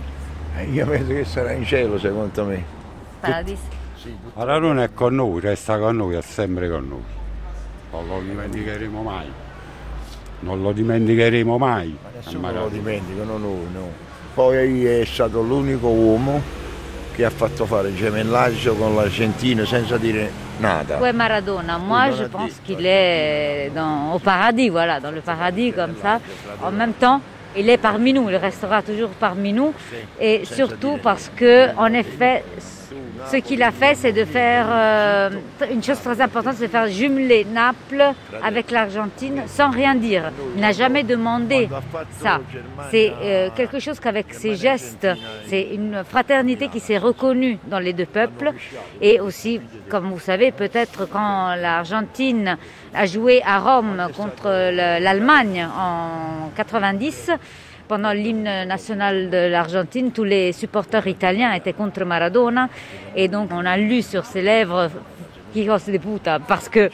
Paradis. 3.24 3.60
Maradona 4.34 4.84
è 4.84 4.94
con 4.94 5.16
noi, 5.16 5.40
resta 5.40 5.78
con 5.78 5.96
noi, 5.96 6.16
è 6.16 6.22
sempre 6.22 6.70
con 6.70 6.88
noi. 6.90 7.04
Non 7.92 8.08
lo 8.08 8.20
dimenticheremo 8.20 9.02
mai. 9.02 9.32
Non 10.42 10.62
lo 10.62 10.74
dimenticheremo 10.74 11.58
mai. 11.58 11.98
Non 12.32 12.54
lo 12.54 12.68
dimenticano 12.68 13.38
noi, 13.38 13.68
no. 13.72 13.88
Poi 14.34 14.86
è 14.86 15.06
stato 15.06 15.42
l'unico 15.42 15.88
uomo 15.88 16.42
che 17.14 17.24
a 17.24 17.30
fatto 17.30 17.66
fare 17.66 17.94
gemellaggio 17.96 18.76
con 18.76 18.94
l'Argentina 18.94 19.64
senza 19.66 19.98
dire 19.98 20.30
nada. 20.60 20.98
Ouais, 20.98 21.14
Maradona, 21.14 21.78
moi 21.78 22.12
je 22.12 22.26
pense 22.26 22.60
qu'il 22.66 22.86
est 22.86 23.72
dans, 23.74 24.16
au 24.16 24.20
paradis, 24.20 24.68
voilà, 24.70 25.00
dans 25.00 25.12
le 25.12 25.22
paradis 25.22 25.72
comme 25.72 25.96
ça. 26.02 26.20
En 26.62 26.72
même 26.72 26.94
temps, 26.94 27.22
il 27.56 27.70
est 27.70 27.78
parmi 27.78 28.12
nous, 28.12 28.30
il 28.30 28.36
restera 28.36 28.82
toujours 28.82 29.12
parmi 29.12 29.54
nous. 29.54 29.74
Et 30.20 30.44
surtout 30.44 30.98
parce 31.02 31.32
que, 31.34 31.74
en 31.78 31.94
effet, 31.94 32.44
ce 33.32 33.38
qu'il 33.38 33.64
a 33.64 33.72
fait, 33.72 33.96
c'est 33.96 34.12
de 34.12 34.26
faire 34.26 34.68
euh, 34.70 35.30
une 35.72 35.84
chose 35.84 36.00
très 36.00 36.20
importante, 36.22 36.56
c'est 36.58 36.68
de 36.68 36.72
faire 36.72 36.88
jumeler 36.88 37.46
Naples 37.46 38.14
avec 38.44 38.72
l'Argentine 38.72 39.44
sans 39.48 39.70
rien 39.70 39.96
dire. 39.96 40.32
Il 40.56 40.62
n'a 40.62 40.72
jamais 40.72 41.04
demandé 41.04 41.70
ça. 42.20 42.42
C'est 42.92 43.14
euh, 43.22 43.50
quelque 43.56 43.80
chose 43.80 44.00
qu'avec 44.00 44.34
ses 44.34 44.56
gestes, 44.56 45.08
c'est 45.48 45.70
une 45.74 46.04
fraternité 46.04 46.68
qui 46.68 46.80
s'est 46.80 46.98
reconnue 46.98 47.58
dans 47.68 47.80
les 47.80 47.94
deux 47.94 48.06
peuples. 48.06 48.52
Et 49.02 49.20
aussi, 49.20 49.60
comme 49.90 50.12
vous 50.12 50.20
savez, 50.20 50.52
peut-être 50.52 51.08
quand 51.10 51.56
l'Argentine 51.56 52.58
a 52.94 53.06
joué 53.06 53.42
à 53.46 53.60
Rome 53.60 54.08
contre 54.16 54.50
l'Allemagne 55.00 55.68
en 55.78 56.50
90, 56.56 57.32
pendant 57.88 58.12
l'hymne 58.12 58.66
national 58.66 59.30
de 59.30 59.50
l'Argentine, 59.50 60.12
tous 60.12 60.24
les 60.24 60.52
supporters 60.52 61.08
italiens 61.08 61.54
étaient 61.54 61.74
contre 61.74 62.06
Maradona. 62.06 62.70
Et 63.16 63.28
donc, 63.28 63.50
on 63.52 63.66
a 63.66 63.78
lu 63.78 64.02
sur 64.02 64.26
ses 64.26 64.42
lèvres 64.42 64.90
Hijos 65.56 65.92
de 65.92 65.98
puta, 65.98 66.40
parce 66.40 66.70
qu'il 66.70 66.90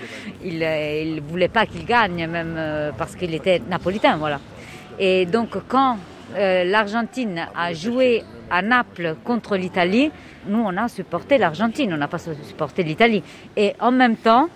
ne 0.59 1.21
voulait 1.21 1.47
pas 1.47 1.65
qu'il 1.65 1.85
gagne, 1.85 2.27
même 2.27 2.55
euh, 2.57 2.91
parce 2.97 3.15
qu'il 3.15 3.33
était 3.33 3.61
napolitain. 3.69 4.17
Voilà. 4.17 4.39
Et 4.99 5.25
donc, 5.25 5.51
quand 5.67 5.97
euh, 6.35 6.63
l'Argentine 6.65 7.47
a 7.55 7.73
joué 7.73 8.23
à 8.51 8.61
Naples 8.61 9.15
contre 9.23 9.55
l'Italie, 9.55 10.11
nous, 10.47 10.61
on 10.65 10.75
a 10.75 10.87
supporté 10.87 11.37
l'Argentine, 11.37 11.93
on 11.93 11.97
n'a 11.97 12.07
pas 12.07 12.17
supporté 12.17 12.83
l'Italie. 12.83 13.23
Et 13.55 13.75
en 13.79 13.91
même 13.91 14.17
temps, 14.17 14.49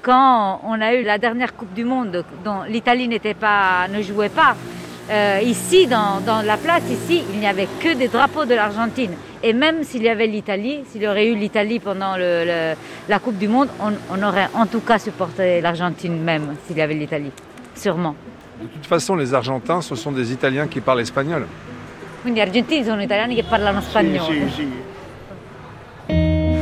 quand 0.00 0.60
on 0.64 0.80
a 0.80 0.94
eu 0.94 1.02
la 1.02 1.18
dernière 1.18 1.54
Coupe 1.54 1.74
du 1.74 1.84
Monde 1.84 2.24
dont 2.44 2.62
l'Italie 2.68 3.08
ne 3.08 4.02
jouait 4.02 4.28
pas, 4.28 4.56
euh, 5.10 5.40
ici, 5.42 5.86
dans, 5.86 6.20
dans, 6.24 6.42
la 6.42 6.56
place, 6.56 6.82
ici, 6.90 7.22
il 7.32 7.38
n'y 7.38 7.46
avait 7.46 7.68
que 7.80 7.94
des 7.94 8.08
drapeaux 8.08 8.44
de 8.44 8.54
l'Argentine. 8.54 9.12
Et 9.42 9.52
même 9.52 9.84
s'il 9.84 10.02
y 10.02 10.08
avait 10.08 10.26
l'Italie, 10.26 10.80
s'il 10.88 11.02
y 11.02 11.08
aurait 11.08 11.28
eu 11.28 11.34
l'Italie 11.34 11.78
pendant 11.78 12.16
le, 12.16 12.44
le, 12.44 12.74
la 13.08 13.18
Coupe 13.18 13.38
du 13.38 13.48
Monde, 13.48 13.68
on, 13.80 13.92
on, 14.10 14.22
aurait 14.22 14.48
en 14.54 14.66
tout 14.66 14.80
cas 14.80 14.98
supporté 14.98 15.60
l'Argentine 15.60 16.20
même, 16.20 16.56
s'il 16.66 16.76
y 16.76 16.82
avait 16.82 16.94
l'Italie. 16.94 17.30
Sûrement. 17.74 18.14
De 18.60 18.66
toute 18.66 18.86
façon, 18.86 19.14
les 19.16 19.34
Argentins, 19.34 19.80
ce 19.80 19.94
sont 19.94 20.12
des 20.12 20.32
Italiens 20.32 20.66
qui 20.66 20.80
parlent 20.80 21.00
espagnol. 21.00 21.46
Quindi 22.22 22.40
gli 22.40 22.42
argentini 22.42 22.84
sono 22.84 23.00
italiani 23.00 23.36
che 23.36 23.44
parlano 23.44 23.80
spagnolo. 23.80 24.24
Sì, 24.24 24.40
sì, 24.48 24.54
sì. 24.54 24.68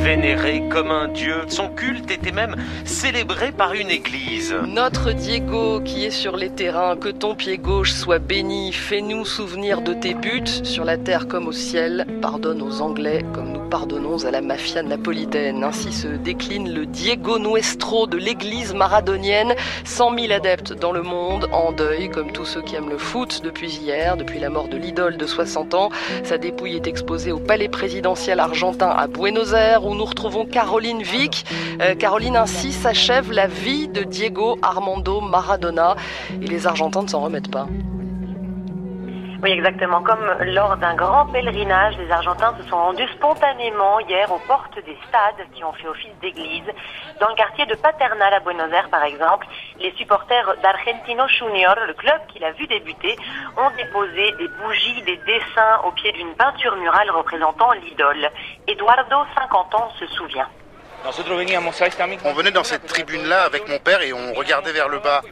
Vénéré 0.06 0.62
comme 0.70 0.92
un 0.92 1.08
dieu, 1.08 1.34
son 1.48 1.68
culte 1.68 2.12
était 2.12 2.30
même 2.30 2.54
célébré 2.84 3.50
par 3.50 3.74
une 3.74 3.90
église. 3.90 4.54
Notre 4.64 5.10
Diego 5.10 5.80
qui 5.80 6.04
est 6.04 6.12
sur 6.12 6.36
les 6.36 6.50
terrains, 6.50 6.96
que 6.96 7.08
ton 7.08 7.34
pied 7.34 7.58
gauche 7.58 7.90
soit 7.90 8.20
béni, 8.20 8.72
fais-nous 8.72 9.24
souvenir 9.24 9.82
de 9.82 9.94
tes 9.94 10.14
buts, 10.14 10.62
sur 10.62 10.84
la 10.84 10.96
terre 10.96 11.26
comme 11.26 11.48
au 11.48 11.52
ciel, 11.52 12.06
pardonne 12.22 12.62
aux 12.62 12.82
Anglais 12.82 13.24
comme 13.34 13.50
nous 13.50 13.68
pardonnons 13.68 14.24
à 14.24 14.30
la 14.30 14.42
mafia 14.42 14.84
napolitaine. 14.84 15.64
Ainsi 15.64 15.92
se 15.92 16.06
décline 16.06 16.72
le 16.72 16.86
Diego 16.86 17.40
Nuestro 17.40 18.06
de 18.06 18.16
l'église 18.16 18.74
maradonienne, 18.74 19.54
100 19.84 20.16
000 20.16 20.32
adeptes 20.32 20.72
dans 20.72 20.92
le 20.92 21.02
monde, 21.02 21.48
en 21.50 21.72
deuil 21.72 22.10
comme 22.10 22.30
tous 22.30 22.44
ceux 22.44 22.62
qui 22.62 22.76
aiment 22.76 22.90
le 22.90 22.98
foot 22.98 23.40
depuis 23.42 23.74
hier, 23.74 24.16
depuis 24.16 24.38
la 24.38 24.50
mort 24.50 24.68
de 24.68 24.76
l'idole 24.76 25.16
de 25.16 25.26
60 25.26 25.74
ans. 25.74 25.90
Sa 26.22 26.38
dépouille 26.38 26.76
est 26.76 26.86
exposée 26.86 27.32
au 27.32 27.40
palais 27.40 27.68
présidentiel 27.68 28.38
argentin 28.38 28.90
à 28.90 29.08
Buenos 29.08 29.52
Aires 29.52 29.84
nous 29.96 30.04
retrouvons 30.04 30.44
Caroline 30.44 31.02
Vic. 31.02 31.44
Euh, 31.80 31.94
Caroline, 31.94 32.36
ainsi 32.36 32.72
s'achève 32.72 33.32
la 33.32 33.46
vie 33.46 33.88
de 33.88 34.02
Diego 34.02 34.58
Armando 34.62 35.20
Maradona 35.20 35.96
et 36.40 36.46
les 36.46 36.66
Argentins 36.66 37.02
ne 37.02 37.08
s'en 37.08 37.20
remettent 37.20 37.50
pas. 37.50 37.66
Oui, 39.46 39.52
exactement. 39.52 40.02
Comme 40.02 40.26
lors 40.40 40.76
d'un 40.76 40.96
grand 40.96 41.26
pèlerinage, 41.26 41.96
les 41.98 42.10
Argentins 42.10 42.52
se 42.60 42.68
sont 42.68 42.78
rendus 42.78 43.06
spontanément 43.10 44.00
hier 44.00 44.28
aux 44.32 44.40
portes 44.40 44.74
des 44.84 44.98
stades 45.06 45.46
qui 45.54 45.62
ont 45.62 45.72
fait 45.74 45.86
office 45.86 46.10
d'église. 46.20 46.64
Dans 47.20 47.28
le 47.28 47.36
quartier 47.36 47.64
de 47.64 47.76
Paternal 47.76 48.34
à 48.34 48.40
Buenos 48.40 48.72
Aires, 48.72 48.90
par 48.90 49.04
exemple, 49.04 49.46
les 49.78 49.92
supporters 49.92 50.56
d'Argentino 50.64 51.28
Junior, 51.28 51.76
le 51.86 51.94
club 51.94 52.20
qui 52.26 52.40
l'a 52.40 52.50
vu 52.50 52.66
débuter, 52.66 53.16
ont 53.56 53.70
déposé 53.76 54.32
des 54.32 54.48
bougies, 54.48 55.02
des 55.02 55.18
dessins 55.18 55.80
au 55.84 55.92
pied 55.92 56.10
d'une 56.10 56.34
peinture 56.34 56.74
murale 56.74 57.12
représentant 57.12 57.70
l'idole. 57.70 58.28
Eduardo, 58.66 59.16
50 59.38 59.74
ans, 59.76 59.90
se 60.00 60.08
souvient. 60.08 60.48
On 62.24 62.32
venait 62.32 62.50
dans 62.50 62.64
cette 62.64 62.86
tribune-là 62.86 63.42
avec 63.44 63.68
mon 63.68 63.78
père 63.78 64.02
et 64.02 64.12
on 64.12 64.34
regardait 64.34 64.72
vers 64.72 64.88
le 64.88 64.98
bas. 64.98 65.22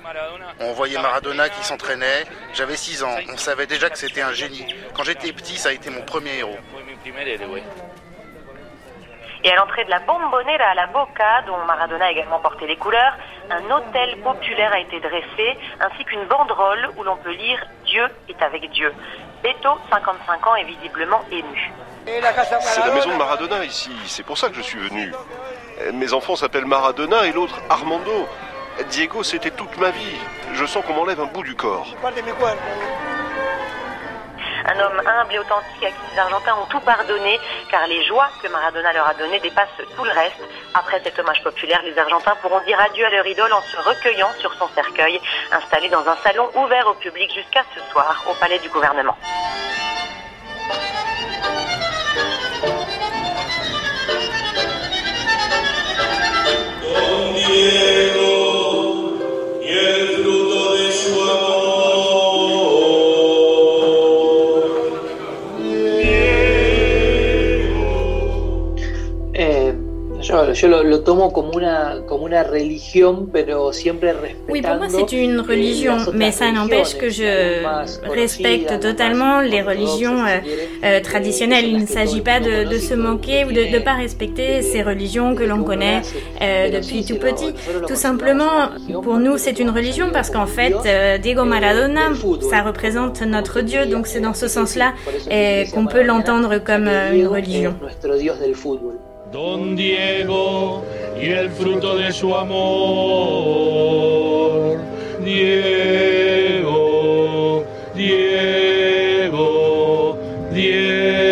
On 0.60 0.72
voyait 0.72 1.00
Maradona 1.00 1.48
qui 1.48 1.64
s'entraînait. 1.64 2.24
J'avais 2.52 2.76
6 2.76 3.02
ans. 3.02 3.16
On 3.32 3.36
savait 3.36 3.66
déjà 3.66 3.90
que 3.90 3.98
c'était 3.98 4.22
un 4.22 4.32
génie. 4.32 4.66
Quand 4.94 5.02
j'étais 5.02 5.32
petit, 5.32 5.56
ça 5.56 5.70
a 5.70 5.72
été 5.72 5.90
mon 5.90 6.02
premier 6.02 6.38
héros. 6.38 6.56
Et 9.44 9.52
à 9.52 9.56
l'entrée 9.56 9.84
de 9.84 9.90
la 9.90 9.98
Bombonera 10.00 10.70
à 10.70 10.74
la 10.74 10.86
Boca, 10.86 11.42
dont 11.46 11.58
Maradona 11.66 12.06
a 12.06 12.10
également 12.10 12.40
porté 12.40 12.66
les 12.66 12.76
couleurs, 12.76 13.14
un 13.50 13.70
hôtel 13.70 14.16
populaire 14.22 14.72
a 14.72 14.80
été 14.80 15.00
dressé, 15.00 15.58
ainsi 15.80 16.02
qu'une 16.04 16.24
banderole 16.24 16.88
où 16.96 17.02
l'on 17.02 17.16
peut 17.16 17.32
lire 17.32 17.62
Dieu 17.84 18.06
est 18.30 18.42
avec 18.42 18.70
Dieu. 18.70 18.90
Beto, 19.44 19.78
55 19.90 20.46
ans, 20.46 20.56
est 20.56 20.64
visiblement 20.64 21.20
ému. 21.30 21.70
C'est 22.06 22.80
la 22.80 22.94
maison 22.94 23.10
de 23.10 23.16
Maradona 23.16 23.62
ici, 23.62 23.92
c'est 24.06 24.22
pour 24.22 24.38
ça 24.38 24.48
que 24.48 24.56
je 24.56 24.62
suis 24.62 24.78
venu. 24.78 25.12
Mes 25.92 26.14
enfants 26.14 26.34
s'appellent 26.34 26.64
Maradona 26.64 27.26
et 27.26 27.32
l'autre 27.32 27.60
Armando. 27.68 28.26
Diego, 28.90 29.22
c'était 29.22 29.50
toute 29.50 29.76
ma 29.76 29.90
vie. 29.90 30.16
Je 30.54 30.64
sens 30.64 30.82
qu'on 30.84 30.94
m'enlève 30.94 31.20
un 31.20 31.26
bout 31.26 31.42
du 31.42 31.54
corps. 31.54 31.86
Un 34.66 34.80
homme 34.80 35.02
humble 35.06 35.34
et 35.34 35.38
authentique 35.38 35.84
à 35.84 35.90
qui 35.90 36.12
les 36.12 36.18
Argentins 36.18 36.56
ont 36.56 36.66
tout 36.66 36.80
pardonné, 36.80 37.38
car 37.70 37.86
les 37.86 38.02
joies 38.04 38.28
que 38.42 38.48
Maradona 38.48 38.92
leur 38.92 39.06
a 39.06 39.14
données 39.14 39.40
dépassent 39.40 39.68
tout 39.94 40.04
le 40.04 40.10
reste. 40.10 40.40
Après 40.72 41.00
cet 41.04 41.18
hommage 41.18 41.42
populaire, 41.42 41.82
les 41.84 41.98
Argentins 41.98 42.34
pourront 42.40 42.60
dire 42.60 42.80
adieu 42.80 43.04
à 43.04 43.10
leur 43.10 43.26
idole 43.26 43.52
en 43.52 43.62
se 43.62 43.76
recueillant 43.76 44.32
sur 44.38 44.54
son 44.54 44.68
cercueil, 44.68 45.20
installé 45.52 45.88
dans 45.90 46.08
un 46.08 46.16
salon 46.24 46.50
ouvert 46.54 46.86
au 46.88 46.94
public 46.94 47.32
jusqu'à 47.34 47.64
ce 47.74 47.80
soir 47.92 48.24
au 48.28 48.34
palais 48.34 48.58
du 48.58 48.68
gouvernement. 48.70 49.16
Yo, 70.24 70.52
yo 70.52 70.68
lo, 70.68 70.82
lo, 70.82 71.00
tomo 71.00 71.32
como 71.32 71.50
una, 71.52 72.00
como 72.06 72.24
una 72.24 72.42
religión, 72.42 73.28
pero 73.32 73.72
siempre 73.72 74.12
respetando. 74.12 74.52
Oui, 74.52 74.62
pour 74.62 74.76
moi 74.76 74.88
c'est 74.88 75.12
une 75.12 75.40
religion, 75.40 75.96
mais 76.14 76.32
ça 76.32 76.50
n'empêche 76.50 76.96
que 76.96 77.10
je 77.10 77.62
respecte 78.08 78.80
totalement 78.80 79.40
les 79.40 79.62
religions 79.62 80.24
euh, 80.24 80.40
euh, 80.84 81.00
traditionnelles. 81.00 81.66
Il 81.66 81.80
ne 81.80 81.86
s'agit 81.86 82.20
pas 82.20 82.40
de, 82.40 82.68
de, 82.68 82.78
se 82.78 82.94
moquer 82.94 83.44
ou 83.44 83.52
de 83.52 83.64
ne 83.64 83.78
pas 83.78 83.94
respecter 83.94 84.62
ces 84.62 84.82
religions 84.82 85.34
que 85.34 85.44
l'on 85.44 85.62
connaît 85.62 86.02
euh, 86.40 86.70
depuis 86.70 87.04
tout 87.04 87.16
petit. 87.16 87.52
Tout 87.86 87.96
simplement, 87.96 88.70
pour 89.02 89.18
nous 89.18 89.38
c'est 89.38 89.58
une 89.58 89.70
religion 89.70 90.08
parce 90.12 90.30
qu'en 90.30 90.46
fait, 90.46 90.74
Diego 91.20 91.44
Maradona, 91.44 92.08
ça 92.50 92.62
représente 92.62 93.20
notre 93.22 93.60
Dieu, 93.60 93.86
donc 93.86 94.06
c'est 94.06 94.20
dans 94.20 94.34
ce 94.34 94.48
sens-là 94.48 94.94
qu'on 95.72 95.86
peut 95.86 96.02
l'entendre 96.02 96.58
comme 96.58 96.88
une 97.12 97.26
religion. 97.26 97.74
Don 99.34 99.74
Diego 99.74 100.84
y 101.20 101.26
el 101.30 101.50
fruto 101.50 101.96
de 101.96 102.12
su 102.12 102.32
amor. 102.36 102.54
Diego, 105.24 106.70
Diego, 107.96 109.36
Diego. 110.52 111.24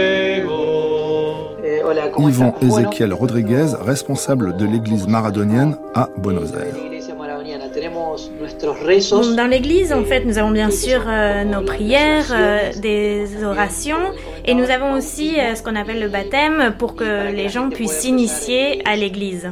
Yvon 2.18 2.55
Ezequiel 2.61 3.12
Rodriguez, 3.14 3.76
responsable 3.80 4.57
de 4.57 4.64
l'église 4.66 5.07
maradonienne 5.07 5.76
à 5.94 6.09
Buenos 6.16 6.53
Aires. 6.55 6.74
Dans 9.36 9.46
l'église, 9.46 9.92
en 9.92 10.05
fait, 10.05 10.24
nous 10.24 10.38
avons 10.38 10.50
bien 10.50 10.70
sûr 10.70 11.03
euh, 11.07 11.44
nos 11.44 11.62
prières, 11.62 12.32
euh, 12.32 12.72
des 12.80 13.44
orations, 13.44 14.12
et 14.45 14.55
nous 14.55 14.70
avons 14.70 14.93
aussi 14.93 15.38
euh, 15.38 15.55
ce 15.55 15.62
qu'on 15.62 15.76
appelle 15.76 16.01
le 16.01 16.09
baptême 16.09 16.74
pour 16.78 16.95
que 16.95 17.30
les 17.32 17.49
gens 17.49 17.70
puissent 17.70 18.01
s'initier 18.01 18.82
à 18.84 18.97
l'église. 18.97 19.51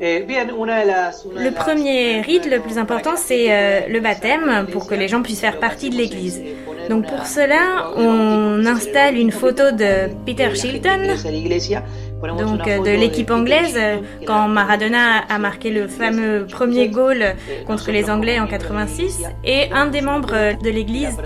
Eh, 0.00 0.20
le 0.20 1.50
premier 1.50 2.20
rite 2.20 2.48
le 2.48 2.60
plus 2.60 2.78
important, 2.78 3.16
c'est 3.16 3.46
euh, 3.50 3.80
le 3.88 3.98
baptême 3.98 4.66
pour 4.70 4.86
que 4.86 4.94
les 4.94 5.08
gens 5.08 5.22
puissent 5.22 5.40
faire 5.40 5.58
partie 5.58 5.90
de 5.90 5.96
l'Église. 5.96 6.40
Donc 6.88 7.06
pour 7.06 7.26
cela, 7.26 7.90
on 7.96 8.64
installe 8.64 9.16
une 9.16 9.32
photo 9.32 9.72
de 9.72 10.08
Peter 10.24 10.54
Shilton 10.54 11.16
donc 12.22 12.66
euh, 12.66 12.78
de 12.78 12.90
l'équipe 12.90 13.30
anglaise 13.30 13.76
euh, 13.76 13.98
quand 14.26 14.48
Maradona 14.48 15.18
a 15.28 15.38
marqué 15.38 15.70
le 15.70 15.86
fameux 15.86 16.46
premier 16.46 16.88
goal 16.88 17.34
contre 17.66 17.90
les 17.90 18.10
Anglais 18.10 18.40
en 18.40 18.46
86 18.46 19.24
et 19.44 19.70
un 19.72 19.86
des 19.86 20.00
membres 20.00 20.56
de 20.62 20.70
l'église 20.70 21.16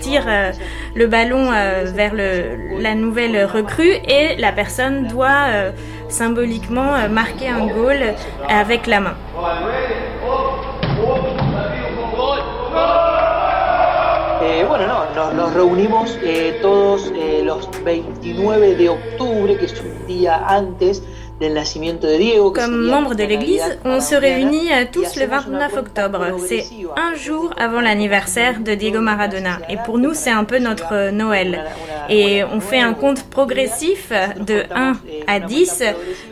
tire 0.00 0.24
euh, 0.26 0.50
le 0.94 1.06
ballon 1.06 1.50
vers 1.94 2.14
le, 2.14 2.80
la 2.80 2.94
nouvelle 2.94 3.44
recrue 3.44 3.92
et 4.08 4.36
la 4.38 4.52
personne 4.52 5.06
doit 5.06 5.72
symboliquement 6.08 7.08
marquer 7.08 7.48
un 7.48 7.66
goal 7.66 8.14
avec 8.48 8.86
la 8.86 9.00
main. 9.00 9.14
Nos, 15.14 15.52
reunimos 15.52 16.18
eh, 16.22 16.58
todos 16.62 17.12
eh, 17.14 17.42
los 17.44 17.68
29 17.84 18.76
de 18.76 18.88
octubre, 18.88 19.56
que 19.56 19.66
es 19.66 19.80
un 19.80 20.06
día 20.06 20.44
antes 20.46 21.02
Comme 21.40 22.86
membre 22.86 23.14
de 23.14 23.24
l'Église, 23.24 23.78
on 23.84 24.00
se 24.00 24.14
réunit 24.14 24.68
tous 24.92 25.16
le 25.16 25.26
29 25.26 25.76
octobre. 25.76 26.26
C'est 26.46 26.64
un 26.96 27.14
jour 27.14 27.52
avant 27.56 27.80
l'anniversaire 27.80 28.60
de 28.60 28.74
Diego 28.74 29.00
Maradona. 29.00 29.58
Et 29.68 29.76
pour 29.84 29.98
nous, 29.98 30.14
c'est 30.14 30.30
un 30.30 30.44
peu 30.44 30.58
notre 30.58 31.10
Noël. 31.10 31.64
Et 32.08 32.44
on 32.44 32.60
fait 32.60 32.80
un 32.80 32.94
compte 32.94 33.24
progressif 33.24 34.12
de 34.38 34.64
1 34.74 34.92
à 35.26 35.40
10 35.40 35.82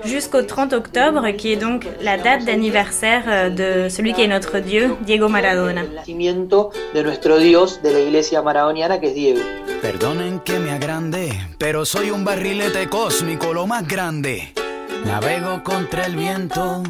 jusqu'au 0.05 0.43
30 0.43 0.73
octobre, 0.73 1.31
qui 1.31 1.53
est 1.53 1.57
donc 1.57 1.87
la 2.03 2.17
date 2.17 2.45
d'anniversaire 2.45 3.51
de 3.51 3.89
celui 3.89 4.13
qui 4.13 4.23
est 4.23 4.29
notre 4.29 4.59
Dieu, 4.61 4.97
Diego 5.03 5.29
Maradona. 5.29 5.83
de 6.95 7.03
nuestro 7.03 7.39
Dios 7.39 7.81
de 7.83 7.91
la 7.93 8.01
iglesia 8.01 8.43
maradoniana, 8.43 9.01
que 9.01 9.09
es 9.09 9.15
Diego. 9.15 9.41
Perdonen 9.83 10.41
que 10.41 10.59
me 10.59 10.71
agrande, 10.71 11.33
pero 11.59 11.85
soy 11.85 12.11
un 12.11 12.25
barrilete 12.25 12.89
cósmico, 12.89 13.53
lo 13.55 13.67
más 13.67 13.87
grande. 13.87 14.53
Navego 15.05 15.63
contra 15.63 16.07
el 16.07 16.17
viento, 16.17 16.83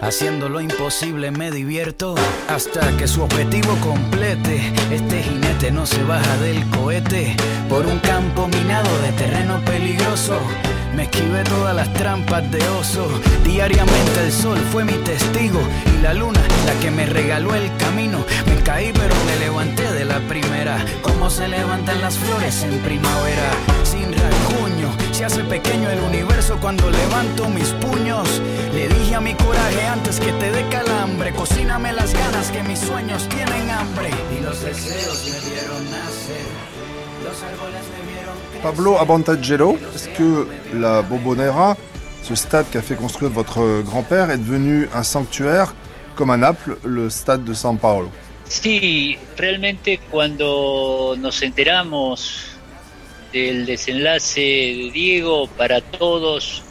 haciendo 0.00 0.48
lo 0.48 0.60
imposible 0.60 1.30
me 1.30 1.50
divierto 1.50 2.14
hasta 2.48 2.96
que 2.96 3.06
su 3.06 3.22
objetivo 3.22 3.76
complete. 3.80 4.72
Este 4.90 5.22
jinete 5.22 5.70
no 5.70 5.86
se 5.86 6.02
baja 6.02 6.36
del 6.38 6.68
cohete 6.70 7.36
por 7.68 7.86
un 7.86 7.98
campo 8.00 8.48
minado 8.48 8.90
de 9.02 9.12
terreno 9.12 9.60
peligroso. 9.64 10.38
Me 10.94 11.04
esquivé 11.04 11.44
todas 11.44 11.76
las 11.76 11.92
trampas 11.94 12.50
de 12.50 12.66
oso. 12.70 13.08
Diariamente 13.44 14.20
el 14.24 14.32
sol 14.32 14.58
fue 14.72 14.84
mi 14.84 14.94
testigo 15.04 15.60
y 15.96 16.02
la 16.02 16.12
luna 16.12 16.40
la 16.66 16.74
que 16.80 16.90
me 16.90 17.06
regaló 17.06 17.54
el 17.54 17.70
camino. 17.76 18.18
Me 18.46 18.56
caí 18.62 18.92
pero 18.92 19.14
me 19.26 19.36
levanté 19.36 19.92
de 19.92 20.04
la 20.04 20.18
primera. 20.28 20.84
Como 21.02 21.30
se 21.30 21.46
levantan 21.46 22.00
las 22.00 22.18
flores 22.18 22.62
en 22.64 22.78
primavera. 22.80 23.50
Sin 23.84 24.12
rasguño, 24.12 24.47
se 25.18 25.24
hace 25.24 25.42
pequeño 25.42 25.90
el 25.90 25.98
universo 25.98 26.56
cuando 26.60 26.88
levanto 26.88 27.48
mis 27.48 27.70
puños. 27.70 28.40
Le 28.72 28.88
dije 28.88 29.16
a 29.16 29.20
mi 29.20 29.34
coraje 29.34 29.84
antes 29.84 30.20
que 30.20 30.30
te 30.30 30.52
dé 30.52 30.68
calambre. 30.68 31.32
Cocíname 31.32 31.92
las 31.92 32.14
ganas 32.14 32.52
que 32.52 32.62
mis 32.62 32.78
sueños 32.78 33.28
tienen 33.28 33.68
hambre. 33.68 34.10
Y 34.38 34.44
los 34.44 34.62
deseos 34.62 35.24
me 35.24 35.50
vieron 35.50 35.90
nacer. 35.90 36.46
Los 37.24 37.42
árboles 37.42 37.82
me 37.94 38.12
vieron 38.12 38.62
Pablo 38.62 39.00
Abantagelo, 39.00 39.76
est-ce 39.92 40.08
que 40.10 40.46
la 40.74 41.02
Bombonera, 41.02 41.76
ce 42.22 42.36
stade 42.36 42.66
qu'a 42.70 42.80
fait 42.80 42.94
construire 42.94 43.32
votre 43.32 43.82
grand-père, 43.82 44.30
est 44.30 44.38
devenu 44.38 44.88
un 44.94 45.02
sanctuaire 45.02 45.74
comme 46.14 46.30
à 46.30 46.36
Naples, 46.36 46.78
le 46.84 47.10
stade 47.10 47.42
de 47.42 47.54
San 47.54 47.76
Paolo 47.76 48.10
Sí, 48.44 49.18
realmente 49.36 49.98
cuando 50.10 51.16
nos 51.18 51.42
enteramos 51.42 52.47
del 53.32 53.66
desenlace 53.66 54.40
de 54.40 54.90
Diego, 54.92 55.48
para 55.56 55.80
todos 55.80 56.62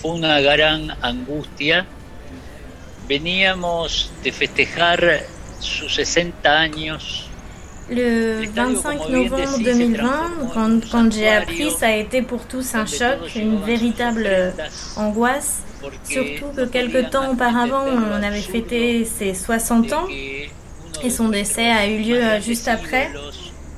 fue 0.00 0.12
una 0.12 0.40
gran 0.40 0.90
angustia. 1.02 1.86
Veníamos 3.08 4.10
de 4.22 4.32
festejar 4.32 5.22
sus 5.60 5.94
60 5.94 6.50
años 6.50 7.26
Le 7.88 8.48
25 8.52 9.08
novembre 9.10 9.58
2020, 9.62 10.50
quand, 10.52 10.80
quand 10.90 11.12
j'ai 11.12 11.28
appris, 11.28 11.70
ça 11.70 11.86
a 11.86 11.94
été 11.94 12.20
pour 12.20 12.44
tous 12.46 12.74
un 12.74 12.84
choc, 12.84 13.36
une 13.36 13.62
véritable 13.62 14.52
angoisse. 14.96 15.62
Surtout 16.02 16.46
que 16.56 16.64
quelques 16.64 17.10
temps 17.10 17.30
auparavant, 17.30 17.84
on 17.86 18.22
avait 18.24 18.40
fêté 18.40 19.04
ses 19.04 19.34
60 19.34 19.92
ans 19.92 20.08
et 21.04 21.10
son 21.10 21.28
décès 21.28 21.70
a 21.70 21.86
eu 21.86 21.98
lieu 21.98 22.22
juste 22.40 22.66
après. 22.66 23.12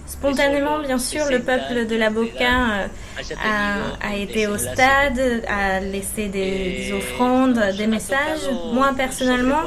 Spontanément, 0.08 0.78
bien 0.80 0.98
sûr, 0.98 1.26
le 1.30 1.40
peuple 1.40 1.86
de 1.86 1.94
la 1.94 2.08
Boca 2.08 2.44
euh, 2.44 3.82
a, 4.00 4.16
été 4.16 4.46
au 4.46 4.56
stade, 4.56 5.44
a 5.46 5.80
laissé 5.80 6.28
des, 6.28 6.92
offrandes, 6.96 7.60
des 7.76 7.86
messages. 7.86 8.48
Moi, 8.72 8.92
personnellement, 8.96 9.64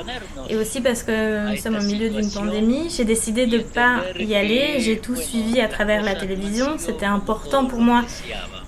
et 0.50 0.56
aussi 0.56 0.82
parce 0.82 1.04
que 1.04 1.52
nous 1.52 1.58
sommes 1.58 1.78
au 1.78 1.84
milieu 1.84 2.10
d'une 2.10 2.30
pandémie, 2.32 2.90
j'ai 2.90 3.06
décidé 3.06 3.46
de 3.46 3.60
ne 3.60 3.64
pas 3.64 4.02
y 4.20 4.34
aller. 4.34 4.80
J'ai 4.80 4.98
tout 4.98 5.16
suivi 5.16 5.62
à 5.62 5.68
travers 5.68 6.02
la 6.02 6.16
télévision. 6.16 6.76
C'était 6.78 7.06
important 7.06 7.66
pour 7.66 7.80
moi 7.80 8.02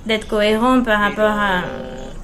d'être 0.05 0.27
cohérent 0.27 0.83
par 0.83 0.99
rapport 0.99 1.31
à, 1.31 1.63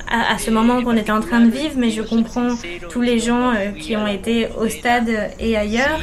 à, 0.10 0.38
ce 0.40 0.50
moment 0.50 0.84
qu'on 0.84 0.98
était 0.98 1.12
en 1.12 1.22
train 1.22 1.42
de 1.42 1.52
vivre, 1.52 1.76
mais 1.78 1.92
je 1.92 2.02
comprends 2.02 2.56
tous 2.90 3.02
les 3.02 3.20
gens 3.20 3.52
euh, 3.52 3.72
qui 3.72 3.96
ont 3.96 4.08
été 4.08 4.48
au 4.60 4.68
stade 4.68 5.10
et 5.40 5.56
ailleurs. 5.56 6.00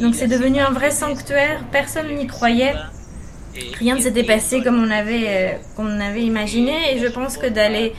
Donc 0.00 0.14
c'est 0.14 0.26
devenu 0.26 0.58
un 0.58 0.70
vrai 0.70 0.90
sanctuaire, 0.90 1.64
personne 1.70 2.12
n'y 2.14 2.26
croyait. 2.26 2.74
Rien 3.78 3.94
ne 3.94 4.00
s'était 4.00 4.24
passé 4.24 4.62
comme 4.62 4.82
on 4.82 4.90
avait, 4.90 5.24
euh, 5.28 5.52
on 5.78 6.00
avait 6.00 6.24
imaginé 6.24 6.72
et 6.92 6.98
je 6.98 7.06
pense 7.06 7.38
que 7.38 7.46
d'aller 7.46 7.92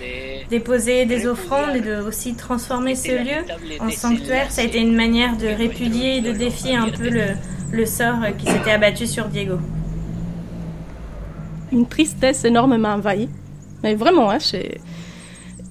déposer 0.50 1.06
des 1.06 1.26
offrandes 1.26 1.76
et 1.76 1.82
de 1.82 1.96
aussi 1.96 2.36
transformer 2.36 2.96
ce 2.96 3.12
lieu 3.12 3.44
en 3.80 3.90
sanctuaire, 3.90 4.52
ça 4.52 4.62
a 4.62 4.66
été 4.66 4.80
une 4.80 4.96
manière 4.96 5.38
de 5.38 5.48
répudier 5.48 6.22
de 6.22 6.32
défier 6.32 6.76
un 6.76 6.90
peu 6.90 7.10
le, 7.10 7.86
sort 7.86 8.20
qui 8.38 8.46
s'était 8.46 8.72
abattu 8.72 9.08
sur 9.08 9.26
Diego. 9.30 9.60
Une 11.72 11.88
tristesse 11.88 12.46
énormément 12.46 12.90
envahie, 12.90 13.30
mais 13.84 13.96
vraiment, 13.96 14.30
hein, 14.30 14.40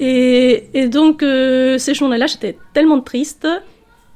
et, 0.01 0.69
et, 0.75 0.89
donc 0.89 1.23
euh, 1.23 1.79
ces 1.79 1.95
journées-là, 1.95 2.27
j'étais 2.27 2.59
tellement 2.73 3.01
triste 3.01 3.47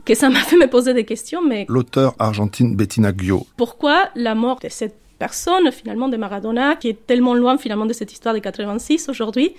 que 0.04 0.14
ça 0.14 0.28
m'a 0.28 0.40
fait 0.40 0.56
me 0.56 0.66
poser 0.66 0.94
des 0.94 1.04
questions. 1.04 1.42
Mais 1.42 1.66
l'auteur 1.68 2.14
argentine 2.18 2.76
Bettina 2.76 3.12
Guio. 3.12 3.46
Pourquoi 3.56 4.08
la 4.14 4.34
mort 4.34 4.60
de 4.60 4.68
cette 4.68 4.96
personne, 5.18 5.70
finalement, 5.70 6.08
de 6.08 6.16
Maradona, 6.16 6.76
qui 6.76 6.88
est 6.88 7.06
tellement 7.06 7.34
loin 7.34 7.58
finalement 7.58 7.86
de 7.86 7.92
cette 7.92 8.12
histoire 8.12 8.34
de 8.34 8.40
86 8.40 9.08
aujourd'hui, 9.08 9.52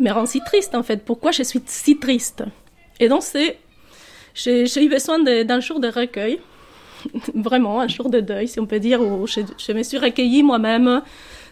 me 0.00 0.10
rend 0.10 0.26
si 0.26 0.40
triste 0.40 0.74
en 0.74 0.82
fait? 0.82 1.04
Pourquoi 1.04 1.30
je 1.30 1.42
suis 1.42 1.60
si 1.66 1.98
triste? 1.98 2.42
Et 3.00 3.08
donc 3.08 3.22
c'est, 3.22 3.58
j'ai, 4.34 4.64
eu 4.82 4.88
besoin 4.88 5.18
d'un 5.20 5.60
jour 5.60 5.78
de 5.78 5.88
recueil, 5.88 6.40
vraiment 7.34 7.80
un 7.80 7.88
jour 7.88 8.08
de 8.08 8.20
deuil, 8.20 8.48
si 8.48 8.58
on 8.60 8.66
peut 8.66 8.80
dire, 8.80 9.00
où 9.00 9.26
je, 9.26 9.72
me 9.72 9.82
suis 9.82 9.98
recueillie 9.98 10.42
moi-même 10.42 11.02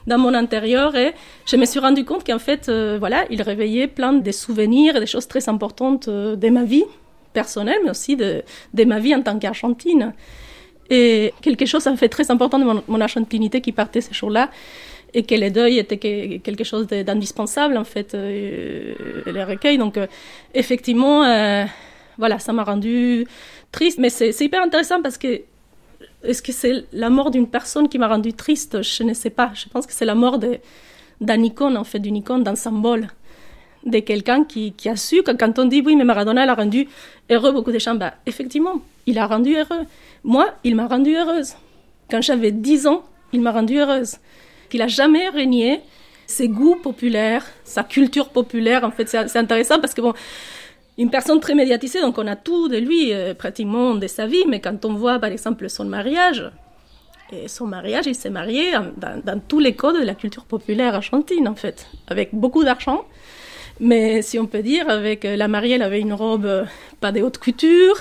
dans 0.06 0.18
mon 0.18 0.34
intérieur 0.34 0.96
et 0.96 1.14
je 1.46 1.56
me 1.56 1.64
suis 1.64 1.80
rendu 1.80 2.04
compte 2.04 2.24
qu'en 2.24 2.38
fait, 2.38 2.68
euh, 2.68 2.96
voilà, 2.98 3.24
il 3.30 3.42
réveillait 3.42 3.86
plein 3.86 4.12
de 4.12 4.32
souvenirs 4.32 4.96
et 4.96 5.00
des 5.00 5.06
choses 5.06 5.28
très 5.28 5.48
importantes 5.48 6.08
euh, 6.08 6.36
de 6.36 6.48
ma 6.48 6.64
vie 6.64 6.84
personnelle, 7.32 7.78
mais 7.84 7.90
aussi 7.90 8.16
de, 8.16 8.42
de 8.74 8.84
ma 8.84 8.98
vie 8.98 9.14
en 9.14 9.22
tant 9.22 9.38
qu'Argentine. 9.38 10.12
Et 10.90 11.32
quelque 11.40 11.64
chose, 11.64 11.86
me 11.86 11.96
fait 11.96 12.08
très 12.08 12.30
important 12.30 12.58
de 12.58 12.82
mon, 12.86 13.00
argentinité 13.00 13.60
qui 13.60 13.72
partait 13.72 14.02
ce 14.02 14.12
jour-là, 14.12 14.50
et 15.14 15.22
que 15.22 15.34
le 15.34 15.50
deuil 15.50 15.78
était 15.78 15.98
quelque 15.98 16.64
chose 16.64 16.86
d'indispensable, 16.86 17.76
en 17.76 17.84
fait, 17.84 18.14
euh, 18.14 18.94
le 19.26 19.44
recueil. 19.44 19.78
Donc, 19.78 19.96
euh, 19.96 20.06
effectivement, 20.54 21.22
voilà, 22.18 22.38
ça 22.38 22.52
m'a 22.52 22.64
rendu 22.64 23.26
triste. 23.72 23.98
Mais 23.98 24.10
c'est 24.10 24.38
hyper 24.40 24.62
intéressant 24.62 25.00
parce 25.02 25.18
que 25.18 25.42
est-ce 26.24 26.42
que 26.42 26.52
c'est 26.52 26.84
la 26.92 27.10
mort 27.10 27.30
d'une 27.30 27.48
personne 27.48 27.88
qui 27.88 27.98
m'a 27.98 28.08
rendu 28.08 28.32
triste? 28.32 28.82
Je 28.82 29.02
ne 29.02 29.14
sais 29.14 29.30
pas. 29.30 29.52
Je 29.54 29.68
pense 29.68 29.86
que 29.86 29.92
c'est 29.92 30.04
la 30.04 30.14
mort 30.14 30.38
d'un 31.20 31.42
icône, 31.42 31.76
en 31.76 31.84
fait, 31.84 31.98
d'une 31.98 32.16
icône, 32.16 32.42
d'un 32.42 32.54
symbole 32.54 33.08
de 33.84 33.98
quelqu'un 33.98 34.44
qui, 34.44 34.74
a 34.86 34.96
su 34.96 35.22
que 35.22 35.32
quand 35.32 35.58
on 35.58 35.64
dit 35.64 35.82
oui, 35.84 35.96
mais 35.96 36.04
Maradona 36.04 36.50
a 36.50 36.54
rendu 36.54 36.88
heureux 37.30 37.52
beaucoup 37.52 37.72
de 37.72 37.78
gens, 37.78 37.96
bah, 37.96 38.14
effectivement, 38.26 38.80
il 39.06 39.18
a 39.18 39.26
rendu 39.26 39.56
heureux. 39.56 39.84
Moi, 40.22 40.54
il 40.62 40.76
m'a 40.76 40.86
rendu 40.86 41.16
heureuse. 41.16 41.54
Quand 42.10 42.22
j'avais 42.22 42.52
10 42.52 42.86
ans, 42.86 43.02
il 43.32 43.40
m'a 43.40 43.50
rendu 43.50 43.78
heureuse. 43.78 44.18
Il 44.72 44.78
n'a 44.78 44.88
jamais 44.88 45.28
régné 45.28 45.80
ses 46.26 46.48
goûts 46.48 46.76
populaires, 46.76 47.44
sa 47.64 47.82
culture 47.82 48.28
populaire. 48.28 48.84
En 48.84 48.90
fait, 48.90 49.08
c'est 49.08 49.36
intéressant 49.36 49.80
parce 49.80 49.94
que 49.94 50.00
bon, 50.00 50.14
une 50.98 51.10
personne 51.10 51.40
très 51.40 51.54
médiatisée, 51.54 52.00
donc 52.00 52.18
on 52.18 52.26
a 52.26 52.36
tout 52.36 52.68
de 52.68 52.76
lui, 52.76 53.12
euh, 53.12 53.34
pratiquement 53.34 53.94
de 53.94 54.06
sa 54.06 54.26
vie, 54.26 54.44
mais 54.48 54.60
quand 54.60 54.84
on 54.84 54.94
voit 54.94 55.18
par 55.18 55.30
exemple 55.30 55.68
son 55.68 55.84
mariage, 55.84 56.50
et 57.32 57.48
son 57.48 57.66
mariage, 57.66 58.04
il 58.06 58.14
s'est 58.14 58.28
marié 58.28 58.72
dans, 58.98 59.40
tous 59.48 59.58
les 59.58 59.74
codes 59.74 59.98
de 59.98 60.04
la 60.04 60.14
culture 60.14 60.44
populaire 60.44 60.94
argentine, 60.94 61.48
en 61.48 61.54
fait, 61.54 61.86
avec 62.08 62.34
beaucoup 62.34 62.62
d'argent 62.62 63.06
mais 63.80 64.22
si 64.22 64.38
on 64.38 64.46
peut 64.46 64.62
dire, 64.62 64.88
avec 64.88 65.24
la 65.24 65.48
mariée, 65.48 65.74
elle 65.74 65.82
avait 65.82 66.00
une 66.00 66.12
robe 66.12 66.66
pas 67.00 67.10
de 67.10 67.20
haute 67.20 67.38
couture. 67.38 67.96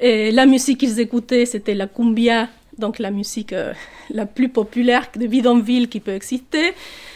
Et 0.00 0.32
la 0.32 0.44
musique 0.44 0.80
qu'ils 0.80 1.00
écoutaient, 1.00 1.46
c'était 1.46 1.74
la 1.74 1.86
cumbia, 1.86 2.48
donc 2.78 2.98
la 2.98 3.10
musique 3.10 3.54
la 4.10 4.26
plus 4.26 4.48
populaire 4.48 5.08
de 5.16 5.26
bidonville 5.26 5.88
qui 5.88 6.00
peut 6.00 6.14
exister. 6.14 6.72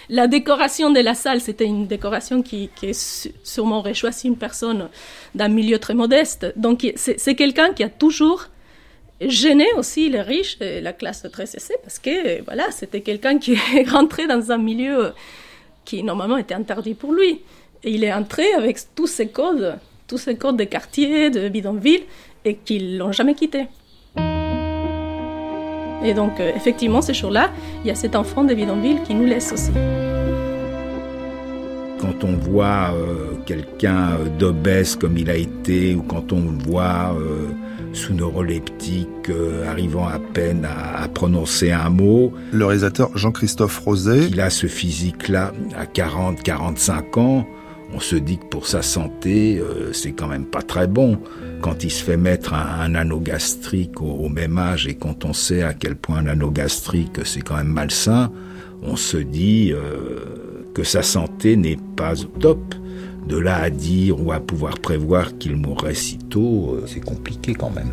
La 0.08 0.26
décoration 0.26 0.90
de 0.90 1.00
la 1.00 1.14
salle, 1.14 1.40
c'était 1.40 1.66
une 1.66 1.86
décoration 1.86 2.42
qui, 2.42 2.70
qui 2.76 2.90
sûrement 2.94 3.78
aurait 3.78 3.94
choisi 3.94 4.28
une 4.28 4.36
personne 4.36 4.88
d'un 5.34 5.48
milieu 5.48 5.78
très 5.78 5.94
modeste. 5.94 6.52
Donc 6.56 6.86
c'est 6.96 7.34
quelqu'un 7.34 7.72
qui 7.72 7.82
a 7.82 7.90
toujours 7.90 8.48
gêné 9.20 9.66
aussi 9.76 10.08
les 10.08 10.22
riches 10.22 10.56
et 10.60 10.80
la 10.80 10.92
classe 10.92 11.26
très 11.32 11.44
aisée 11.44 11.74
parce 11.82 11.98
que 11.98 12.42
voilà, 12.44 12.70
c'était 12.70 13.00
quelqu'un 13.00 13.38
qui 13.38 13.52
est 13.76 13.88
rentré 13.88 14.26
dans 14.26 14.50
un 14.52 14.58
milieu 14.58 15.12
qui 15.84 16.02
normalement 16.02 16.36
était 16.36 16.54
interdit 16.54 16.94
pour 16.94 17.12
lui. 17.12 17.40
Et 17.82 17.92
il 17.92 18.04
est 18.04 18.12
entré 18.12 18.52
avec 18.54 18.78
tous 18.94 19.06
ces 19.06 19.28
codes, 19.28 19.78
tous 20.06 20.18
ces 20.18 20.36
codes 20.36 20.56
de 20.56 20.64
quartier, 20.64 21.30
de 21.30 21.48
bidonville, 21.48 22.02
et 22.44 22.56
qu'ils 22.56 22.98
l'ont 22.98 23.12
jamais 23.12 23.34
quitté. 23.34 23.66
Et 26.02 26.14
donc, 26.14 26.40
euh, 26.40 26.52
effectivement, 26.54 27.02
ce 27.02 27.12
jour-là, 27.12 27.50
il 27.82 27.88
y 27.88 27.90
a 27.90 27.94
cet 27.94 28.14
enfant 28.14 28.44
de 28.44 28.54
bidonville 28.54 29.02
qui 29.02 29.14
nous 29.14 29.26
laisse 29.26 29.52
aussi. 29.52 29.72
Quand 32.00 32.22
on 32.22 32.36
voit 32.36 32.94
euh, 32.94 33.34
quelqu'un 33.44 34.12
euh, 34.12 34.28
d'obèse 34.38 34.94
comme 34.94 35.18
il 35.18 35.28
a 35.28 35.34
été, 35.34 35.96
ou 35.96 36.02
quand 36.02 36.32
on 36.32 36.52
le 36.52 36.64
voit 36.64 37.16
sous 37.92 38.12
neuroleptique, 38.12 39.30
arrivant 39.66 40.06
à 40.06 40.18
peine 40.18 40.66
à, 40.66 41.08
prononcer 41.08 41.72
un 41.72 41.90
mot. 41.90 42.32
Le 42.52 42.64
réalisateur 42.64 43.16
Jean-Christophe 43.16 43.78
Roset. 43.80 44.28
Il 44.30 44.40
a 44.40 44.50
ce 44.50 44.66
physique-là 44.66 45.52
à 45.76 45.86
40, 45.86 46.42
45 46.42 47.16
ans. 47.16 47.46
On 47.92 48.00
se 48.00 48.16
dit 48.16 48.38
que 48.38 48.44
pour 48.44 48.66
sa 48.66 48.82
santé, 48.82 49.60
c'est 49.92 50.12
quand 50.12 50.28
même 50.28 50.44
pas 50.44 50.60
très 50.60 50.86
bon 50.86 51.18
quand 51.60 51.84
il 51.84 51.90
se 51.90 52.02
fait 52.02 52.16
mettre 52.16 52.54
un, 52.54 52.94
anneau 52.94 53.20
gastrique 53.20 54.00
au, 54.00 54.28
même 54.28 54.58
âge 54.58 54.86
et 54.86 54.94
quand 54.94 55.24
on 55.24 55.32
sait 55.32 55.62
à 55.62 55.74
quel 55.74 55.96
point 55.96 56.26
un 56.26 56.50
gastrique 56.50 57.20
c'est 57.24 57.40
quand 57.40 57.56
même 57.56 57.72
malsain, 57.72 58.30
on 58.82 58.96
se 58.96 59.16
dit 59.16 59.72
euh, 59.72 60.64
que 60.74 60.84
sa 60.84 61.02
santé 61.02 61.56
n'est 61.56 61.78
pas 61.96 62.20
au 62.22 62.26
top. 62.26 62.74
De 63.26 63.36
là 63.36 63.56
à 63.60 63.68
dire 63.68 64.18
ou 64.24 64.32
à 64.32 64.40
pouvoir 64.40 64.78
prévoir 64.78 65.36
qu'il 65.36 65.56
mourrait 65.56 65.94
si 65.94 66.16
tôt, 66.16 66.74
euh, 66.74 66.84
c'est 66.86 67.00
compliqué 67.00 67.54
quand 67.54 67.70
même. 67.70 67.92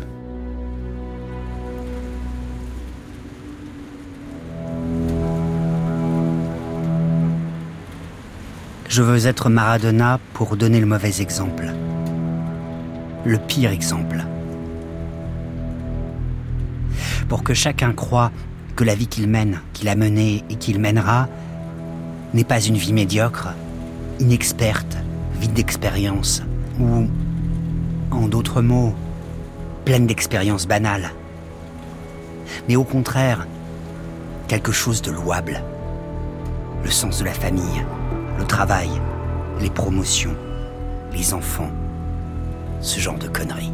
Je 8.88 9.02
veux 9.02 9.26
être 9.26 9.50
Maradona 9.50 10.20
pour 10.32 10.56
donner 10.56 10.80
le 10.80 10.86
mauvais 10.86 11.20
exemple 11.20 11.70
le 13.26 13.38
pire 13.38 13.70
exemple. 13.70 14.24
Pour 17.28 17.42
que 17.42 17.54
chacun 17.54 17.92
croie 17.92 18.30
que 18.76 18.84
la 18.84 18.94
vie 18.94 19.08
qu'il 19.08 19.26
mène, 19.26 19.60
qu'il 19.72 19.88
a 19.88 19.96
menée 19.96 20.44
et 20.48 20.54
qu'il 20.54 20.78
mènera 20.78 21.28
n'est 22.34 22.44
pas 22.44 22.60
une 22.60 22.76
vie 22.76 22.92
médiocre, 22.92 23.48
inexperte, 24.20 24.96
vide 25.40 25.54
d'expérience, 25.54 26.42
ou, 26.78 27.06
en 28.12 28.28
d'autres 28.28 28.62
mots, 28.62 28.94
pleine 29.84 30.06
d'expériences 30.06 30.68
banales. 30.68 31.10
Mais 32.68 32.76
au 32.76 32.84
contraire, 32.84 33.46
quelque 34.46 34.72
chose 34.72 35.02
de 35.02 35.10
louable. 35.10 35.62
Le 36.84 36.90
sens 36.90 37.18
de 37.18 37.24
la 37.24 37.32
famille, 37.32 37.84
le 38.38 38.44
travail, 38.44 38.90
les 39.60 39.70
promotions, 39.70 40.36
les 41.12 41.34
enfants, 41.34 41.70
ce 42.80 43.00
genre 43.00 43.18
de 43.18 43.28
conneries. 43.28 43.72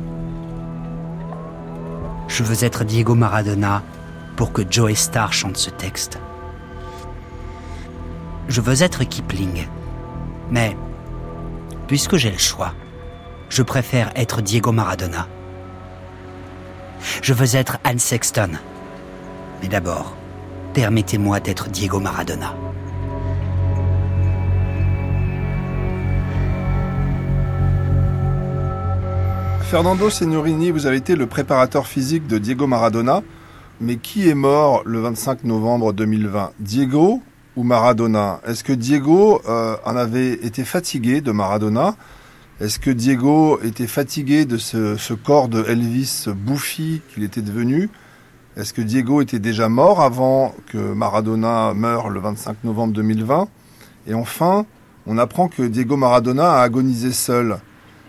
Je 2.29 2.43
veux 2.43 2.65
être 2.65 2.85
Diego 2.85 3.15
Maradona 3.15 3.83
pour 4.37 4.53
que 4.53 4.63
Joe 4.69 4.95
Star 4.95 5.33
chante 5.33 5.57
ce 5.57 5.71
texte. 5.71 6.19
Je 8.49 8.61
veux 8.61 8.83
être 8.83 9.05
Kipling. 9.05 9.67
Mais, 10.51 10.77
puisque 11.87 12.17
j'ai 12.17 12.31
le 12.31 12.39
choix, 12.39 12.75
je 13.49 13.63
préfère 13.63 14.11
être 14.17 14.41
Diego 14.43 14.73
Maradona. 14.73 15.29
Je 17.23 17.33
veux 17.33 17.57
être 17.57 17.79
Anne 17.85 17.99
Sexton. 17.99 18.51
Mais 19.61 19.69
d'abord, 19.69 20.15
permettez-moi 20.75 21.41
d'être 21.41 21.69
Diego 21.69 22.01
Maradona. 22.01 22.55
Fernando 29.73 30.11
Signorini, 30.11 30.71
vous 30.71 30.85
avez 30.85 30.99
été 30.99 31.17
le 31.17 31.27
préparateur 31.27 31.87
physique 31.87 32.27
de 32.27 32.37
Diego 32.37 32.67
Maradona, 32.67 33.23
mais 33.81 33.97
qui 33.97 34.29
est 34.29 34.35
mort 34.35 34.83
le 34.85 35.01
25 35.01 35.45
novembre 35.45 35.95
2020 35.95 36.53
Diego 36.61 37.23
ou 37.57 37.63
Maradona? 37.63 38.43
Est-ce 38.47 38.65
que 38.65 38.75
Diego 38.75 39.41
euh, 39.49 39.77
en 39.87 39.97
avait 39.97 40.33
été 40.35 40.65
fatigué 40.65 41.23
de 41.23 41.33
Maradona? 41.33 41.97
Est-ce 42.61 42.79
que 42.79 42.91
Diego 42.91 43.61
était 43.65 43.87
fatigué 43.87 44.45
de 44.45 44.59
ce, 44.59 45.15
corps 45.15 45.49
de 45.49 45.65
Elvis 45.67 46.27
bouffi 46.29 47.01
qu'il 47.09 47.23
était 47.23 47.41
devenu? 47.41 47.89
Est-ce 48.59 48.75
que 48.75 48.83
Diego 48.83 49.23
était 49.23 49.39
déjà 49.39 49.71
mort 49.71 50.03
avant 50.03 50.55
que 50.67 50.77
Maradona 50.77 51.73
meure 51.73 52.11
le 52.11 52.21
25 52.21 52.59
novembre 52.65 52.93
2020 52.93 53.49
Et 54.07 54.13
enfin, 54.13 54.67
on 55.07 55.17
apprend 55.17 55.49
que 55.49 55.63
Diego 55.63 55.97
Maradona 55.97 56.59
a 56.59 56.61
agonisé 56.61 57.11
seul. 57.11 57.57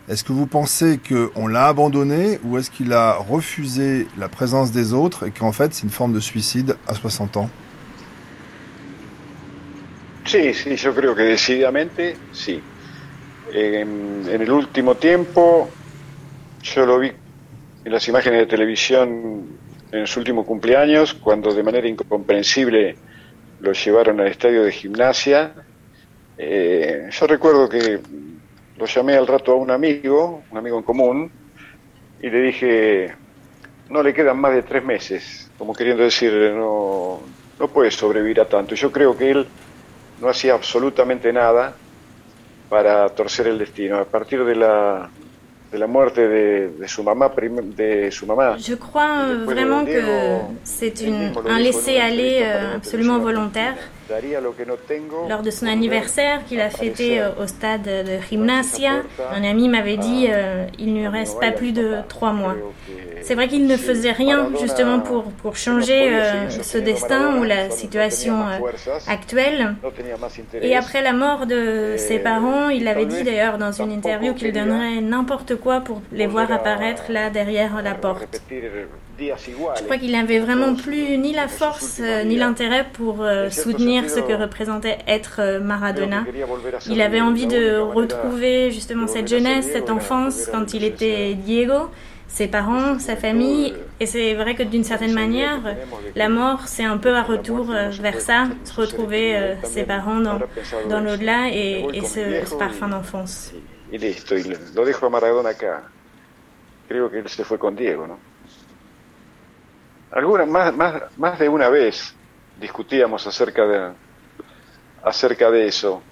Est-ce 0.10 0.24
que 0.24 0.34
vous 0.34 0.48
pensez 0.48 1.00
qu'on 1.00 1.48
l'a 1.48 1.68
abandonné 1.68 2.40
ou 2.44 2.58
est-ce 2.58 2.70
qu'il 2.70 2.92
a 2.92 3.14
refusé 3.14 4.06
la 4.18 4.28
présence 4.28 4.72
des 4.72 4.92
autres 4.92 5.28
et 5.28 5.32
qu'en 5.32 5.54
fait 5.54 5.74
c'est 5.74 5.84
une 5.84 5.90
forme 5.90 6.14
de 6.14 6.20
suicide 6.20 6.76
à 6.88 6.94
60 6.94 7.38
ans? 7.38 7.50
Sí, 10.26 10.54
sí, 10.54 10.76
yo 10.76 10.94
creo 10.94 11.16
que 11.16 11.24
decididamente 11.24 12.18
sí. 12.34 12.62
En, 13.54 14.28
en 14.30 14.42
el 14.42 14.52
último 14.52 14.96
tiempo 14.96 15.70
yo 16.64 16.86
lo 16.86 17.00
vi 17.00 17.12
en 17.86 17.92
las 17.92 18.08
imágenes 18.08 18.40
de 18.40 18.46
televisión 18.46 19.44
en 19.92 20.08
su 20.08 20.20
último 20.20 20.44
cumpleaños, 20.46 21.14
cuando 21.14 21.54
de 21.54 21.62
manera 21.62 21.88
incomprensible 21.88 22.96
lo 23.62 23.74
llevaron 23.74 24.20
al 24.20 24.28
estadio 24.28 24.64
de 24.64 24.72
gimnasia. 24.72 25.54
Eh, 26.38 27.10
yo 27.12 27.28
recuerdo 27.28 27.70
que 27.70 28.00
lo 28.78 28.86
llamé 28.86 29.16
al 29.16 29.28
rato 29.28 29.52
a 29.54 29.56
un 29.56 29.72
amigo, 29.72 30.44
un 30.52 30.58
amigo 30.58 30.78
en 30.78 30.84
común, 30.84 31.32
y 32.22 32.30
le 32.30 32.42
dije, 32.42 33.16
no 33.90 34.02
le 34.02 34.14
quedan 34.14 34.40
más 34.40 34.54
de 34.54 34.64
tres 34.64 34.84
meses, 34.84 35.52
como 35.58 35.74
queriendo 35.74 36.04
decir, 36.04 36.32
no, 36.56 37.20
no 37.60 37.68
puede 37.68 37.92
sobrevivir 37.92 38.40
a 38.40 38.46
tanto. 38.48 38.76
Yo 38.76 38.92
creo 38.92 39.16
que 39.16 39.32
él 39.32 39.48
no 40.22 40.30
hacía 40.30 40.54
absolutamente 40.54 41.32
nada 41.34 41.76
para 42.70 43.08
torcer 43.10 43.48
el 43.48 43.60
destino. 43.60 43.98
A 43.98 44.06
partir 44.06 44.44
de 44.44 44.56
la, 44.56 45.10
de 45.72 45.78
la 45.78 45.88
muerte 45.88 46.28
de, 46.28 46.70
de, 46.70 46.88
su 46.88 47.04
mamá, 47.04 47.30
de 47.30 48.12
su 48.12 48.26
mamá. 48.26 48.58
Je 48.58 48.76
crois 48.78 49.46
vraiment 49.46 49.86
que 49.86 50.02
c'est 50.64 51.02
un 51.02 51.60
laisser-aller 51.60 52.44
euh, 52.44 52.76
absolument 52.76 53.20
volontaire. 53.20 53.76
Lors 55.30 55.42
de 55.42 55.52
son 55.52 55.68
anniversaire 55.68 56.44
qu'il 56.46 56.60
a 56.60 56.70
fêté 56.70 57.20
euh, 57.22 57.30
au 57.42 57.48
stade 57.48 57.84
de 57.84 58.20
Gimnasia, 58.30 59.04
un 59.32 59.44
ami 59.44 59.70
m'avait 59.70 59.98
dit 59.98 60.28
euh, 60.30 60.66
il 60.80 60.94
ne 60.94 61.08
reste 61.08 61.40
pas 61.40 61.52
plus 61.52 61.72
de 61.72 61.98
trois 62.10 62.34
mois. 62.34 62.56
C'est 63.22 63.36
vrai 63.36 63.48
qu'il 63.48 63.68
ne 63.68 63.78
faisait 63.78 64.12
rien 64.12 64.50
justement 64.60 65.00
pour, 65.00 65.24
pour 65.32 65.56
changer 65.56 66.14
euh, 66.14 66.50
ce 66.50 66.78
destin 66.78 67.38
ou 67.40 67.44
la 67.44 67.70
situation 67.70 68.36
actuelle. 69.08 69.76
Et 70.62 70.76
après 70.76 71.02
la 71.02 71.14
mort 71.14 71.46
de 71.46 71.96
ses 71.98 72.20
parents, 72.20 72.70
il 72.70 72.88
avait 72.88 73.06
dit 73.06 73.24
d'ailleurs 73.24 73.58
dans 73.58 73.72
une 73.72 73.92
interview 73.92 74.34
qu'il 74.34 74.52
donnerait 74.52 75.02
n'importe 75.02 75.56
quoi 75.56 75.82
pour 75.82 76.02
les 76.12 76.28
voir 76.28 76.52
apparaître 76.52 77.04
là 77.10 77.30
derrière 77.30 77.82
la 77.82 77.96
porte. 77.96 78.42
Je 79.20 79.84
crois 79.84 79.98
qu'il 79.98 80.12
n'avait 80.12 80.40
vraiment 80.40 80.76
plus 80.76 81.18
ni 81.18 81.34
la 81.34 81.48
force 81.48 82.00
euh, 82.02 82.24
ni 82.24 82.36
l'intérêt 82.36 82.88
pour 82.94 83.22
euh, 83.22 83.50
soutenir 83.50 84.10
ce 84.10 84.20
que 84.20 84.34
représentait 84.34 84.98
être 85.08 85.36
euh, 85.40 85.60
Maradona. 85.60 86.24
Il 86.90 87.02
avait 87.02 87.22
envie 87.22 87.46
de 87.46 87.78
retrouver 87.78 88.72
justement 88.72 89.08
cette 89.08 89.28
jeunesse, 89.28 89.70
cette 89.72 89.90
enfance 89.90 90.48
quand 90.52 90.74
il 90.74 90.84
était 90.84 91.36
Diego, 91.36 91.90
ses 92.28 92.48
parents, 92.48 92.98
sa 92.98 93.16
famille. 93.16 93.74
Et 94.00 94.08
c'est 94.08 94.34
vrai 94.34 94.56
que 94.56 94.64
d'une 94.64 94.84
certaine 94.84 95.14
manière, 95.14 95.62
la 96.16 96.30
mort, 96.30 96.68
c'est 96.68 96.84
un 96.84 96.98
peu 96.98 97.14
un 97.14 97.24
retour 97.24 97.66
vers 97.66 98.20
ça, 98.20 98.46
se 98.64 98.74
retrouver 98.74 99.56
ses 99.64 99.84
parents 99.84 100.20
dans, 100.20 100.40
dans 100.90 101.00
l'au-delà 101.00 101.50
et, 101.50 101.86
et 101.94 102.02
ce, 102.02 102.46
ce, 102.46 102.56
parfum 102.56 102.88
d'enfance. 102.88 103.54
Maradona. 105.12 105.54
Creo 106.88 107.10
que 107.10 107.28
se 107.30 107.44
fue 107.44 107.58
con 107.58 107.76
Diego. 107.76 108.06
Alguna, 110.14 110.46
más, 110.46 110.76
más, 110.76 111.18
más 111.18 111.40
de 111.40 111.50
una 111.50 111.70
vez 111.70 112.14
discutíamos 112.60 113.26
acerca 113.26 113.66
de, 113.66 113.94
acerca 115.04 115.50
de 115.50 115.66
eso. 115.66 116.04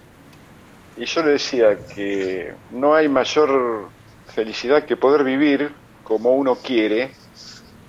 y 0.97 1.05
yo 1.05 1.21
le 1.21 1.33
decía 1.33 1.77
que 1.93 2.51
no 2.71 2.95
hay 2.95 3.07
mayor 3.07 3.89
felicidad 4.33 4.85
que 4.85 4.97
poder 4.97 5.23
vivir 5.23 5.71
como 6.03 6.31
uno 6.31 6.55
quiere 6.55 7.11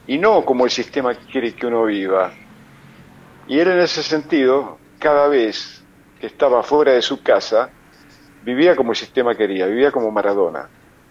y 0.07 0.19
no 0.19 0.45
como 0.45 0.67
el 0.67 0.71
sistema 0.71 1.15
quiere 1.15 1.55
que 1.55 1.67
uno 1.67 1.85
viva. 1.85 2.31
Y 3.49 3.59
él 3.59 3.69
en 3.69 3.81
ese 3.81 4.03
sentido, 4.03 4.79
cada 4.99 5.29
vez 5.29 5.83
que 6.21 6.27
estaba 6.27 6.63
fuera 6.63 6.93
de 6.93 7.01
su 7.01 7.23
casa, 7.23 7.71
vivía 8.43 8.77
como 8.77 8.93
el 8.93 8.97
sistema 8.99 9.35
quería, 9.35 9.67
vivía 9.67 9.91
como 9.91 10.11
Maradona. 10.11 10.69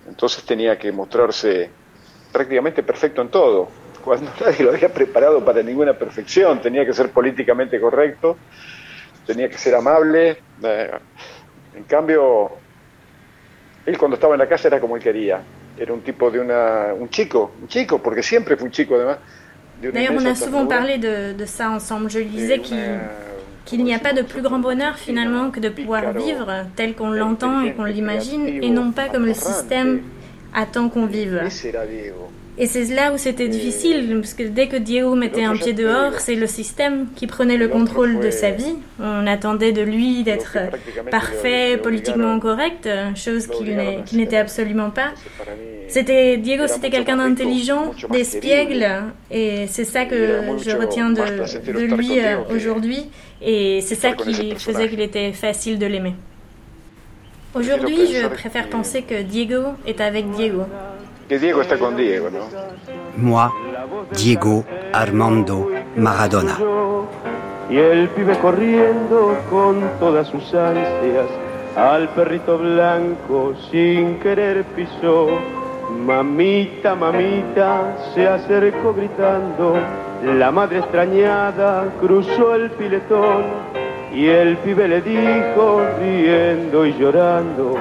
Entonces 0.08 0.46
tenía 0.46 0.78
que 0.78 0.92
mostrarse 0.92 1.72
prácticamente 2.32 2.84
perfecto 2.84 3.22
en 3.22 3.30
todo, 3.30 3.68
cuando 4.02 4.32
nadie 4.46 4.64
lo 4.64 4.72
había 4.72 4.94
preparado 4.94 5.44
para 5.44 5.62
ninguna 5.64 5.94
perfección, 5.94 6.62
tenía 6.62 6.86
que 6.86 6.94
ser 6.94 7.10
políticamente 7.12 7.80
correcto, 7.80 8.38
tenía 9.26 9.50
que 9.50 9.58
ser 9.58 9.76
amable. 9.76 10.38
Eh, 10.64 10.92
en 11.76 11.84
cambio, 11.84 12.52
él 13.86 13.98
cuando 13.98 14.16
estaba 14.16 14.36
en 14.36 14.40
la 14.40 14.48
casa 14.48 14.68
era 14.68 14.80
como 14.80 14.96
él 14.96 15.04
quería, 15.04 15.42
era 15.78 15.94
un 15.94 16.02
tipo 16.02 16.30
de 16.30 16.40
una, 16.40 16.94
un 16.94 17.10
chico, 17.10 17.52
un 17.62 17.68
chico, 17.68 18.00
porque 18.00 18.22
siempre 18.24 18.56
fue 18.58 18.66
un 18.66 18.72
chico 18.72 18.96
además. 18.96 19.18
D'ailleurs, 19.82 20.16
on 20.16 20.26
a 20.28 20.36
souvent 20.36 20.68
parlé 20.68 21.00
de, 21.00 21.34
de 21.34 21.46
ça 21.46 21.72
ensemble. 21.72 22.10
Je 22.10 22.20
lui 22.20 22.26
disais 22.26 22.60
qu'il 23.66 23.84
n'y 23.84 23.96
a 23.96 24.00
pas 24.00 24.14
de 24.14 24.22
plus 24.22 24.42
grand 24.44 24.60
bonheur 24.60 24.96
finalement 24.98 25.50
que 25.50 25.60
de 25.60 25.70
pouvoir 25.70 26.14
vivre 26.14 26.66
tel 26.76 26.94
qu'on 26.94 27.10
l'entend 27.10 27.64
et 27.64 27.74
qu'on 27.74 27.86
l'imagine, 27.86 28.48
et 28.48 28.70
non 28.70 28.92
pas 28.92 29.10
comme 29.10 29.26
le 29.26 29.34
système 29.34 30.02
attend 30.54 30.90
qu'on 30.90 31.08
vive. 31.08 31.42
Et 32.58 32.68
c'est 32.68 32.84
là 32.94 33.14
où 33.14 33.18
c'était 33.18 33.48
difficile, 33.48 34.20
parce 34.20 34.34
que 34.34 34.44
dès 34.44 34.68
que 34.68 34.76
Diego 34.76 35.16
mettait 35.16 35.44
un 35.44 35.56
pied 35.56 35.74
dehors, 35.74 36.20
c'est 36.20 36.36
le 36.36 36.48
système 36.48 37.08
qui 37.16 37.26
prenait 37.26 37.58
le 37.58 37.68
contrôle 37.70 38.20
de 38.20 38.30
sa 38.30 38.52
vie. 38.52 38.76
On 39.00 39.26
attendait 39.26 39.72
de 39.72 39.82
lui 39.82 40.24
d'être 40.24 40.58
parfait, 41.10 41.78
politiquement 41.82 42.40
correct, 42.40 42.88
chose 43.16 43.48
qu'il 43.48 43.78
n'était 44.14 44.38
absolument 44.38 44.90
pas. 44.90 45.12
C'était 45.88 46.38
Diego, 46.38 46.68
c'était 46.68 46.90
quelqu'un 46.90 47.18
d'intelligent, 47.18 47.94
d'espiègle, 48.12 48.88
et 49.30 49.66
c'est 49.68 49.84
ça 49.84 50.06
que 50.06 50.42
je 50.64 50.76
retiens 50.78 51.10
de, 51.10 51.72
de 51.72 51.96
lui 51.96 52.20
euh, 52.20 52.38
aujourd'hui, 52.54 53.10
et 53.42 53.82
c'est 53.82 53.96
ça 53.96 54.14
qui 54.14 54.56
faisait 54.56 54.88
qu'il 54.88 55.02
était 55.02 55.34
facile 55.34 55.80
de 55.80 55.86
l'aimer. 55.86 56.16
Aujourd'hui, 57.54 58.14
je 58.14 58.26
préfère 58.28 58.70
penser 58.70 59.02
que 59.02 59.22
Diego 59.22 59.64
est 59.86 60.00
avec 60.00 60.32
Diego. 60.32 60.64
Diego 61.40 61.62
está 61.62 61.78
con 61.78 61.96
Diego, 61.96 62.30
¿no? 62.30 62.40
Moi, 63.18 63.50
Diego 64.12 64.66
Armando 64.94 65.70
Maradona. 65.96 66.58
Y 67.70 67.78
el 67.78 68.10
pibe 68.10 68.38
corriendo 68.40 69.38
con 69.50 69.82
todas 70.00 70.28
sus 70.28 70.54
ansias 70.54 71.28
al 71.76 72.10
perrito 72.10 72.58
blanco 72.58 73.54
sin 73.70 74.20
querer 74.20 74.64
pisó. 74.76 75.30
Mamita, 76.06 76.96
mamita, 76.96 77.96
se 78.14 78.28
acercó 78.28 78.94
gritando. 78.94 79.76
La 80.24 80.52
madre 80.52 80.80
extrañada 80.80 81.86
cruzó 82.00 82.56
el 82.56 82.70
filetón 82.72 83.44
y 84.14 84.28
el 84.28 84.58
pibe 84.58 84.88
le 84.88 85.02
dijo, 85.02 85.82
riendo 86.00 86.86
y 86.86 86.94
llorando, 86.94 87.78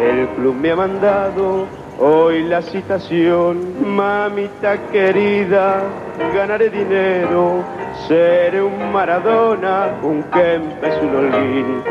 el 0.00 0.26
club 0.28 0.54
me 0.54 0.70
ha 0.70 0.76
mandado 0.76 1.66
Hoy 2.00 2.42
la 2.42 2.60
citación, 2.60 3.96
mamita 3.96 4.76
querida, 4.90 5.80
ganaré 6.34 6.68
dinero, 6.68 7.62
seré 8.08 8.60
un 8.60 8.92
Maradona, 8.92 9.94
un 10.02 10.24
Kempes, 10.24 11.00
un 11.00 11.14
Holguín. 11.14 11.82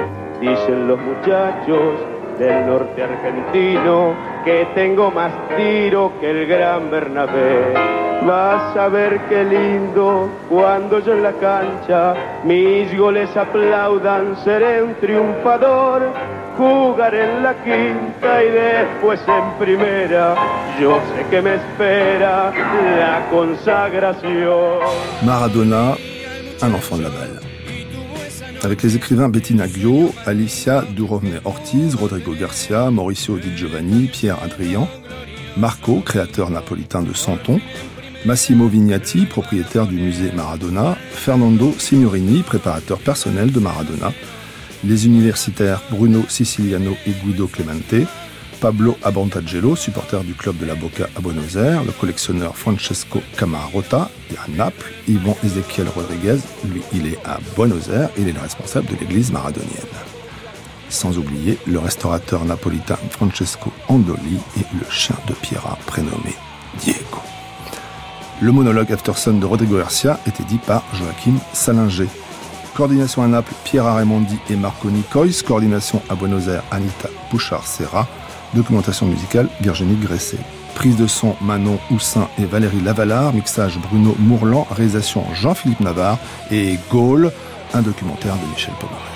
Dicen 0.42 0.90
los 0.90 1.00
muchachos 1.00 2.00
del 2.38 2.68
norte 2.68 3.02
argentino 3.02 4.14
que 4.44 4.68
tengo 4.76 5.10
más 5.10 5.32
tiro 5.56 6.12
que 6.20 6.32
el 6.32 6.48
gran 6.48 6.92
Bernabé. 6.92 8.03
Vas 8.26 8.78
a 8.78 8.88
ver 8.88 9.20
qué 9.28 9.44
lindo 9.44 10.30
cuando 10.50 11.00
yo 11.00 11.14
en 11.14 11.24
la 11.24 11.34
cancha 11.34 12.14
mis 12.46 12.98
goles 12.98 13.30
aplaudan, 13.36 14.36
seré 14.44 14.82
un 14.82 14.96
triunfador 14.96 16.14
jugar 16.58 17.14
en 17.16 17.44
la 17.44 17.54
quinta 17.64 18.44
y 18.44 18.50
después 18.50 19.20
en 19.28 19.60
primera. 19.60 20.36
Yo 20.80 21.00
sé 21.10 21.26
que 21.30 21.42
me 21.42 21.56
espera 21.56 22.54
la 22.98 23.28
consagración. 23.30 24.80
Maradona, 25.26 25.96
un 26.62 26.76
enfant 26.76 26.98
de 26.98 27.04
la 27.04 27.10
balle. 27.10 27.40
Avec 28.64 28.82
les 28.84 28.96
écrivains 28.96 29.28
Bettina 29.28 29.68
Guillot, 29.68 30.14
Alicia 30.26 30.84
Durovne-Ortiz, 30.96 31.96
Rodrigo 31.96 32.34
Garcia, 32.40 32.90
Mauricio 32.90 33.36
Di 33.36 33.54
Giovanni, 33.58 34.08
Pierre 34.08 34.38
Adrian, 34.42 34.88
Marco, 35.58 36.00
créateur 36.00 36.50
napolitain 36.50 37.02
de 37.02 37.14
Santon, 37.14 37.60
Massimo 38.26 38.68
Vignati, 38.68 39.26
propriétaire 39.26 39.86
du 39.86 39.96
musée 39.96 40.32
Maradona, 40.32 40.96
Fernando 41.12 41.74
Signorini, 41.78 42.42
préparateur 42.42 42.98
personnel 43.00 43.52
de 43.52 43.60
Maradona, 43.60 44.14
les 44.86 45.06
universitaires 45.06 45.82
Bruno 45.92 46.24
Siciliano 46.30 46.96
et 47.06 47.12
Guido 47.12 47.48
Clemente, 47.48 48.08
Pablo 48.62 48.98
Abantagello, 49.04 49.76
supporter 49.76 50.24
du 50.24 50.36
club 50.36 50.58
de 50.58 50.66
la 50.66 50.76
Boca 50.76 51.10
à 51.18 51.20
Buenos 51.20 51.58
Aires, 51.58 51.84
le 51.84 51.92
collectionneur 51.92 52.56
Francesco 52.56 53.22
Camarota, 53.38 54.10
à 54.38 54.50
Naples, 54.50 54.94
Yvon 55.10 55.36
Ezequiel 55.44 55.90
Rodriguez, 55.90 56.38
lui 56.64 56.82
il 56.94 57.08
est 57.08 57.20
à 57.26 57.40
Buenos 57.58 57.90
Aires, 57.90 58.10
il 58.18 58.30
est 58.30 58.34
le 58.34 58.40
responsable 58.40 58.88
de 58.88 58.96
l'église 59.02 59.34
maradonienne. 59.34 59.70
Sans 60.88 61.18
oublier 61.18 61.58
le 61.68 61.80
restaurateur 61.80 62.46
napolitain 62.46 63.00
Francesco 63.10 63.74
Andoli 63.90 64.38
et 64.58 64.66
le 64.80 64.90
chien 64.90 65.18
de 65.28 65.34
Piera 65.34 65.78
prénommé 65.86 66.36
Diego. 66.80 67.33
Le 68.42 68.52
monologue 68.52 68.92
Afterson 68.92 69.34
de 69.34 69.46
Rodrigo 69.46 69.78
Garcia 69.78 70.20
était 70.28 70.44
dit 70.44 70.58
par 70.58 70.84
Joachim 70.94 71.36
Salinger. 71.54 72.08
Coordination 72.76 73.22
à 73.22 73.28
Naples, 73.28 73.54
Pierre 73.64 73.86
Raimondi 73.86 74.38
et 74.50 74.56
Marco 74.56 74.90
Nicois. 74.90 75.28
Coordination 75.46 76.02
à 76.10 76.16
Buenos 76.16 76.48
Aires, 76.48 76.64
Anita 76.72 77.10
Bouchard-Serra. 77.32 78.08
Documentation 78.54 79.06
musicale, 79.06 79.48
Virginie 79.62 79.96
Gresset. 79.96 80.40
Prise 80.76 80.98
de 80.98 81.08
son, 81.08 81.36
Manon 81.42 81.80
Houssin 81.92 82.28
et 82.40 82.46
Valérie 82.46 82.82
Lavalard. 82.82 83.34
Mixage, 83.34 83.78
Bruno 83.78 84.16
Mourlan. 84.20 84.68
Réalisation, 84.72 85.24
Jean-Philippe 85.34 85.82
Navarre. 85.82 86.18
Et 86.52 86.80
Gaulle, 86.90 87.32
un 87.74 87.82
documentaire 87.82 88.36
de 88.36 88.52
Michel 88.52 88.74
Pomerel. 88.80 89.13